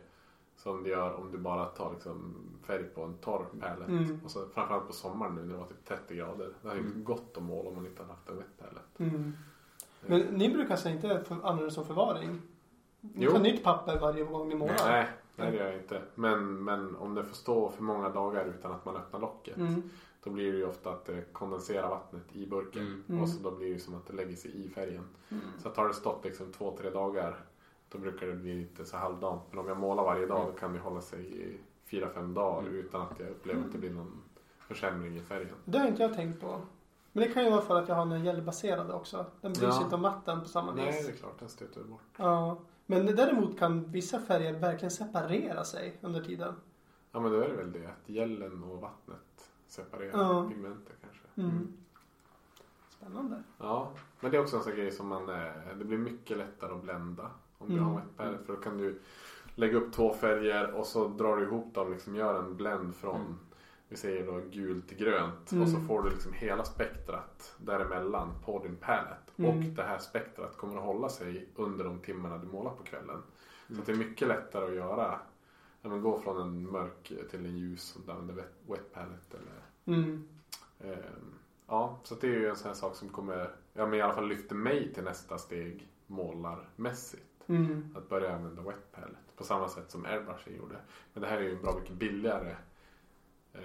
[0.62, 2.34] som det gör om du bara tar liksom
[2.66, 3.88] färg på en torr palett.
[3.88, 4.20] Mm.
[4.24, 6.52] Och så, framförallt på sommaren nu när det var typ 30 grader.
[6.62, 7.04] Det hade ju Mm.
[7.04, 9.04] gått att måla om man inte hade haft en wet palette.
[9.16, 9.32] Mm.
[10.06, 12.40] Men ni brukar alltså inte använda det som förvaring?
[13.00, 13.30] Ni Jo.
[13.30, 14.74] tar nytt papper varje gång ni målar?
[14.86, 16.02] Nej, nej det gör jag inte.
[16.14, 19.56] Men, men om det får stå för många dagar utan att man öppnar locket.
[19.56, 19.82] Mm.
[20.24, 22.82] Då blir det ju ofta att det kondenserar vattnet i burken.
[22.82, 23.02] Mm.
[23.08, 23.22] Mm.
[23.22, 25.04] Och så då blir det som att det lägger sig i färgen.
[25.28, 25.42] Mm.
[25.62, 27.36] Så har det stått liksom två, tre dagar
[27.92, 29.42] då brukar det bli lite så halvdant.
[29.50, 32.60] Men om jag målar varje dag då kan det hålla sig i fyra, fem dagar
[32.68, 32.74] Mm.
[32.74, 34.22] utan att jag upplever att det blir någon
[34.58, 35.54] försämring i färgen.
[35.64, 36.60] Det har inte jag tänkt på.
[37.12, 39.26] Men det kan ju vara för att jag har den gelbaserade också.
[39.40, 39.82] Den bryr sig Ja.
[39.84, 41.06] inte om vatten på samma Nej, vis.
[41.06, 42.02] det är klart, den stöter bort.
[42.16, 42.58] Ja.
[42.86, 46.54] Men däremot kan vissa färger verkligen separera sig under tiden.
[47.12, 50.48] Ja, men då är det väl det att gällen och vattnet separerar Ja.
[50.48, 51.26] pigmentet kanske.
[51.36, 51.72] Mm.
[52.88, 53.42] Spännande.
[53.58, 56.72] Ja, men det är också en sån grej som man, eh, det blir mycket lättare
[56.72, 57.30] att blända
[57.60, 57.84] om du Mm.
[57.88, 58.44] har palette.
[58.44, 59.00] För då kan du
[59.54, 63.20] lägga upp två färger och så drar du ihop dem, liksom gör en blend från,
[63.20, 63.34] Mm.
[63.88, 65.52] vi säger då gult till grönt.
[65.52, 65.62] Mm.
[65.64, 69.32] Och så får du liksom hela spektrat däremellan på din palette.
[69.36, 69.50] Mm.
[69.50, 73.22] Och det här spektrat kommer att hålla sig under de timmarna du målar på kvällen.
[73.66, 73.84] Så Mm.
[73.86, 75.20] det är mycket lättare att göra,
[75.82, 80.28] ja, men gå från en mörk till en ljus och använda wet, palette eller Mm.
[80.80, 81.34] Ehm,
[81.72, 84.14] Ja, så det är ju en sån här sak som kommer, ja men i alla
[84.14, 87.26] fall lyfter mig till nästa steg målarmässigt.
[87.50, 87.94] Mm.
[87.96, 90.76] Att börja använda wet palette på samma sätt som airbrushen gjorde.
[91.12, 92.56] Men det här är ju en bra mycket billigare
[93.52, 93.60] eh,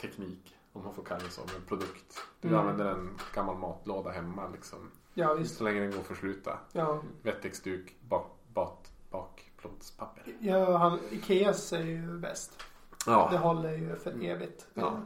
[0.00, 2.22] teknik, om man får kalla det så, en produkt.
[2.40, 2.60] Du Mm.
[2.60, 4.90] använder en gammal matlåda hemma liksom.
[5.14, 5.56] Ja visst.
[5.56, 6.58] Så länge den går att försluta.
[6.72, 7.02] Ja.
[7.22, 10.22] Vettexduk, bak, bak, bakplåtspapper.
[10.40, 12.58] ja han, Ikeas är ju bäst.
[13.04, 14.66] Det Ja, håller ju för evigt.
[14.74, 15.00] Det är Ja.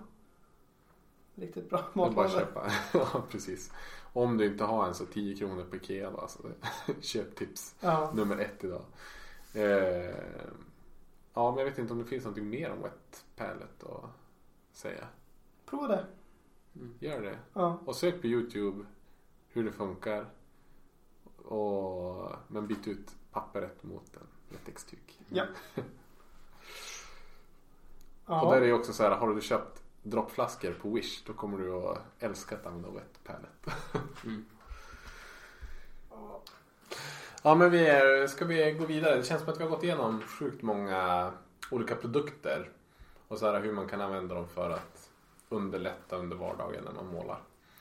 [1.35, 2.71] Riktigt bra det är bara att köpa.
[2.93, 3.73] ja, precis.
[4.13, 6.19] Om du inte har en så 10 kronor på Ikea då.
[6.19, 7.75] Alltså det, köptips.
[7.81, 8.11] Ja.
[8.15, 8.83] nummer ett idag.
[9.55, 10.15] Eh,
[11.35, 14.11] ja, men jag vet inte om det finns någonting mer om wet palette att
[14.73, 15.09] säga.
[15.67, 16.07] Prova det.
[16.99, 17.39] Gör det.
[17.53, 17.81] Ja.
[17.85, 18.85] Och sök på Youtube
[19.49, 20.27] hur det funkar.
[21.37, 25.21] Och, men byt ut pappret mot en lättextyg.
[25.29, 25.45] Ja.
[28.25, 31.59] Och där är ju också så här, har du köpt droppflaskor på Wish då kommer
[31.59, 33.73] du att älska att använda wet palette.
[34.25, 34.45] Mm.
[37.43, 39.17] Ja men vi är, ska vi gå vidare?
[39.17, 41.31] Det känns som att vi har gått igenom sjukt många
[41.71, 42.71] olika produkter.
[43.29, 45.11] Och så här hur man kan använda dem för att
[45.49, 47.41] underlätta under vardagen när man målar.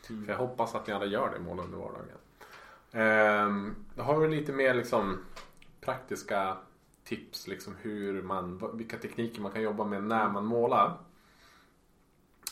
[0.09, 0.25] Mm.
[0.25, 2.17] För jag hoppas att ni alla gör det, måla under vardagen.
[2.91, 5.17] Ehm, då har vi lite mer liksom
[5.81, 6.57] praktiska
[7.03, 10.97] tips liksom hur man, vilka tekniker man kan jobba med när man målar.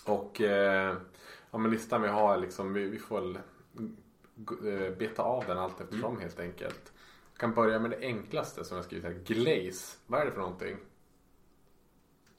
[0.08, 0.98] Och eh,
[1.52, 5.82] ja, men listan vi har liksom, vi, vi får väl eh, beta av den allt
[5.82, 6.94] eftersom helt enkelt.
[7.34, 9.98] Jag kan börja med det enklaste som jag skrivit här, glaze.
[10.08, 10.78] Vad är det för någonting?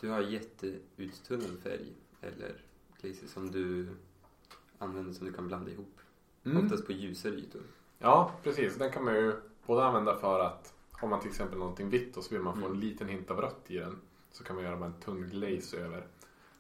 [0.01, 2.55] Du har jätteuttunnad färg eller
[3.01, 3.89] glazer som du
[4.79, 6.01] använder som du kan blanda ihop.
[6.45, 6.65] Mm.
[6.65, 7.63] Oftast på ljusare ytor.
[7.99, 8.77] Ja, precis.
[8.77, 9.33] Den kan man ju
[9.67, 12.67] både använda för att har man till exempel någonting vitt och så vill man få
[12.67, 12.81] en Mm.
[12.81, 14.01] liten hint av rött i den.
[14.31, 16.07] Så kan man göra bara en tunn glaze över.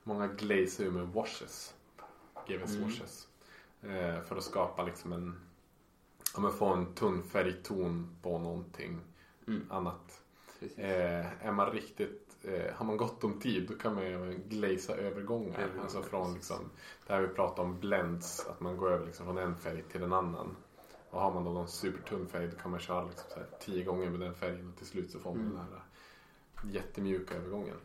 [0.08, 1.74] Många glazer ju med washes.
[2.46, 2.82] GVS Mm.
[2.88, 3.28] washes.
[3.82, 5.40] Eh, för att skapa liksom en,
[6.34, 9.00] ja men få en tunn färgton på någonting
[9.46, 9.66] Mm.
[9.70, 10.22] annat.
[10.76, 14.96] Eh, är man riktigt, eh, har man gott om tid då kan man ju glazea
[14.96, 15.58] övergångar.
[15.58, 16.70] Övergångar, alltså från liksom,
[17.06, 20.02] det här vi pratar om blends, att man går över liksom från en färg till
[20.02, 20.56] en annan.
[21.10, 23.84] Och har man då någon supertunn färg då kan man köra liksom så här tio
[23.84, 25.56] gånger med den färgen och till slut så får man Mm.
[25.56, 25.82] den här
[26.72, 27.76] jättemjuka övergången.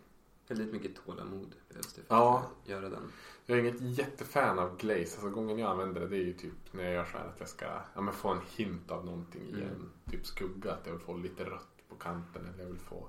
[0.57, 2.51] Väldigt mycket tålamod behövs det för Ja.
[2.63, 3.11] att göra den.
[3.45, 5.01] Jag är inget jättefan av glaze.
[5.01, 7.39] Alltså gången jag använder det, det är ju typ när jag gör så här att
[7.39, 7.65] jag ska
[7.95, 9.67] ja, få en hint av någonting i Mm.
[9.67, 10.71] en typ skugga.
[10.73, 13.07] Att jag vill få lite rött på kanten eller jag vill få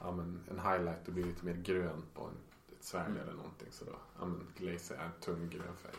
[0.00, 2.34] ja, men en highlight och bli lite mer grön på en,
[2.78, 3.22] ett svärd Mm.
[3.22, 3.68] eller någonting.
[3.70, 5.94] Så då, ja men glaze är en tung grön färg.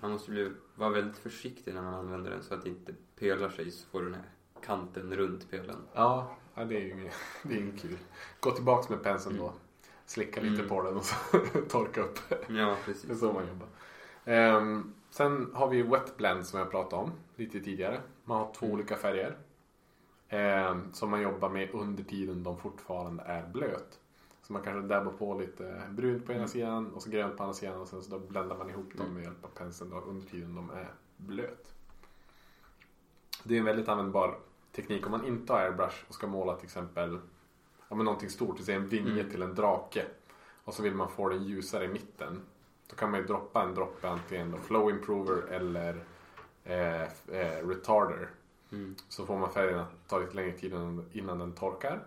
[0.00, 3.48] Man måste bli, vara väldigt försiktig när man använder den så att det inte pölar
[3.48, 4.30] sig så får du den här
[4.62, 5.76] kanten runt pölen.
[5.94, 7.10] Ja, ja det är ju
[7.42, 7.98] det är kul.
[8.40, 9.52] Gå tillbaks med penseln då.
[10.06, 10.68] Slicka lite Mm.
[10.68, 11.14] på den och så
[11.68, 12.18] torka upp.
[12.30, 13.20] Ja, Det är precis.
[13.20, 13.68] så man jobbar.
[14.24, 18.00] Ehm, sen har vi wet blend som jag pratade om lite tidigare.
[18.24, 18.74] Man har två Mm.
[18.74, 19.36] olika färger.
[20.28, 23.98] ehm, som man jobbar med under tiden de fortfarande är blöt.
[24.42, 26.48] Så man kanske dabbar på lite brunt på ena Mm.
[26.48, 29.00] sidan och så grönt på andra sidan och sen så då bländar man ihop dem
[29.06, 29.14] Mm.
[29.14, 31.74] med hjälp av penseln då under tiden de är blöt.
[33.42, 34.38] Det är en väldigt användbar
[34.72, 37.18] teknik om man inte har airbrush och ska måla till exempel
[37.88, 39.30] ja, men någonting stort, till en vinge Mm.
[39.30, 40.04] till en drake.
[40.64, 42.40] Och så vill man få den ljusare i mitten.
[42.86, 46.04] Då kan man ju droppa en droppe antingen då flow improver eller
[46.64, 48.30] eh, eh, retarder.
[48.72, 48.94] Mm.
[49.08, 52.06] Så får man färgen att ta lite längre tid innan, innan den torkar.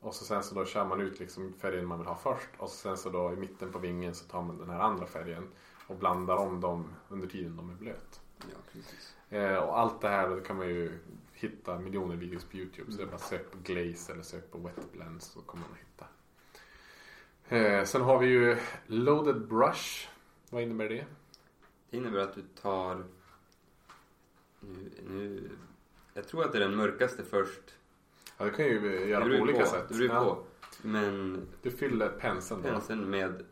[0.00, 2.48] Och så sen så då kör man ut liksom färgen man vill ha först.
[2.58, 5.06] Och så sen så då i mitten på vingen så tar man den här andra
[5.06, 5.48] färgen.
[5.86, 8.20] Och blandar om dem under tiden de är blöt.
[8.38, 8.80] Ja.
[9.38, 10.98] Eh, och allt det här kan man ju
[11.36, 12.92] hitta miljoner videos på Youtube.
[12.92, 15.78] Så det är bara sök på glaze eller sök på wet blend så kommer man
[15.78, 16.06] hitta.
[17.48, 18.56] Eh, sen har vi ju
[18.86, 20.08] loaded brush.
[20.50, 21.06] Vad innebär det?
[21.90, 23.04] Det innebär att du tar...
[24.60, 25.50] Nu, nu...
[26.14, 27.74] Jag tror att det är den mörkaste först.
[28.38, 29.88] Ja, det kan ju göra på olika på, sätt.
[29.88, 30.44] Det beror Ja, på.
[30.82, 32.68] Men Du fyller penseln då.
[32.68, 33.44] penseln med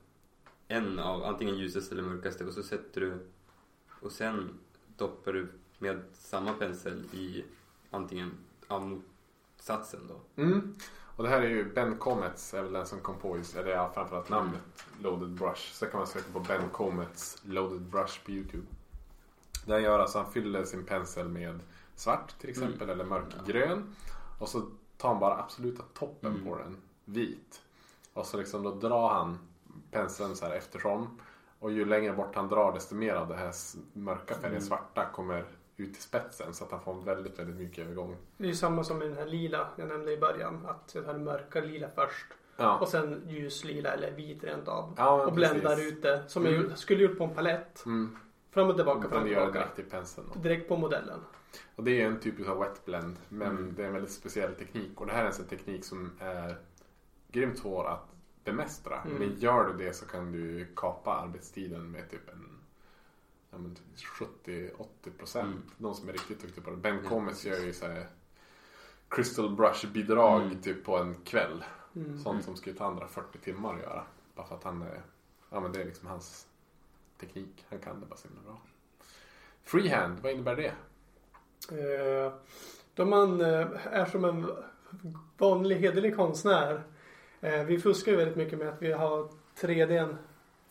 [0.68, 3.18] en av antingen ljusaste eller mörkaste och så sätter du
[4.00, 4.58] och sen
[4.96, 5.48] doppar du
[5.78, 7.44] med samma pensel i
[7.94, 8.32] antingen
[8.68, 10.42] ja, motsatsen då.
[10.42, 10.76] Mm.
[11.16, 13.70] Och det här är ju Ben Comets är väl den som kom på just, eller
[13.70, 15.72] ja, framförallt namnet Loaded Brush.
[15.72, 18.66] Så kan man söka på Ben Comets Loaded Brush på Youtube.
[19.66, 21.60] Det han gör alltså han fyller sin pensel med
[21.94, 23.94] svart till exempel eller mörkgrön.
[24.40, 24.62] Och så
[24.96, 26.44] tar han bara absoluta toppen Mm.
[26.44, 27.62] på den vit.
[28.12, 29.38] Och så liksom då drar han
[29.90, 31.20] penseln så här eftersom.
[31.58, 33.52] Och ju längre bort han drar desto mer av det här
[33.92, 34.62] mörka färgen Mm.
[34.62, 35.44] svarta kommer
[35.76, 36.54] ut i spetsen.
[36.54, 38.16] Så att han får väldigt, väldigt mycket övergång.
[38.36, 40.66] Det är ju samma som med den här lila jag nämnde i början.
[40.66, 42.26] Att jag tar mörka lila först.
[42.56, 42.78] Ja.
[42.78, 44.94] Och sen ljuslila eller vit rent av.
[44.96, 45.92] Ja, och bländar precis.
[45.92, 46.24] ut det.
[46.28, 46.66] Som Mm.
[46.68, 47.86] jag skulle gjort på en palett.
[47.86, 48.16] Mm.
[48.50, 49.52] Fram och tillbaka, fram och tillbaka.
[49.52, 50.26] direkt i penseln.
[50.42, 51.20] Direkt på modellen.
[51.76, 53.16] Och det är en typ av wet blend.
[53.28, 53.74] Men Mm.
[53.76, 55.00] det är en väldigt speciell teknik.
[55.00, 56.56] Och det här är en teknik som är
[57.32, 58.06] grymt svår att
[58.44, 59.00] bemästra.
[59.00, 59.16] Mm.
[59.18, 62.53] Men gör du det så kan du kapa arbetstiden med typ en
[64.44, 64.68] 70-80
[65.18, 65.46] procent.
[65.54, 65.62] Mm.
[65.78, 66.76] De som är riktigt duktiga på det.
[66.76, 67.44] Ben precis.
[67.44, 68.06] gör ju så här
[69.08, 70.62] Crystal Brush bidrag Mm.
[70.62, 71.64] typ på en kväll.
[71.96, 72.18] Mm.
[72.18, 74.02] Sånt som skulle ta andra 40 timmar att göra.
[74.34, 75.02] Bara för att han är,
[75.50, 76.46] ja men det är liksom hans
[77.20, 77.64] teknik.
[77.70, 78.60] Han kan det bara så himla bra.
[79.64, 80.72] Freehand, vad innebär det?
[81.70, 82.32] Eh,
[82.94, 84.46] Då man eh, är som en
[85.38, 86.82] vanlig hederlig konstnär.
[87.40, 89.28] Eh, Vi fuskar ju väldigt mycket med att vi har
[89.60, 90.16] 3D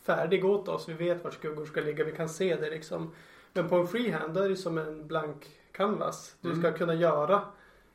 [0.05, 0.89] färdig åt oss.
[0.89, 2.03] Vi vet var skuggor ska ligga.
[2.03, 3.13] Vi kan se det liksom.
[3.53, 6.35] Men på en freehand då är det som en blank canvas.
[6.41, 6.77] Du ska Mm.
[6.77, 7.41] kunna göra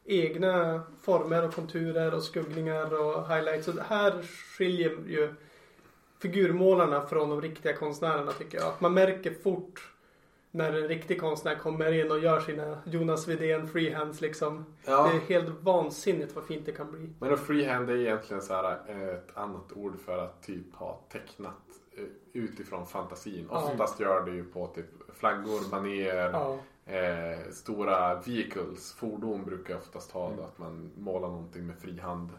[0.04, 3.64] egna former och konturer och skuggningar och highlights.
[3.64, 4.22] Så här
[4.56, 5.34] skiljer ju
[6.22, 8.66] figurmålarna från de riktiga konstnärerna tycker jag.
[8.66, 9.92] Att man märker fort
[10.50, 14.64] när en riktig konstnär kommer in och gör sina Jonas Widén freehands liksom.
[14.84, 15.10] Ja.
[15.12, 17.10] Det är helt vansinnigt vad fint det kan bli.
[17.20, 21.54] Men freehand är egentligen så här eh, ett annat ord för att typ ha tecknat
[22.32, 23.50] utifrån fantasin.
[23.50, 26.34] Oftast gör det ju på typ flaggor, banér,
[26.86, 28.92] eh, stora vehicles.
[28.92, 30.36] Fordon brukar oftast ha Mm.
[30.38, 32.30] då, att man målar någonting med frihand.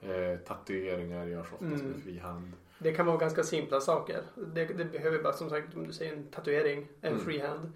[0.00, 1.86] Eh, tatueringar görs oftast Mm.
[1.86, 2.52] med frihand.
[2.78, 4.22] Det kan vara ganska simpla saker.
[4.34, 7.24] Det, det behöver bara som sagt, om du säger en tatuering, en Mm.
[7.24, 7.72] freehand.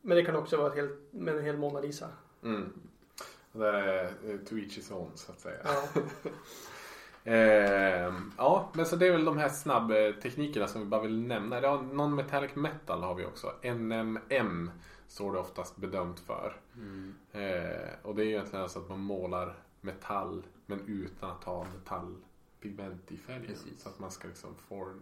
[0.00, 2.08] Men det kan också vara helt, med en hel Mona Lisa.
[2.42, 2.72] Mm.
[3.52, 5.56] Det är eh, to each his own så att säga.
[5.64, 5.82] Ja.
[7.24, 11.60] Ehm, ja, men så det är väl de här snabbteknikerna som vi bara vill nämna.
[11.60, 13.52] Ja, Non-metallic metal har vi också.
[13.62, 14.70] NMM
[15.06, 16.56] står det oftast bedömt för.
[16.76, 17.14] Mm.
[17.32, 21.66] Eh, och det är ju egentligen alltså att man målar metall men utan att ha
[21.74, 23.46] metallpigment i färgen.
[23.46, 23.82] Precis.
[23.82, 24.92] Så att man ska liksom få,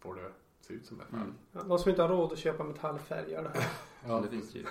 [0.00, 1.20] få det att se ut som metall.
[1.20, 1.34] Mm.
[1.52, 3.50] Ja, De som inte har råd att köpa metallfärger.
[4.06, 4.64] Ja, Det finns ju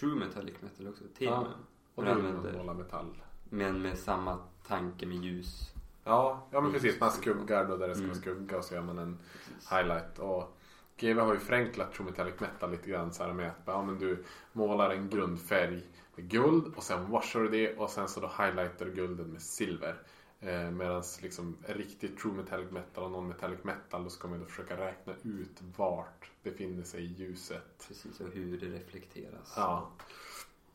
[0.00, 1.04] True Metallic Metal också.
[1.16, 1.46] Till Ja.
[1.94, 3.22] och då vill man måla metall.
[3.50, 5.73] Men med samma tanke med ljus.
[6.04, 7.00] Ja, ja men precis.
[7.00, 8.22] Man skuggar då där det ska vara Mm.
[8.22, 9.72] skugga och så gör man en Precis.
[9.72, 10.18] highlight.
[10.18, 10.56] Och
[10.96, 13.98] GW har ju förenklat True Metallic Metal lite grann så här med att ja, men
[13.98, 15.82] du målar en grundfärg
[16.16, 19.42] med guld och sen washar du det och sen så då highlightar du gulden med
[19.42, 20.02] silver.
[20.40, 24.76] Eh, Medan liksom riktigt true metallic metal och non-metallic metal då ska man då försöka
[24.76, 27.84] räkna ut vart befinner sig ljuset.
[27.88, 29.52] Precis, och hur det reflekteras.
[29.56, 29.90] Ja.
[29.96, 30.02] Och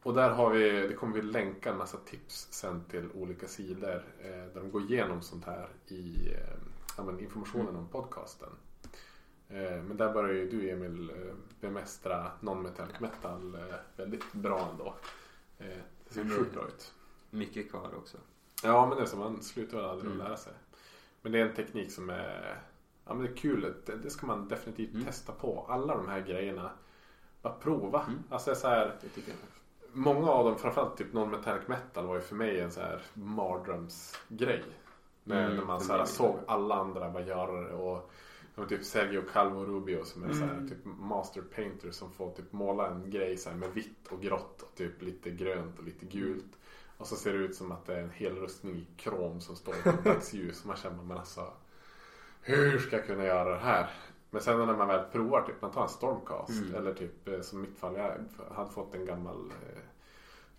[0.03, 4.30] där har vi, det kommer vi länka en massa tips sen till olika sidor eh,
[4.30, 8.49] där de går igenom sånt här i eh, informationen om podcasten.
[9.49, 14.95] Eh, men där börjar ju du Emil eh, bemästra non-metallic metal eh, väldigt bra ändå.
[15.57, 15.77] Eh,
[16.07, 16.38] det ser Mm.
[16.38, 16.93] sjukt bra ut.
[17.30, 18.17] Mycket kvar också.
[18.63, 20.26] Ja men det är så, man slutar väl aldrig Mm.
[20.27, 20.53] lära sig.
[21.21, 22.61] Men det är en teknik som är,
[23.05, 23.73] ja men det är kul.
[23.85, 25.05] Det, det ska man definitivt Mm.
[25.05, 25.65] testa på.
[25.69, 26.71] Alla de här grejerna.
[27.41, 28.03] Bara prova.
[28.03, 28.19] Mm.
[28.30, 29.39] Alltså så här, Det tycker jag.
[29.94, 34.64] Många av dem, framförallt typ non-metallic metal var ju för mig en så här mardrömsgrej.
[35.24, 37.74] När, Mm, när man så här såg alla andra bara göra det.
[37.74, 38.11] Och,
[38.56, 40.70] och typ Sergio Calvo Rubio som är så här, Mm.
[40.70, 44.61] typ master painter som får typ måla en grej så här med vitt och grått
[44.61, 46.57] och typ lite grönt och lite gult.
[46.98, 49.56] Och så ser det ut som att det är en hel rustning i krom som
[49.56, 50.61] står på dagsljus.
[50.61, 51.48] Och man känner men alltså
[52.41, 53.90] hur ska jag kunna göra det här?
[54.31, 56.76] Men sen när man väl provar, typ man tar en stormcast Mm.
[56.76, 58.18] eller typ eh, som mitt fall, jag
[58.56, 59.51] hade fått en gammal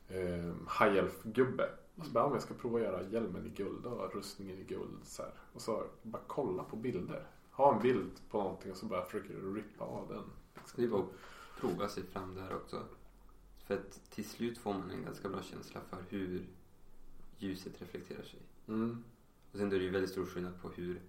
[0.09, 1.68] eh, eh, High Elf-gubbe.
[1.97, 4.64] Och så bara, om jag ska prova att göra hjälmen i guld och rustningen i
[4.64, 4.98] guld.
[5.05, 5.32] Så här.
[5.52, 7.26] Och så bara kolla på bilder.
[7.51, 10.22] Ha en bild på någonting och så bara försöker du rippa av den.
[10.76, 11.09] Det är bara att
[11.60, 12.82] prova sig fram där också.
[13.66, 16.47] För att till slut får man en ganska bra känsla för hur
[17.38, 18.40] ljuset reflekterar sig.
[18.68, 19.05] Mm.
[19.52, 21.01] Och sen då är det ju väldigt stor skillnad på hur,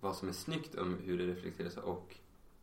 [0.00, 2.16] vad som är snyggt om hur det reflekterar sig och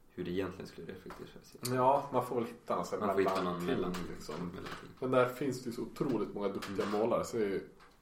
[0.10, 1.76] hur det egentligen skulle reflektera sig.
[1.76, 4.36] Ja, man får väl hitta här Man får hitta någon mellan, Liksom.
[4.40, 4.90] mellanting.
[5.00, 7.24] Men där finns det ju så otroligt många duktiga målare.
[7.24, 7.62] Så ju,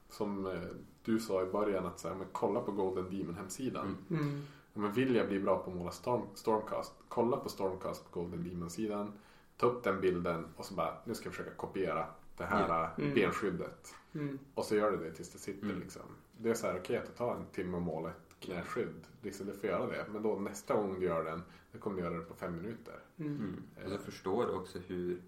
[0.09, 0.61] som eh,
[1.03, 3.97] du sa i början att så här, men kolla på Golden Demon hemsidan.
[4.09, 4.23] Mm.
[4.23, 4.41] Mm.
[4.73, 8.19] Ja, men vill jag bli bra på att måla storm, Stormcast, kolla på Stormcast på
[8.19, 9.13] Golden Demon-sidan.
[9.57, 12.05] Ta upp den bilden och så bara, nu ska jag försöka kopiera
[12.37, 12.83] det här Ja.
[12.83, 13.13] eh, Mm.
[13.15, 13.95] benskyddet.
[14.13, 14.39] Mm.
[14.53, 15.79] Och så gör du det tills det sitter Mm.
[15.79, 16.01] liksom.
[16.37, 18.11] Det är så här, okej att det tar en timme att måla
[18.43, 19.07] ett knäskydd.
[19.21, 20.05] Liksom, det får göra det.
[20.11, 22.99] Men då nästa gång du gör den, då kommer du göra det på fem minuter.
[23.17, 23.35] Mm.
[23.35, 23.63] Mm.
[23.85, 25.21] Och så förstår du också hur,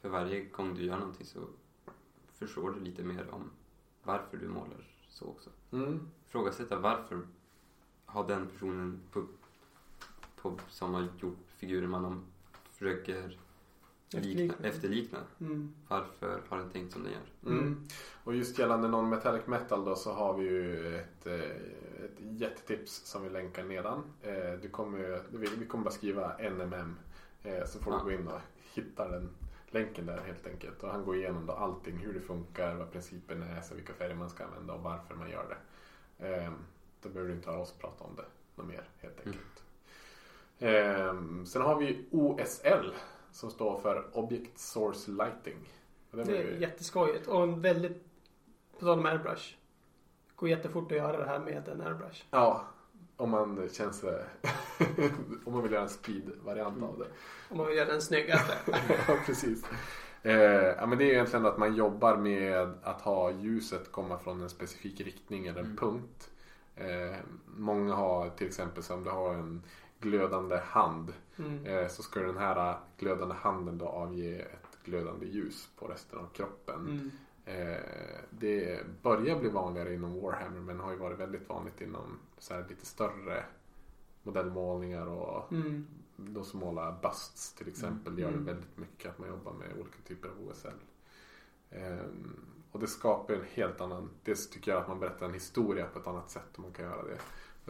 [0.00, 1.40] för varje gång du gör någonting så
[2.32, 3.50] förstår du lite mer om
[4.02, 5.50] varför du målar så också.
[5.72, 6.08] Mm.
[6.26, 7.20] Ifrågasätta varför
[8.04, 9.26] har den personen på,
[10.36, 12.24] på, som har gjort figuren man om,
[12.72, 13.38] försöker
[14.10, 14.68] likna, Efterlikna.
[14.68, 15.18] efterlikna.
[15.40, 15.74] Mm.
[15.88, 17.50] Varför har den tänkt som den gör?
[17.52, 17.58] Mm.
[17.66, 17.88] Mm.
[18.24, 21.34] Och just gällande non-metallic metal då så har vi ju ett, eh,
[22.04, 24.02] ett jättetips som vi länkar nedan.
[24.22, 25.22] Eh, Du kommer,
[25.58, 26.96] vi kommer bara skriva NMM
[27.42, 27.98] eh, så får Ja.
[27.98, 28.40] du gå in och
[28.74, 29.30] hitta den
[29.70, 30.82] länken där helt enkelt.
[30.82, 34.14] Och han går igenom då allting, hur det funkar, vad principen är, så vilka färger
[34.14, 36.28] man ska använda och varför man gör det.
[36.28, 36.50] Eh,
[37.02, 38.24] Då behöver du inte höra oss prata om det
[38.56, 39.34] något mer helt Mm.
[39.38, 39.62] enkelt.
[40.58, 42.94] Eh, Sen har vi OSL
[43.32, 45.56] som står för Object Source Lighting.
[46.10, 48.04] Det Det ju- är jätteskojigt och en väldigt,
[48.78, 49.54] på tal om airbrush.
[50.36, 52.24] Går jättefort att göra det här med en airbrush.
[52.30, 52.64] Ja,
[53.16, 54.24] om man känns det.
[55.44, 57.06] om man vill göra en speed-variant av det.
[57.50, 58.52] Om man vill göra den snyggaste.
[59.08, 59.64] ja, precis.
[60.22, 60.32] Eh,
[60.76, 64.50] ja, men det är egentligen att man jobbar med att ha ljuset komma från en
[64.50, 65.76] specifik riktning eller en Mm.
[65.76, 66.30] punkt.
[66.76, 69.62] Eh, många har till exempel som du har en
[70.00, 71.12] glödande hand.
[71.36, 71.66] Mm.
[71.66, 76.26] Eh, så ska den här glödande handen då avge ett glödande ljus på resten av
[76.32, 76.86] kroppen.
[76.86, 77.10] Mm.
[77.44, 77.80] Eh,
[78.30, 82.86] det börjar bli vanligare inom Warhammer men har ju varit väldigt vanligt inom så lite
[82.86, 83.44] större
[84.22, 85.86] modellmålningar och Mm.
[86.16, 88.44] de som målar busts till exempel gör det Mm.
[88.46, 90.68] väldigt mycket att man jobbar med olika typer av OSL.
[91.70, 92.36] Ehm,
[92.72, 95.98] och det skapar en helt annan, dels tycker jag att man berättar en historia på
[95.98, 97.18] ett annat sätt om man kan göra det.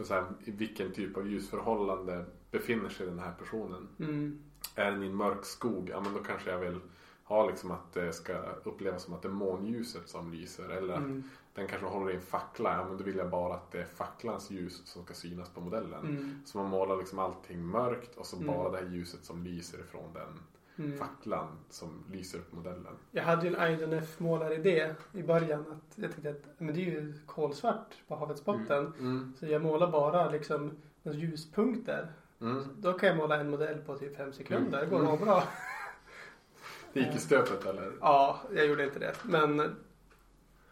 [0.03, 3.87] Så här, I vilken typ av ljusförhållande befinner sig den här personen?
[3.99, 4.39] Mm.
[4.75, 6.79] Är den i en mörk skog, ja men då kanske jag vill
[7.23, 10.69] ha liksom att det ska upplevas som att det är månljuset som lyser.
[10.69, 11.23] Eller att Mm.
[11.53, 13.85] den kanske håller i en fackla, ja men då vill jag bara att det är
[13.85, 16.05] facklans ljus som ska synas på modellen.
[16.05, 16.41] Mm.
[16.45, 18.47] Så man målar liksom allting mörkt och så Mm.
[18.47, 20.39] bara det här ljuset som lyser ifrån den
[20.79, 20.97] Mm.
[20.97, 22.93] facklan som lyser på modellen.
[23.11, 25.59] Jag hade ju en IDNF målaridé i början.
[25.71, 28.93] Att jag tänkte att men det är ju kolsvart på havets botten.
[28.99, 29.33] Mm.
[29.39, 30.71] Så jag målar bara liksom
[31.03, 32.11] ljuspunkter.
[32.41, 32.63] Mm.
[32.77, 34.79] Då kan jag måla en modell på typ fem sekunder.
[34.81, 35.09] Det går Mm.
[35.09, 35.43] nog bra.
[36.93, 37.91] Det gick i stöpet eller?
[38.01, 39.13] Ja, jag gjorde inte det.
[39.23, 39.75] Men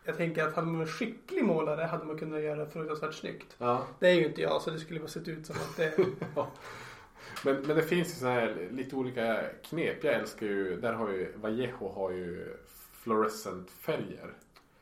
[0.03, 3.55] jag tänker att hade man varit skicklig målare hade man kunnat göra det fruktansvärt snyggt.
[3.57, 3.87] Ja.
[3.99, 5.97] Det är ju inte jag så det skulle bara sett ut som att det...
[7.45, 10.03] Men, men det finns ju så här lite olika knep.
[10.03, 12.57] Jag älskar ju, där har ju Vallejo har ju
[12.91, 14.33] fluorescent färger.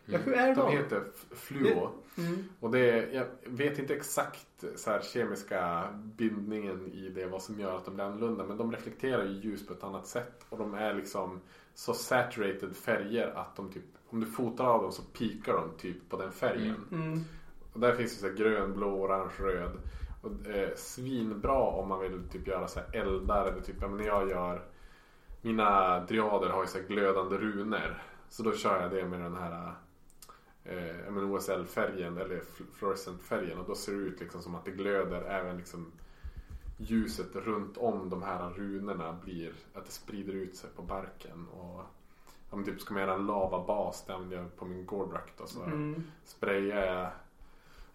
[0.06, 0.72] Ja, hur är De de?
[0.78, 1.04] heter
[1.36, 1.90] fluo.
[2.18, 2.44] Mm.
[2.60, 7.60] Och det är, jag vet inte exakt så här kemiska bindningen i det, vad som
[7.60, 8.44] gör att de blir annorlunda.
[8.44, 10.46] Men de reflekterar ju ljus på ett annat sätt.
[10.50, 11.42] Och de är liksom
[11.74, 16.10] så saturated färger att de typ, om du fotar av dem så pikar de typ
[16.10, 16.88] på den färgen.
[16.92, 17.20] Mm.
[17.74, 19.72] Och där finns det så här grön, blå, orange, röd.
[20.26, 24.30] Och, eh, svinbra om man vill typ göra så här eldar eller typ, när jag
[24.30, 24.62] gör
[25.42, 28.04] mina dryader har ju så glödande runor.
[28.30, 29.74] Så då kör jag det med den här
[30.64, 35.22] eh, OSL-färgen eller fl- fluorescent-färgen och då ser det ut liksom som att det glöder
[35.22, 35.92] även liksom
[36.78, 41.48] ljuset runt om de här runorna blir att det sprider ut sig på barken.
[41.48, 41.82] Och
[42.50, 45.64] om typ ska man göra en lavabas, det använder jag på min Gordrak då, så
[45.64, 46.04] Mm.
[46.24, 47.10] sprayar jag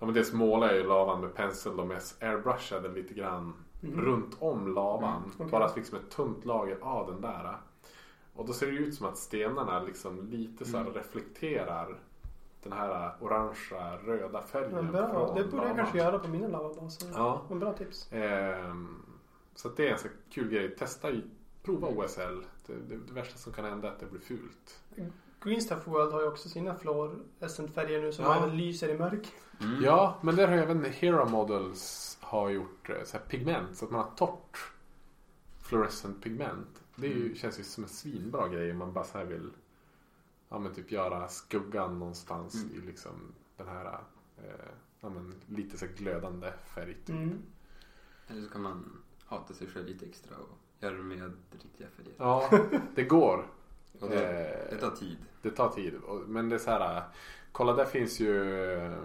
[0.00, 3.52] Ja men dels målar jag ju lavan med pensel men jag airbrushade lite grann
[3.82, 4.00] Mhm.
[4.00, 5.16] runt om lavan.
[5.16, 5.46] Mm, okej.
[5.50, 7.56] Bara liksom ett tunt lager av den där.
[8.34, 10.92] Och då ser det ut som att stenarna liksom lite så Mm.
[10.92, 11.98] reflekterar
[12.62, 14.72] den här orangea röda färgen.
[14.74, 17.08] Men bra, det borde jag kanske göra på mina lavabaser.
[17.14, 17.42] Ja.
[17.48, 18.12] Men bra tips.
[18.12, 19.02] Ehm,
[19.54, 20.76] så att det är en så kul grej.
[20.76, 21.08] Testa,
[21.62, 21.98] prova Mm.
[21.98, 22.44] OSL.
[22.66, 24.80] Det, det, det värsta som kan hända är att det blir fult.
[24.96, 25.12] Green
[25.60, 28.36] Stuff World har ju också sina fluorescent färger nu som Ja.
[28.36, 29.32] även lyser i mörk.
[29.60, 29.82] Mm.
[29.84, 33.76] Ja, men där har ju även Hero Models har gjort eh, så här pigment.
[33.76, 34.72] Så att man har torrt
[35.62, 36.82] fluorescent pigment.
[36.96, 37.34] Det ju, Mm.
[37.36, 39.50] känns ju som en svinbra grej om man bara så här vill
[40.48, 42.76] ja, men typ göra skuggan någonstans Mm.
[42.76, 43.12] i liksom
[43.56, 43.84] den här
[44.38, 44.44] eh,
[45.00, 46.94] ja, men lite så här glödande färg.
[46.94, 47.08] Typ.
[47.08, 47.38] Mm.
[48.28, 52.12] Eller så kan man hata sig själv lite extra och göra det med riktiga färger.
[52.18, 52.50] Ja,
[52.94, 53.46] det går.
[54.00, 55.16] Och det, Eh, det tar tid.
[55.42, 55.94] Det tar tid.
[56.26, 57.02] Men det är så här.
[57.52, 58.98] Kolla där finns ju eh,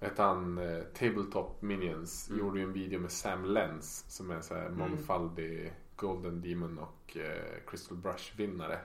[0.00, 0.58] vad heter han?
[0.58, 2.28] eh, Tabletop Minions.
[2.28, 2.40] Mm.
[2.40, 4.04] Gjorde ju en video med Sam Lenz.
[4.08, 4.78] Som är en så här Mm.
[4.78, 8.78] mångfaldig Golden Demon och eh, Crystal Brush vinnare.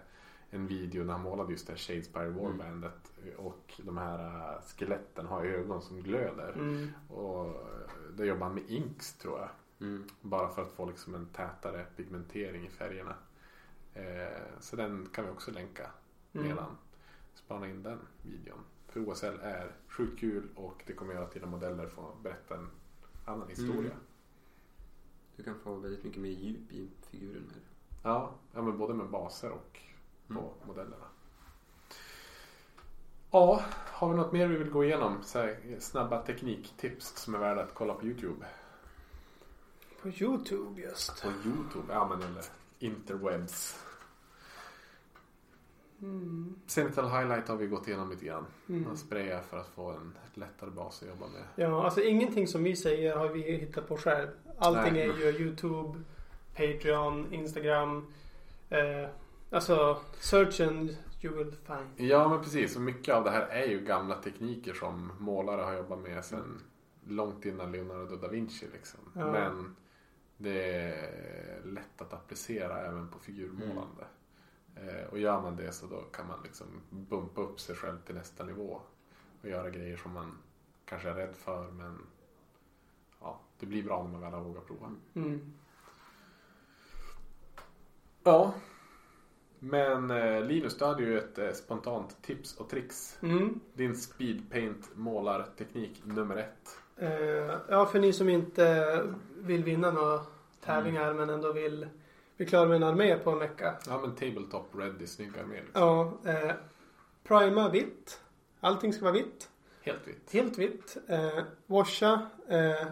[0.51, 3.11] En video när han målade just det här Shadespire Warbandet.
[3.38, 4.19] Och de här
[4.53, 6.53] eh, skeletten har ögon som glöder.
[6.53, 6.89] Mm.
[7.09, 7.53] Och eh,
[8.13, 9.49] där jobbar han med inks tror jag.
[9.88, 10.03] Mm.
[10.21, 13.15] Bara för att få liksom en tätare pigmentering i färgerna.
[13.99, 15.91] Eh, så den kan vi också länka
[16.34, 16.47] Mm.
[16.47, 16.77] nedan.
[17.34, 18.59] Spana in den videon.
[18.88, 22.69] För OSL är sjukt kul och det kommer göra att dina modeller får berätta en
[23.26, 23.91] annan historia.
[23.91, 24.03] Mm.
[25.35, 27.99] Du kan få väldigt mycket mer djup i figuren med det.
[28.03, 29.80] Ja, ja, men både med baser och
[30.27, 30.51] på Mm.
[30.67, 31.05] modellerna.
[33.31, 35.23] Ja, har vi något mer vi vill gå igenom?
[35.23, 38.45] Så här, snabba tekniktips som är värda att kolla på Youtube.
[40.01, 41.23] På Youtube just.
[41.23, 42.43] På Youtube, ja men eller
[42.80, 43.84] interwebs.
[46.01, 46.55] Mm.
[46.67, 48.45] Zenithal Highlight har vi gått igenom lite grann.
[48.69, 48.84] Mm.
[48.84, 51.43] Man sprayar för att få en lättare bas att jobba med.
[51.55, 54.27] Ja, alltså ingenting som vi säger har vi hittat på själv.
[54.57, 55.09] Allting Nej.
[55.09, 55.99] är ju Youtube,
[56.55, 58.13] Patreon, Instagram.
[58.69, 59.09] Eh,
[59.51, 62.09] alltså, search and you will find.
[62.09, 65.73] Ja men precis, och mycket av det här är ju gamla tekniker som målare har
[65.73, 66.61] jobbat med sedan
[67.07, 68.67] långt innan Leonardo da Vinci.
[68.73, 68.99] Liksom.
[69.15, 69.31] Ja.
[69.31, 69.76] Men
[70.38, 74.01] det är lätt att applicera även på figurmålande.
[74.01, 74.19] Eh,
[75.11, 78.45] och gör man det så då kan man liksom bumpa upp sig själv till nästa
[78.45, 78.81] nivå.
[79.41, 80.38] Och göra grejer som man
[80.85, 81.97] kanske är rädd för men
[83.22, 84.91] ja, det blir bra när man väl har vågat prova.
[85.14, 85.53] Mm.
[88.23, 88.53] Ja.
[89.60, 93.18] Men eh, Linus, du hade ju ett eh, spontant tips och tricks.
[93.22, 93.60] Mm.
[93.73, 96.77] Din speedpaint målarteknik nummer ett.
[96.95, 99.03] Eh, ja, för ni som inte
[99.38, 100.19] vill vinna några
[100.61, 101.88] tävlingar men ändå vill
[102.40, 103.76] bli klara med en armé på en vecka.
[103.88, 105.64] Ja men tabletop ready, snygga med.
[105.64, 105.82] Liksom.
[105.82, 106.52] Ja, eh,
[107.24, 108.20] prima vitt.
[108.60, 109.49] Allting ska vara vitt.
[109.82, 110.34] Helt vitt.
[110.34, 110.98] Helt vitt.
[111.07, 112.88] Eh, washa eh,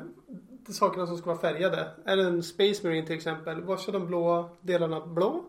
[0.70, 1.88] sakerna som ska vara färgade.
[2.06, 3.62] Är det en Space Marine till exempel.
[3.62, 5.44] Washa de blåa delarna blå.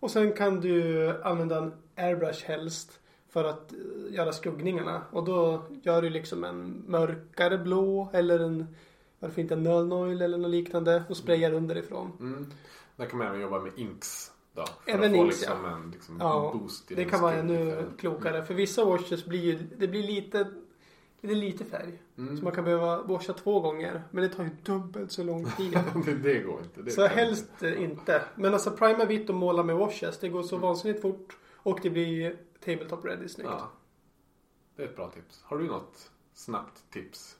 [0.00, 3.00] Och sen kan du använda en airbrush helst.
[3.28, 3.78] För att eh,
[4.14, 5.02] göra skuggningarna.
[5.10, 8.08] Och då gör du liksom en mörkare blå.
[8.12, 8.66] Eller en
[9.18, 11.02] varför inte en null oil eller något liknande.
[11.08, 12.12] Och sprayar underifrån.
[12.20, 12.46] Mm.
[12.96, 14.32] Där kan man även jobba med inks.
[14.54, 17.34] Då, för Även att få inks, liksom en liksom, Ja, boost i Det kan vara
[17.34, 17.92] ännu färgen.
[17.98, 18.44] klokare.
[18.44, 20.50] För vissa washes blir ju, det blir lite,
[21.20, 22.02] det är lite färg.
[22.18, 22.36] Mm.
[22.36, 24.02] Så man kan behöva washa två gånger.
[24.10, 25.72] Men det tar ju dubbelt så lång tid.
[26.04, 26.82] det, det går inte.
[26.82, 28.22] Det så helst eh, inte.
[28.34, 30.18] Men alltså prima vitt och måla med washes.
[30.18, 30.68] Det går så Mm.
[30.68, 31.36] vansinnigt fort.
[31.56, 33.50] Och det blir tabletop ready snyggt.
[33.52, 33.70] Ja.
[34.76, 35.40] Det är ett bra tips.
[35.44, 37.36] Har du något snabbt tips?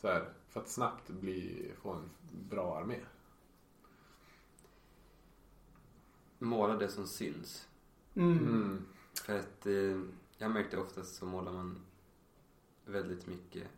[0.00, 2.10] Så här, för att snabbt bli, få en
[2.50, 2.94] bra armé.
[6.38, 7.68] Måla det som syns.
[8.14, 8.38] Mm.
[8.38, 8.84] Mm.
[9.24, 10.00] För att eh,
[10.38, 11.80] jag märkte oftast så målar man
[12.84, 13.68] väldigt mycket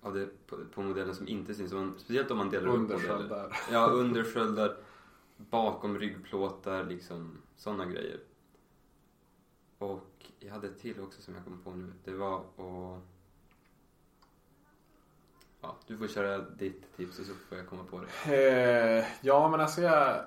[0.00, 1.72] av det på, på modellen som inte syns.
[1.72, 3.56] Man, speciellt om man delar upp modeller.
[3.70, 4.76] Ja, undersköldar,
[5.36, 8.20] bakom ryggplåtar, liksom sådana grejer.
[9.78, 11.92] Och jag hade ett till också som jag kom på nu.
[12.04, 13.02] Det var att...
[15.60, 18.36] Ja, du får köra ditt tips och så får jag komma på det.
[18.98, 20.24] Eh, ja, men alltså jag...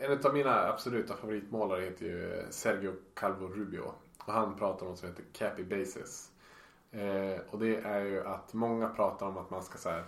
[0.00, 3.92] En av mina absoluta favoritmålare heter ju Sergio Calvo Rubio.
[4.24, 6.30] Och han pratar om något som heter Cappy Basis.
[6.90, 10.04] Eh, och det är ju att många pratar om att man ska så här,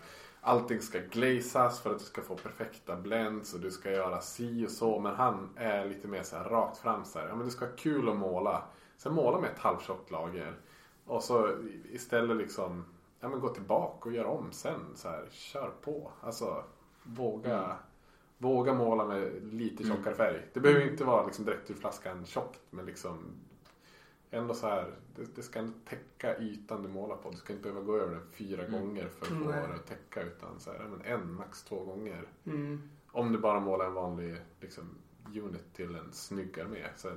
[0.47, 4.67] Allting ska glazas för att du ska få perfekta blends och du ska göra si
[4.67, 5.01] och så.
[5.01, 7.29] Men han är lite mer så här rakt fram så här.
[7.29, 8.63] Ja men du ska ha kul att måla.
[8.97, 10.55] Sen måla med ett halvtjockt lager.
[11.07, 11.51] Och så
[11.85, 12.85] istället liksom
[13.21, 14.81] ja, men gå tillbaka och gör om sen.
[14.95, 16.11] Så här, kör på.
[16.21, 16.65] Alltså
[17.03, 17.77] våga, Mm
[18.45, 19.97] våga måla med lite Mm.
[19.97, 20.43] tjockare färg.
[20.53, 22.61] Det behöver inte vara liksom direkt ur flaskan tjockt.
[22.71, 23.19] Men liksom
[24.31, 24.95] ändå så här.
[25.17, 27.31] Det, det ska ändå täcka ytan du målar på.
[27.31, 28.81] Du ska inte behöva gå över den fyra Mm.
[28.81, 30.23] gånger för att få det att täcka.
[30.23, 32.23] Utan så här, men en, max två gånger.
[32.45, 32.83] Mm.
[33.13, 34.85] Om du bara målar en vanlig liksom,
[35.35, 36.87] unit till en snygg armé.
[36.97, 37.11] Så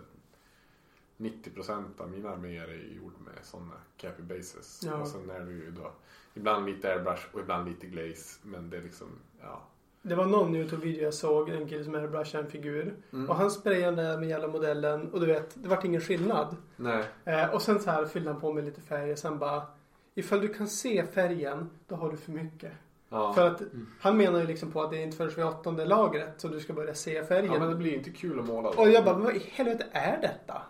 [1.18, 4.82] 90% av mina arméer är gjord med sådana Cappy Bases.
[4.86, 4.96] Ja.
[4.96, 5.92] Och sen är det ju då
[6.34, 8.40] ibland lite airbrush och ibland lite glaze.
[8.44, 9.08] Men det är liksom,
[9.42, 9.62] ja.
[10.08, 12.96] Det var någon Youtube-video jag såg, en kille som airbrushade en figur.
[13.14, 13.30] Mm.
[13.30, 16.56] Och han sprayade med hela modellen och du vet, det vart ingen skillnad.
[16.76, 17.04] Nej.
[17.26, 19.62] Eh, och sen så här fyllde han på med lite färg och sen bara
[20.16, 22.72] Ifall du kan se färgen, då har du för mycket.
[23.10, 23.34] Ja.
[23.34, 23.62] För att
[24.00, 26.60] han menar ju liksom på att det är inte förrän vid åttonde lagret som du
[26.60, 27.54] ska börja se färgen.
[27.54, 28.82] ja, men det blir inte kul att måla då.
[28.82, 30.62] Och jag bara, vad i helvete är detta?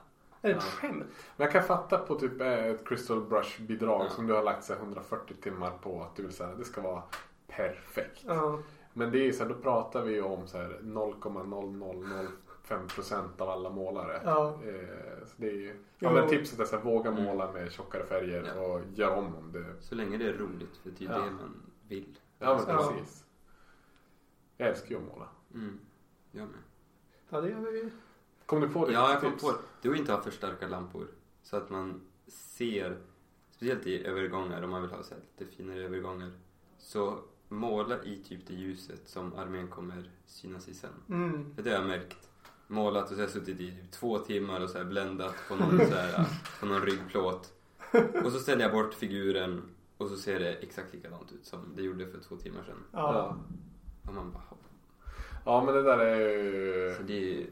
[0.42, 0.62] Är det ett Ja.
[0.62, 1.06] skämt?
[1.38, 4.10] Men jag kan fatta på typ eh, ett Crystal Brush bidrag Ja.
[4.10, 6.82] som du har lagt så här 140 timmar på att du vill säga det ska
[6.82, 7.02] vara
[7.48, 8.24] perfekt.
[8.28, 8.60] Ja.
[8.98, 13.70] Men det är så här, då pratar vi ju om så här 0,0005% av alla
[13.70, 14.22] målare.
[14.26, 14.60] Ja.
[14.66, 17.24] Eh, så det är ju, ja, men tipset är så här, våga Mm.
[17.24, 18.62] måla med tjockare färger Ja.
[18.62, 19.66] och gör om om det.
[19.82, 21.18] Så länge det är roligt, för det är Ja.
[21.26, 22.20] det man vill.
[22.40, 22.92] Ja men Ja.
[22.94, 23.26] precis.
[24.58, 25.28] Jag älskar ju att måla.
[25.54, 25.80] Mm.
[26.32, 26.60] Jag med.
[27.30, 27.90] ja, det gör vi.
[28.46, 28.94] Kom du på det?
[28.94, 29.52] Ja, jag kom på
[29.82, 29.88] det.
[29.88, 31.08] Är att inte ha för starka lampor.
[31.44, 32.98] Så att man ser,
[33.52, 36.32] speciellt i övergångar, om man vill ha så här lite finare övergångar.
[36.78, 37.20] Så
[37.50, 40.90] måla i typ det ljuset som armén kommer synas i sen.
[41.10, 41.56] Mm.
[41.56, 42.18] För det har jag märkt.
[42.68, 45.56] Målat och så har jag suttit i typ två timmar och så här bländat på
[45.56, 46.26] någon, så här,
[46.60, 47.54] på någon ryggplåt.
[48.26, 49.62] Och så ställer jag bort figuren
[49.98, 52.84] och så ser det exakt likadant ut som det gjorde för två timmar sedan.
[52.92, 53.38] Ja.
[54.08, 54.44] Och man bara,
[55.46, 56.94] Ja men det där är ju...
[56.98, 57.46] så det är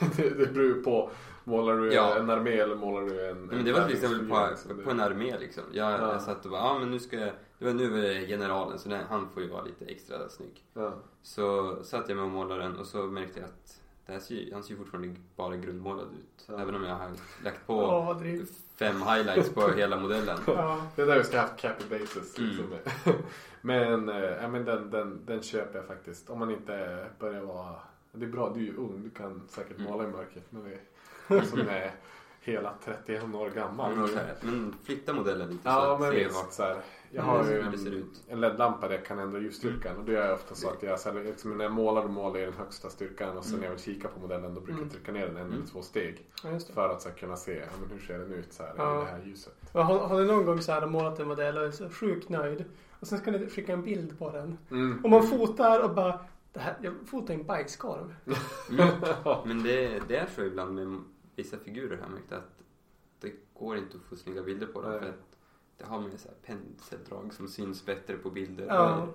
[0.16, 1.10] det, det beror ju på.
[1.44, 2.16] Målar du Ja.
[2.18, 3.38] en armé eller målar du en...
[3.42, 4.76] Men det var till exempel tävlingsfigur?
[4.76, 5.62] på, på en armé liksom.
[5.72, 6.12] Jag, Ja.
[6.12, 7.32] jag satt och bara, ja men nu ska jag,
[7.62, 10.64] det var nu är det generalen så den, han får ju vara lite extra snygg.
[10.74, 10.92] Ja.
[11.22, 14.52] Så satt jag med och målade den och så märkte jag att det här ser,
[14.52, 16.44] han ser ju fortfarande bara grundmålad ut.
[16.48, 16.60] Ja.
[16.60, 17.10] Även om jag har
[17.44, 18.22] lagt på Ja, vad
[18.76, 20.38] fem highlights på hela modellen.
[20.46, 20.82] Ja.
[20.96, 22.38] Det är där vi ska ha haft Cappy Bases.
[22.38, 22.50] Mm.
[22.50, 23.12] Liksom.
[23.60, 26.30] men eh, ja, men den, den, den köper jag faktiskt.
[26.30, 27.74] Om man inte börjar vara...
[28.12, 29.02] Det är bra, du är ju ung.
[29.02, 29.92] Du kan säkert Mm.
[29.92, 30.44] måla i mörkret.
[30.50, 31.90] Men det är som är
[32.40, 33.96] hela 31 år gammal.
[33.96, 36.52] Men, så här, men flytta modellen lite så Ja att men visst.
[36.52, 36.76] Så här,
[37.14, 39.96] jag Mm, har ju det en, en LED-lampa där jag kan ändra ljusstyrkan.
[39.96, 42.08] Och då gör jag ofta så att jag så här, liksom, när jag målar, då
[42.08, 43.36] målar jag den högsta styrkan.
[43.38, 44.90] Och sen när jag vill kika på modellen då brukar jag Mm.
[44.90, 45.52] trycka ner den en Mm.
[45.52, 46.26] eller två steg.
[46.44, 46.72] Ja, det.
[46.74, 49.02] För att så här, kunna se, ja, men hur ser den ut så här, Ja.
[49.02, 49.54] i det här ljuset.
[49.72, 52.28] Men Har, har ni någon gång så här målat en modell och är så sjukt
[52.28, 52.64] nöjd
[53.00, 55.00] och sen ska ni skicka en bild på den Mm.
[55.04, 56.18] och man fotar och bara
[56.52, 58.14] det här, jag fotar en bajskorv.
[58.70, 58.88] Mm.
[59.46, 61.00] Men det, det är så ibland med
[61.36, 62.62] vissa figurer har jag märkt att
[63.20, 65.31] det går inte att få snygga bilder på dem för att
[65.82, 68.66] det har med så här penseldrag som syns bättre på bilder.
[68.68, 69.06] Ja.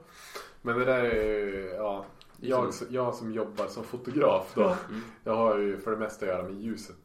[0.61, 2.05] Men det där är ju, ja.
[2.37, 4.61] Det Jag, jag som jobbar som fotograf då.
[4.61, 4.77] Ja.
[4.89, 5.01] Mm.
[5.23, 6.95] Jag har ju för det mesta att göra med ljuset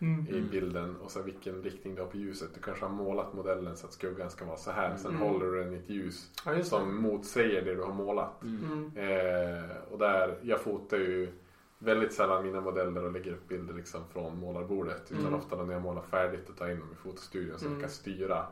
[0.00, 0.26] Mm.
[0.28, 0.48] i Mm.
[0.50, 2.54] bilden och sen vilken riktning du har på ljuset.
[2.54, 4.96] Du kanske har målat modellen så att skuggan ska vara så här.
[4.96, 5.22] Sen Mm.
[5.22, 6.64] håller du den i ett ljus Ja, det.
[6.64, 8.42] som motsäger det du har målat.
[8.42, 8.64] Mm.
[8.96, 8.96] Mm.
[8.96, 11.32] Eh, och där, jag fotar ju
[11.78, 15.02] väldigt sällan mina modeller och lägger upp bilder liksom från målarbordet.
[15.12, 15.34] Utan Mm.
[15.38, 17.78] ofta när jag målar färdigt och tar in dem i fotostudion så Mm.
[17.78, 18.46] jag kan styra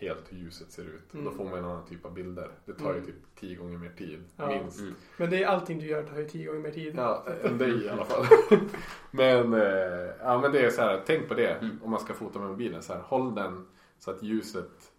[0.00, 1.14] helt hur ljuset ser ut.
[1.14, 1.24] Mm.
[1.24, 2.50] Då får man en annan typ av bilder.
[2.64, 3.06] Det tar ju Mm.
[3.06, 4.46] typ tio gånger mer tid, Ja.
[4.48, 4.80] minst.
[4.80, 4.94] Mm.
[5.16, 6.94] Men det är allting du gör tar ju tio gånger mer tid.
[6.96, 8.26] Ja, än dig i alla fall.
[9.10, 11.78] men, eh, ja, men det är så här, tänk på det Mm.
[11.82, 12.82] om man ska fota med mobilen.
[12.82, 13.66] Så här, håll den
[13.98, 14.92] så att ljuset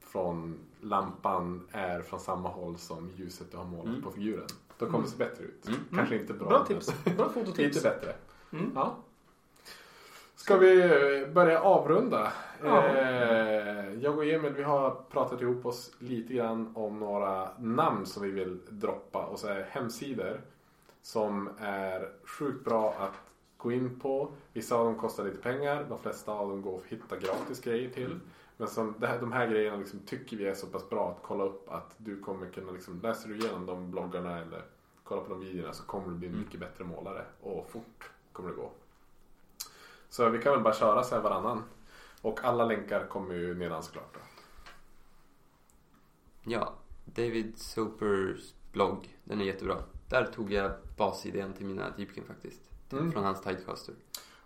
[0.00, 4.02] från lampan är från samma håll som ljuset du har målat Mm.
[4.02, 4.46] på figuren.
[4.78, 5.68] Då kommer det se bättre ut.
[5.68, 5.80] Mm.
[5.94, 6.48] Kanske inte bra.
[6.48, 7.04] Bra men tips.
[7.16, 7.58] Bra fototips.
[7.76, 8.14] Lite bättre.
[8.52, 8.70] Mm.
[8.74, 8.96] Ja.
[10.42, 12.32] Ska vi börja avrunda?
[12.62, 12.86] Ja.
[12.86, 18.22] Eh, jag och Emil vi har pratat ihop oss lite grann om några namn som
[18.22, 20.40] vi vill droppa och så är hemsidor
[21.02, 23.20] som är sjukt bra att
[23.56, 24.28] gå in på.
[24.52, 25.86] Vissa av dem kostar lite pengar.
[25.88, 28.20] De flesta av dem går att hitta gratis grejer till.
[28.56, 31.44] Men som här, de här grejerna liksom tycker vi är så pass bra att kolla
[31.44, 34.62] upp att du kommer kunna liksom, läser du igenom de bloggarna eller
[35.04, 36.44] kollar på de videorna så kommer du bli en Mm.
[36.44, 38.70] mycket bättre målare och fort kommer det gå.
[40.12, 41.64] Så vi kan väl bara köra så här varannan.
[42.22, 44.14] Och alla länkar kommer ju nedan såklart.
[44.14, 44.20] Då.
[46.42, 46.74] Ja,
[47.04, 49.76] David Sopers blogg, den är jättebra.
[50.08, 52.60] Där tog jag basidén till mina Deepkin faktiskt.
[52.92, 53.12] Mm.
[53.12, 53.94] Från hans Tidecaster.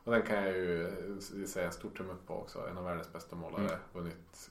[0.05, 0.91] Och den kan jag ju
[1.47, 2.69] säga stort tumme upp på också.
[2.71, 3.69] En av världens bästa målare.
[3.69, 3.79] Mm.
[3.93, 4.51] Vunnit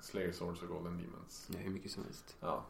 [0.00, 1.48] Slayer Swords och Golden Demons.
[1.52, 2.36] Ja, hur mycket som helst.
[2.40, 2.64] Ja.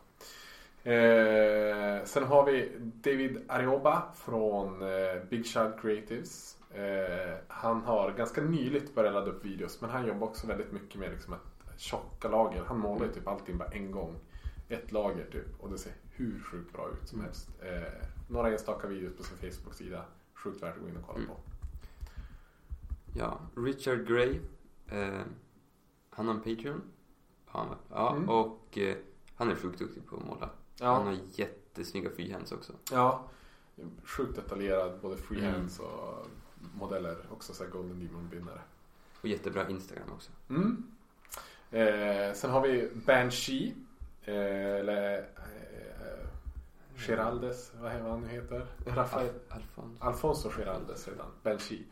[0.91, 6.57] Eh, sen har vi David Arioba från eh, Big Child Creatives.
[6.71, 11.01] Eh, han har ganska nyligt börjat ladda upp videos men han jobbar också väldigt mycket
[11.01, 11.41] med liksom ett
[11.81, 12.65] tjocka lager.
[12.65, 14.17] Han målar ju typ allting bara en gång.
[14.69, 17.27] Ett lager typ och det ser hur sjukt bra ut som Mm.
[17.27, 17.49] helst.
[17.63, 20.05] Eh, några enstaka videos på sin Facebook-sida.
[20.35, 21.29] Sjukt värt att gå in och kolla Mm.
[21.31, 21.37] på.
[23.15, 24.41] Ja, Richard Gray.
[24.87, 25.21] Eh,
[26.11, 26.83] han har en Patreon.
[27.47, 28.29] Han- ja Mm.
[28.29, 28.97] och eh,
[29.35, 30.41] han är sjukt duktig på att måla.
[30.41, 32.73] Han Ja, har jättesnygga freehands också.
[32.93, 33.25] ja.
[34.05, 35.27] Sjukt detaljerad både Mm.
[35.27, 36.27] freehands och
[36.75, 37.17] modeller.
[37.31, 38.61] Också så här Golden Demon-vinnare.
[39.21, 40.31] Och jättebra Instagram också.
[40.51, 40.85] Mm.
[41.71, 43.75] Eh, sen har vi Banshee.
[44.25, 44.35] Eh,
[44.81, 46.27] eller eh,
[46.97, 48.67] Geraldes, vad är han nu heter?
[48.87, 50.01] Rafael, Alf- Alfons.
[50.03, 51.27] Alfonso Geraldes redan.
[51.43, 51.83] Banshee.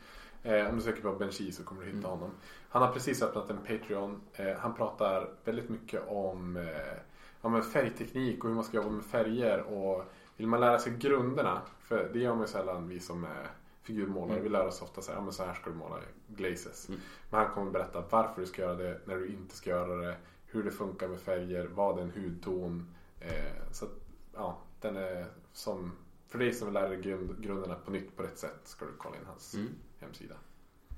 [0.42, 2.10] Eh, om du söker på Banshee så kommer du hitta Mm.
[2.10, 2.30] honom.
[2.68, 4.20] Han har precis öppnat en Patreon.
[4.32, 9.04] Eh, han pratar väldigt mycket om, eh, men färgteknik och hur man ska jobba med
[9.04, 9.60] färger.
[9.60, 10.04] Och
[10.36, 13.46] vill man lära sig grunderna, för det gör man ju sällan vi som är
[13.88, 14.32] figurmålare.
[14.38, 14.42] Mm.
[14.42, 15.96] Vi lär oss ofta så här, ja, men så här ska du måla
[16.28, 16.88] glazes.
[16.88, 17.00] Mm.
[17.30, 20.16] Men han kommer berätta varför du ska göra det, när du inte ska göra det,
[20.46, 22.94] hur det funkar med färger, vad är en hudton.
[23.20, 23.90] Eh, så att,
[24.34, 25.92] ja, den är som,
[26.28, 28.92] för dig som vill lära dig grund, grunderna på nytt på rätt sätt ska du
[28.98, 29.68] kolla in hans Mm.
[29.98, 30.34] hemsida.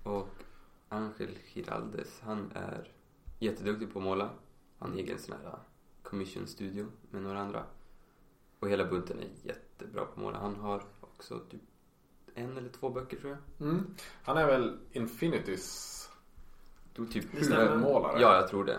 [0.03, 0.29] Och
[0.89, 2.93] Angel Giraldes, han är
[3.39, 4.31] jätteduktig på att måla.
[4.79, 5.59] Han har egen sån här
[6.03, 7.65] commission studio med några andra.
[8.61, 10.39] Och hela bunten är jättebra på att måla.
[10.39, 11.61] Han har också typ
[12.35, 13.69] en eller två böcker tror jag.
[13.69, 13.86] Mm.
[14.24, 15.97] Han är väl Infinitys
[17.12, 17.77] typ Det stämmer.
[17.77, 18.20] målare.
[18.20, 18.78] Ja, jag tror det.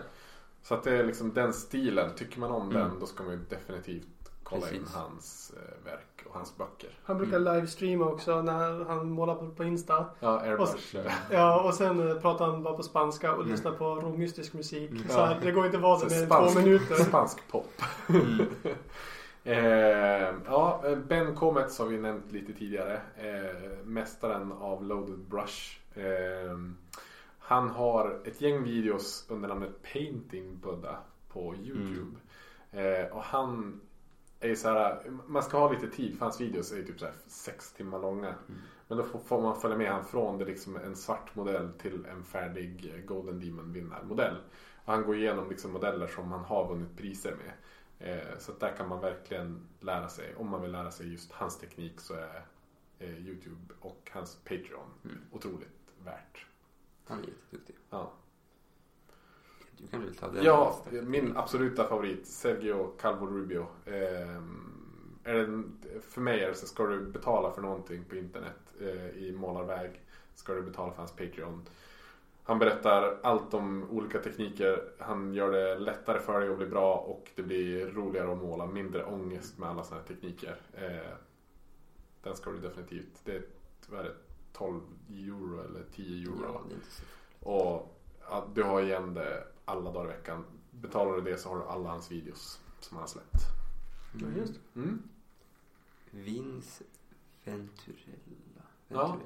[0.62, 2.10] Så att det är liksom den stilen.
[2.16, 2.82] Tycker man om Mm.
[2.88, 4.06] den då ska man ju definitivt
[4.42, 4.94] kolla in Precis.
[4.94, 6.98] hans eh, verk och hans böcker.
[7.04, 10.06] Han brukar livestreama också när han målar på, på Insta.
[10.20, 10.96] Ja, Airbrush.
[10.96, 13.50] eh, Ja, och sen eh, pratar han bara på spanska och Mm.
[13.52, 14.90] lyssnar på romystisk musik.
[14.90, 15.08] Mm.
[15.08, 16.94] Så det går inte att vara där mer än två minuter.
[16.94, 17.72] Spansk pop.
[19.44, 19.58] Mm.
[19.58, 23.00] Eh, ja, Ben Comets har vi nämnt lite tidigare.
[23.16, 25.78] Eh, mästaren av Loaded Brush.
[25.94, 26.58] Eh,
[27.38, 30.98] han har ett gäng videos under namnet Painting Buddha
[31.28, 32.16] på Youtube.
[32.72, 33.80] Eh, och han
[34.40, 37.14] är så här, man ska ha lite tid för hans videos är typ så här
[37.26, 38.34] sex timmar långa.
[38.88, 42.24] Men då får, man följa med han från det liksom en svart modell till en
[42.24, 44.36] färdig Golden Demon vinnarmodell.
[44.84, 47.52] Och han går igenom liksom modeller som han har vunnit priser med.
[48.02, 50.34] Eh, så där kan man verkligen lära sig.
[50.36, 52.42] Om man vill lära sig just hans teknik så är
[52.98, 55.18] eh, Youtube och hans Patreon Mm.
[55.32, 56.46] otroligt värt.
[57.04, 57.76] Han är jätteduktig.
[57.90, 58.12] Ja,
[59.78, 63.66] Du kan väl ta den ja min absoluta favorit Sergio Calvo Rubio.
[63.86, 64.36] Eh,
[65.24, 68.74] är det, för mig är det så ska du betala för någonting på internet
[69.14, 70.00] i målarväg
[70.34, 71.62] ska du betala för hans Patreon.
[72.44, 74.92] Han berättar allt om olika tekniker.
[74.98, 78.66] Han gör det lättare för dig att bli bra och det blir roligare att måla.
[78.66, 80.60] Mindre ångest med alla sådana här tekniker.
[80.72, 81.16] Eh,
[82.22, 83.20] den ska du definitivt.
[83.24, 84.14] Det är det,
[84.52, 86.36] 12 euro eller 10 euro.
[86.44, 86.76] Ja.
[87.40, 87.98] Och
[88.28, 90.44] ja, du har igen det alla dagar i veckan.
[90.70, 93.42] Betalar du det så har du alla hans videos som han har släppt.
[94.20, 94.80] Ja, just det.
[94.80, 95.02] Mm.
[96.10, 96.84] Vince
[97.44, 98.62] Venturella.
[98.88, 99.16] Ja.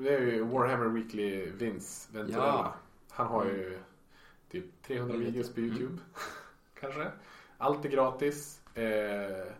[0.00, 2.46] Det är ju Warhammer Weekly Vince Venturella.
[2.46, 2.74] Ja.
[3.10, 3.78] Han har ju
[4.50, 5.26] typ 300 Mm.
[5.26, 5.98] videos på Youtube.
[6.80, 7.10] Kanske.
[7.58, 8.60] Allt är gratis.
[8.74, 9.52] Eh,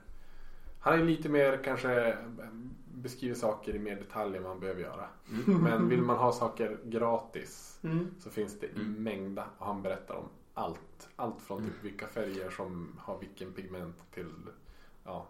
[0.81, 2.19] han är lite mer kanske
[2.95, 5.09] beskriver saker i mer detalj än man behöver göra.
[5.47, 5.59] Mm.
[5.63, 8.15] Men vill man ha saker gratis Mm.
[8.19, 9.03] så finns det i Mm.
[9.03, 11.09] mängda och han berättar om allt.
[11.17, 14.33] Allt från typ vilka färger som har vilken pigment till
[15.05, 15.27] ja,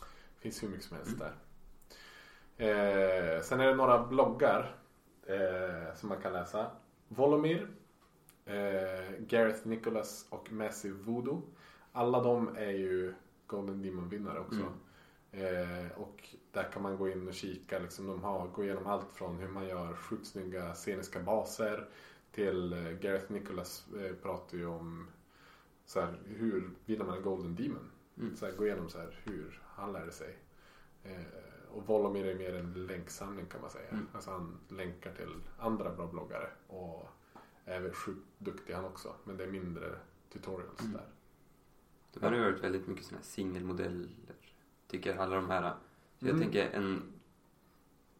[0.00, 1.32] det finns hur mycket som helst där.
[2.58, 4.76] Eh, sen är det några bloggar
[5.26, 6.70] eh, som man kan läsa.
[7.08, 7.68] Volomir,
[8.44, 11.42] eh, Gareth Nicholas och Massive Voodoo.
[11.92, 13.14] Alla de är ju
[13.46, 14.72] Golden Demon-vinnare också.
[15.32, 17.78] Eh, och där kan man gå in och kika.
[17.78, 21.88] Liksom, de har, gå igenom allt från hur man gör sjukt snygga sceniska baser
[22.32, 25.06] till eh, Gareth Nicholas eh, pratar ju om
[25.84, 27.90] så här, hur vinner man en Golden Demon.
[28.18, 28.36] Mm.
[28.36, 30.36] Så här, gå igenom så här, hur han lärde sig.
[31.02, 33.88] Eh, och Volomir är mer en länksamling kan man säga.
[33.88, 34.06] Mm.
[34.12, 36.50] Alltså han länkar till andra bra bloggare.
[36.66, 37.08] Och
[37.64, 39.14] är väl sjukt duktig han också.
[39.24, 39.98] Men det är mindre
[40.32, 40.92] tutorials Mm.
[40.92, 41.06] där.
[42.12, 44.08] De har ju varit väldigt mycket sådana här singelmodeller.
[44.88, 45.74] Tycker alla de här.
[46.18, 46.42] Så jag Mm.
[46.42, 47.02] tänker en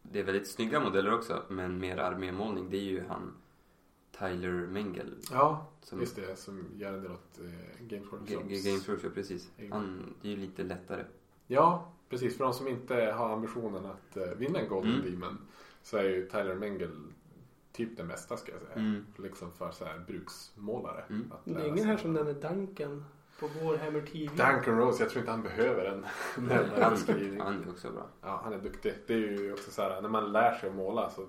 [0.01, 3.33] det är väldigt snygga modeller också, men mer armémålning, det är ju han
[4.11, 5.17] Tyler Mengel.
[5.31, 6.35] Ja, Som, just det.
[6.35, 8.07] Som gör en del åt eh, Games.
[8.27, 9.51] G- Games Workshop, precis.
[9.71, 11.05] Han, det är ju lite lättare.
[11.47, 12.37] Ja, precis.
[12.37, 15.11] För de som inte har ambitionen att eh, vinna en Golden Mm.
[15.11, 15.37] Demon
[15.83, 16.91] så är ju Tyler Mengel
[17.71, 18.73] typ den bästa ska jag säga.
[18.75, 19.05] Mm.
[19.17, 21.03] Liksom för så här bruksmålare.
[21.09, 21.31] Mm.
[21.31, 23.05] Att Det är ingen här som nämner Duncan
[23.39, 24.25] på Warhammer TV.
[24.27, 26.05] Duncan Rose, jag tror inte han behöver en
[26.47, 26.83] närmare
[27.43, 28.05] Han, är också bra.
[28.21, 28.93] Ja, han är duktig.
[29.07, 31.27] Det är ju också så här när man lär sig att måla så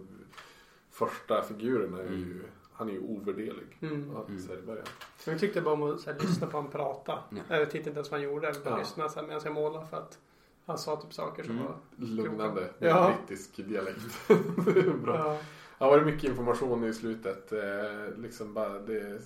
[0.90, 2.42] första figuren är ju, Mm.
[2.72, 3.78] han är ju ovärderlig.
[3.80, 4.16] Mm.
[4.16, 4.76] Att Mm.
[5.24, 7.18] jag tyckte bara om att så här, lyssna på honom prata.
[7.30, 7.56] Ja.
[7.56, 8.48] Jag tittade inte ens vad han gjorde.
[8.48, 8.78] Eller bara Ja.
[8.78, 10.18] lyssna medan jag målade för att
[10.66, 11.64] han sa typ saker som Mm.
[11.66, 11.76] var...
[11.96, 13.14] Lugnande Ja.
[13.26, 14.00] brittisk dialekt.
[14.28, 14.32] det
[14.80, 15.16] är bra.
[15.16, 15.38] Ja.
[15.78, 17.52] Ja, var det mycket information i slutet.
[17.52, 19.22] Eh, liksom bara det,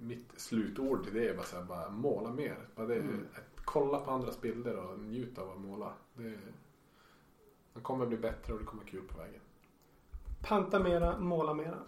[0.00, 2.56] mitt slutord till det är bara, så här, bara måla mer.
[2.76, 3.26] Bara det, Mm.
[3.64, 5.92] kolla på andras bilder och njuta av att måla.
[6.14, 6.38] Det,
[7.72, 9.40] man kommer bli bättre och det kommer kul på vägen.
[10.42, 11.78] Panta mera, måla mera.